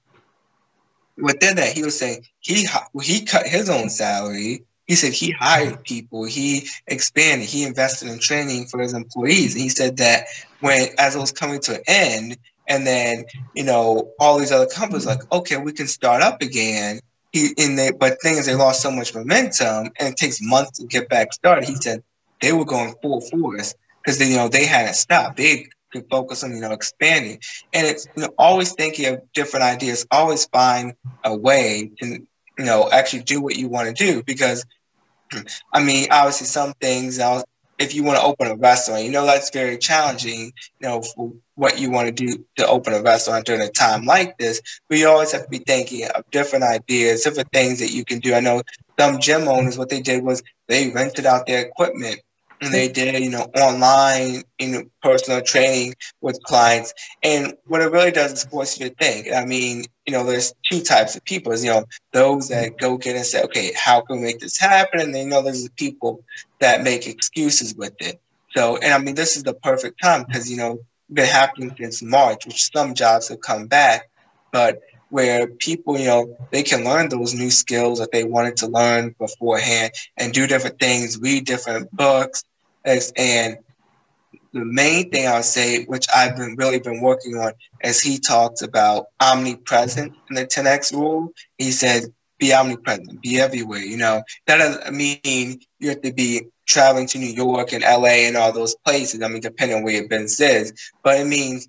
within 1.16 1.56
that, 1.56 1.72
he 1.72 1.82
was 1.82 1.98
saying 1.98 2.24
he 2.40 2.66
he 3.02 3.24
cut 3.24 3.46
his 3.46 3.70
own 3.70 3.88
salary. 3.90 4.64
He 4.88 4.94
said 4.94 5.12
he 5.12 5.30
hired 5.30 5.84
people, 5.84 6.24
he 6.24 6.66
expanded, 6.86 7.46
he 7.46 7.64
invested 7.64 8.08
in 8.08 8.18
training 8.18 8.66
for 8.66 8.80
his 8.80 8.94
employees. 8.94 9.54
And 9.54 9.62
he 9.62 9.68
said 9.68 9.98
that 9.98 10.24
when 10.60 10.88
as 10.98 11.14
it 11.14 11.18
was 11.18 11.30
coming 11.30 11.60
to 11.60 11.74
an 11.74 11.82
end, 11.86 12.38
and 12.66 12.86
then 12.86 13.24
you 13.54 13.64
know 13.64 14.12
all 14.18 14.38
these 14.38 14.50
other 14.50 14.66
companies 14.66 15.06
like, 15.06 15.30
okay, 15.30 15.58
we 15.58 15.72
can 15.72 15.86
start 15.86 16.22
up 16.22 16.40
again. 16.40 17.00
He 17.32 17.50
in 17.58 17.76
they, 17.76 17.90
but 17.92 18.22
things 18.22 18.46
they 18.46 18.54
lost 18.54 18.80
so 18.80 18.90
much 18.90 19.14
momentum, 19.14 19.90
and 19.98 20.08
it 20.08 20.16
takes 20.16 20.40
months 20.40 20.78
to 20.78 20.86
get 20.86 21.10
back 21.10 21.34
started. 21.34 21.68
He 21.68 21.76
said 21.76 22.02
they 22.40 22.52
were 22.52 22.64
going 22.64 22.94
full 23.02 23.20
force 23.20 23.74
because 24.02 24.18
they, 24.18 24.30
you 24.30 24.36
know 24.36 24.48
they 24.48 24.64
hadn't 24.64 24.94
stopped. 24.94 25.36
They 25.36 25.66
can 25.92 26.04
focus 26.10 26.44
on 26.44 26.54
you 26.54 26.60
know 26.60 26.72
expanding 26.72 27.40
and 27.72 27.86
it's 27.86 28.06
you 28.16 28.22
know 28.22 28.30
always 28.38 28.72
thinking 28.72 29.06
of 29.06 29.32
different 29.32 29.64
ideas 29.64 30.06
always 30.10 30.44
find 30.46 30.92
a 31.24 31.34
way 31.34 31.90
to 31.98 32.06
you 32.06 32.64
know 32.64 32.90
actually 32.90 33.22
do 33.22 33.40
what 33.40 33.56
you 33.56 33.68
want 33.68 33.88
to 33.88 34.04
do 34.04 34.22
because 34.22 34.66
i 35.72 35.82
mean 35.82 36.08
obviously 36.10 36.46
some 36.46 36.72
things 36.80 37.18
if 37.78 37.94
you 37.94 38.02
want 38.02 38.18
to 38.18 38.24
open 38.24 38.48
a 38.48 38.56
restaurant 38.56 39.04
you 39.04 39.10
know 39.10 39.24
that's 39.24 39.50
very 39.50 39.78
challenging 39.78 40.52
you 40.80 40.88
know 40.88 41.02
for 41.02 41.32
what 41.54 41.78
you 41.78 41.90
want 41.90 42.06
to 42.06 42.12
do 42.12 42.44
to 42.56 42.66
open 42.66 42.92
a 42.92 43.02
restaurant 43.02 43.46
during 43.46 43.62
a 43.62 43.68
time 43.68 44.04
like 44.04 44.36
this 44.38 44.60
but 44.88 44.98
you 44.98 45.08
always 45.08 45.32
have 45.32 45.44
to 45.44 45.48
be 45.48 45.58
thinking 45.58 46.06
of 46.14 46.28
different 46.30 46.64
ideas 46.64 47.22
different 47.22 47.50
things 47.52 47.80
that 47.80 47.92
you 47.92 48.04
can 48.04 48.18
do 48.18 48.34
i 48.34 48.40
know 48.40 48.62
some 48.98 49.20
gym 49.20 49.46
owners 49.48 49.78
what 49.78 49.88
they 49.88 50.00
did 50.00 50.22
was 50.22 50.42
they 50.66 50.90
rented 50.90 51.26
out 51.26 51.46
their 51.46 51.64
equipment 51.64 52.20
and 52.60 52.74
they 52.74 52.88
did, 52.88 53.22
you 53.22 53.30
know, 53.30 53.46
online, 53.56 54.42
you 54.58 54.68
know, 54.68 54.82
personal 55.02 55.42
training 55.42 55.94
with 56.20 56.42
clients. 56.42 56.92
And 57.22 57.54
what 57.66 57.82
it 57.82 57.92
really 57.92 58.10
does 58.10 58.32
is 58.32 58.44
force 58.44 58.78
you 58.78 58.88
to 58.88 58.94
think. 58.94 59.32
I 59.32 59.44
mean, 59.44 59.84
you 60.08 60.14
know, 60.14 60.24
there's 60.24 60.54
two 60.64 60.80
types 60.80 61.16
of 61.16 61.24
people. 61.26 61.54
You 61.54 61.66
know, 61.66 61.84
those 62.12 62.48
that 62.48 62.78
go 62.78 62.96
get 62.96 63.14
and 63.14 63.26
say, 63.26 63.42
okay, 63.42 63.72
how 63.76 64.00
can 64.00 64.16
we 64.16 64.22
make 64.22 64.38
this 64.38 64.58
happen? 64.58 65.00
And 65.00 65.14
then, 65.14 65.24
you 65.24 65.28
know, 65.28 65.42
there's 65.42 65.64
the 65.64 65.70
people 65.70 66.24
that 66.60 66.82
make 66.82 67.06
excuses 67.06 67.74
with 67.74 67.92
it. 68.00 68.18
So, 68.56 68.78
and 68.78 68.94
I 68.94 68.98
mean, 68.98 69.14
this 69.14 69.36
is 69.36 69.42
the 69.42 69.52
perfect 69.52 70.00
time 70.02 70.24
because, 70.26 70.50
you 70.50 70.56
know, 70.56 70.78
been 71.12 71.26
happening 71.26 71.74
since 71.78 72.02
March, 72.02 72.46
which 72.46 72.72
some 72.72 72.94
jobs 72.94 73.28
have 73.28 73.42
come 73.42 73.66
back, 73.66 74.08
but 74.50 74.80
where 75.10 75.46
people, 75.46 75.98
you 75.98 76.06
know, 76.06 76.38
they 76.52 76.62
can 76.62 76.84
learn 76.84 77.10
those 77.10 77.34
new 77.34 77.50
skills 77.50 77.98
that 77.98 78.10
they 78.10 78.24
wanted 78.24 78.56
to 78.58 78.66
learn 78.66 79.14
beforehand 79.18 79.92
and 80.16 80.32
do 80.32 80.46
different 80.46 80.78
things, 80.78 81.18
read 81.18 81.44
different 81.44 81.94
books, 81.94 82.44
and 82.82 83.58
the 84.52 84.64
main 84.64 85.10
thing 85.10 85.26
I'll 85.28 85.42
say, 85.42 85.84
which 85.84 86.06
I've 86.14 86.36
been 86.36 86.56
really 86.56 86.80
been 86.80 87.00
working 87.00 87.36
on, 87.36 87.52
is 87.82 88.00
he 88.00 88.18
talked 88.18 88.62
about 88.62 89.06
omnipresent 89.20 90.14
in 90.28 90.34
the 90.34 90.46
10x 90.46 90.92
rule. 90.92 91.32
He 91.58 91.70
said, 91.70 92.04
be 92.38 92.54
omnipresent, 92.54 93.20
be 93.20 93.40
everywhere. 93.40 93.80
You 93.80 93.96
know, 93.96 94.22
that 94.46 94.58
doesn't 94.58 94.94
mean 94.94 95.60
you 95.78 95.90
have 95.90 96.02
to 96.02 96.12
be 96.12 96.48
traveling 96.66 97.06
to 97.08 97.18
New 97.18 97.26
York 97.26 97.72
and 97.72 97.82
LA 97.82 98.26
and 98.26 98.36
all 98.36 98.52
those 98.52 98.74
places. 98.84 99.22
I 99.22 99.28
mean, 99.28 99.40
depending 99.40 99.78
on 99.78 99.82
where 99.82 99.94
your 99.94 100.08
business 100.08 100.40
is, 100.40 100.92
but 101.02 101.18
it 101.18 101.26
means 101.26 101.68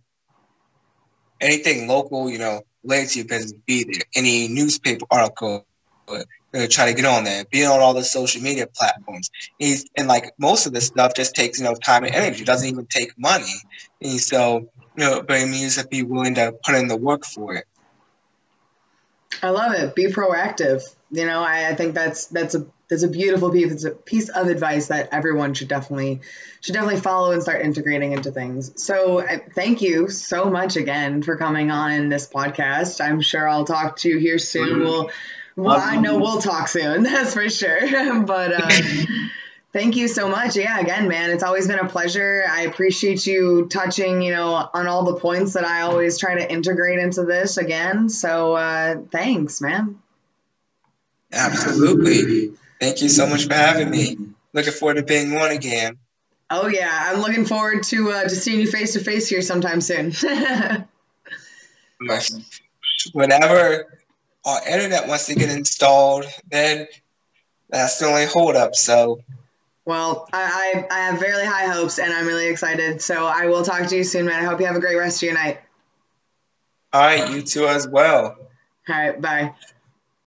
anything 1.41 1.87
local, 1.87 2.29
you 2.29 2.37
know, 2.37 2.61
related 2.83 3.09
to 3.09 3.19
your 3.19 3.27
business, 3.27 3.53
be 3.65 3.83
there. 3.83 4.03
Any 4.15 4.47
newspaper 4.47 5.05
article, 5.09 5.65
uh, 6.53 6.67
try 6.69 6.87
to 6.87 6.93
get 6.93 7.05
on 7.05 7.23
there, 7.23 7.45
be 7.45 7.65
on 7.65 7.79
all 7.79 7.93
the 7.93 8.03
social 8.03 8.41
media 8.41 8.67
platforms. 8.67 9.29
He's 9.57 9.85
and 9.95 10.07
like 10.07 10.33
most 10.37 10.65
of 10.65 10.73
this 10.73 10.87
stuff 10.87 11.13
just 11.15 11.35
takes 11.35 11.59
you 11.59 11.65
know 11.65 11.75
time 11.75 12.03
and 12.03 12.13
energy. 12.13 12.41
It 12.41 12.47
doesn't 12.47 12.67
even 12.67 12.85
take 12.85 13.17
money. 13.17 13.53
And 14.01 14.19
so 14.19 14.69
you 14.97 15.05
know, 15.05 15.23
but 15.23 15.39
it 15.39 15.47
means 15.47 15.77
to 15.77 15.87
be 15.87 16.03
willing 16.03 16.35
to 16.35 16.53
put 16.63 16.75
in 16.75 16.87
the 16.87 16.97
work 16.97 17.25
for 17.25 17.55
it. 17.55 17.65
I 19.41 19.49
love 19.51 19.73
it. 19.73 19.95
Be 19.95 20.07
proactive. 20.07 20.83
You 21.11 21.25
know, 21.25 21.41
I, 21.41 21.69
I 21.69 21.75
think 21.75 21.93
that's 21.93 22.27
that's 22.27 22.55
a 22.55 22.67
that's 22.89 23.03
a 23.03 23.07
beautiful 23.07 23.51
piece, 23.51 23.83
a 23.83 23.91
piece 23.91 24.29
of 24.29 24.47
advice 24.47 24.87
that 24.87 25.09
everyone 25.11 25.53
should 25.53 25.67
definitely 25.67 26.21
should 26.61 26.73
definitely 26.73 26.99
follow 26.99 27.31
and 27.31 27.41
start 27.41 27.61
integrating 27.61 28.13
into 28.13 28.31
things. 28.31 28.83
So 28.83 29.25
thank 29.53 29.81
you 29.81 30.09
so 30.09 30.45
much 30.45 30.75
again 30.75 31.21
for 31.21 31.37
coming 31.37 31.69
on 31.71 32.09
this 32.09 32.27
podcast. 32.27 32.99
I'm 32.99 33.21
sure 33.21 33.47
I'll 33.47 33.65
talk 33.65 33.97
to 33.97 34.09
you 34.09 34.17
here 34.17 34.39
soon. 34.39 34.79
We'll 34.79 35.11
well, 35.59 35.79
I 35.79 35.97
know 35.97 36.17
we'll 36.17 36.41
talk 36.41 36.67
soon. 36.67 37.03
That's 37.03 37.33
for 37.33 37.49
sure. 37.49 38.23
but 38.23 38.53
uh, 38.53 38.69
thank 39.73 39.95
you 39.95 40.07
so 40.07 40.29
much. 40.29 40.55
Yeah, 40.55 40.79
again, 40.79 41.07
man, 41.07 41.31
it's 41.31 41.43
always 41.43 41.67
been 41.67 41.79
a 41.79 41.87
pleasure. 41.87 42.43
I 42.49 42.61
appreciate 42.61 43.25
you 43.25 43.67
touching, 43.69 44.21
you 44.21 44.31
know, 44.31 44.69
on 44.73 44.87
all 44.87 45.03
the 45.03 45.19
points 45.19 45.53
that 45.53 45.65
I 45.65 45.81
always 45.81 46.17
try 46.17 46.35
to 46.35 46.51
integrate 46.51 46.99
into 46.99 47.23
this 47.23 47.57
again. 47.57 48.09
So 48.09 48.55
uh, 48.55 49.01
thanks, 49.11 49.61
man. 49.61 49.99
Absolutely. 51.31 52.53
Thank 52.79 53.01
you 53.01 53.09
so 53.09 53.27
much 53.27 53.45
for 53.45 53.53
having 53.53 53.89
me. 53.89 54.17
Looking 54.53 54.73
forward 54.73 54.95
to 54.95 55.03
being 55.03 55.37
on 55.37 55.51
again. 55.51 55.97
Oh 56.49 56.67
yeah, 56.67 56.89
I'm 56.91 57.19
looking 57.19 57.45
forward 57.45 57.83
to 57.83 58.11
uh, 58.11 58.23
to 58.23 58.29
seeing 58.29 58.59
you 58.59 58.65
face 58.65 58.93
to 58.93 58.99
face 58.99 59.29
here 59.29 59.43
sometime 59.43 59.81
soon. 59.81 60.13
Whenever 63.13 63.98
our 64.45 64.67
internet 64.67 65.07
wants 65.07 65.27
to 65.27 65.35
get 65.35 65.49
installed, 65.49 66.25
then 66.49 66.87
that's 67.69 67.99
the 67.99 68.05
only 68.05 68.25
holdup. 68.25 68.75
So, 68.75 69.21
well, 69.85 70.27
I, 70.31 70.85
I, 70.89 70.95
I 70.95 70.99
have 71.07 71.19
very 71.19 71.45
high 71.45 71.65
hopes, 71.65 71.99
and 71.99 72.11
I'm 72.11 72.25
really 72.25 72.47
excited. 72.47 73.01
So 73.01 73.25
I 73.25 73.47
will 73.47 73.63
talk 73.63 73.87
to 73.87 73.95
you 73.95 74.03
soon, 74.03 74.25
man. 74.25 74.43
I 74.43 74.45
hope 74.45 74.59
you 74.59 74.65
have 74.65 74.75
a 74.75 74.81
great 74.81 74.95
rest 74.95 75.17
of 75.17 75.27
your 75.27 75.33
night. 75.33 75.59
All 76.91 77.01
right, 77.01 77.31
you 77.31 77.41
too 77.41 77.67
as 77.67 77.87
well. 77.87 78.37
All 78.89 78.95
right, 78.95 79.21
bye. 79.21 79.53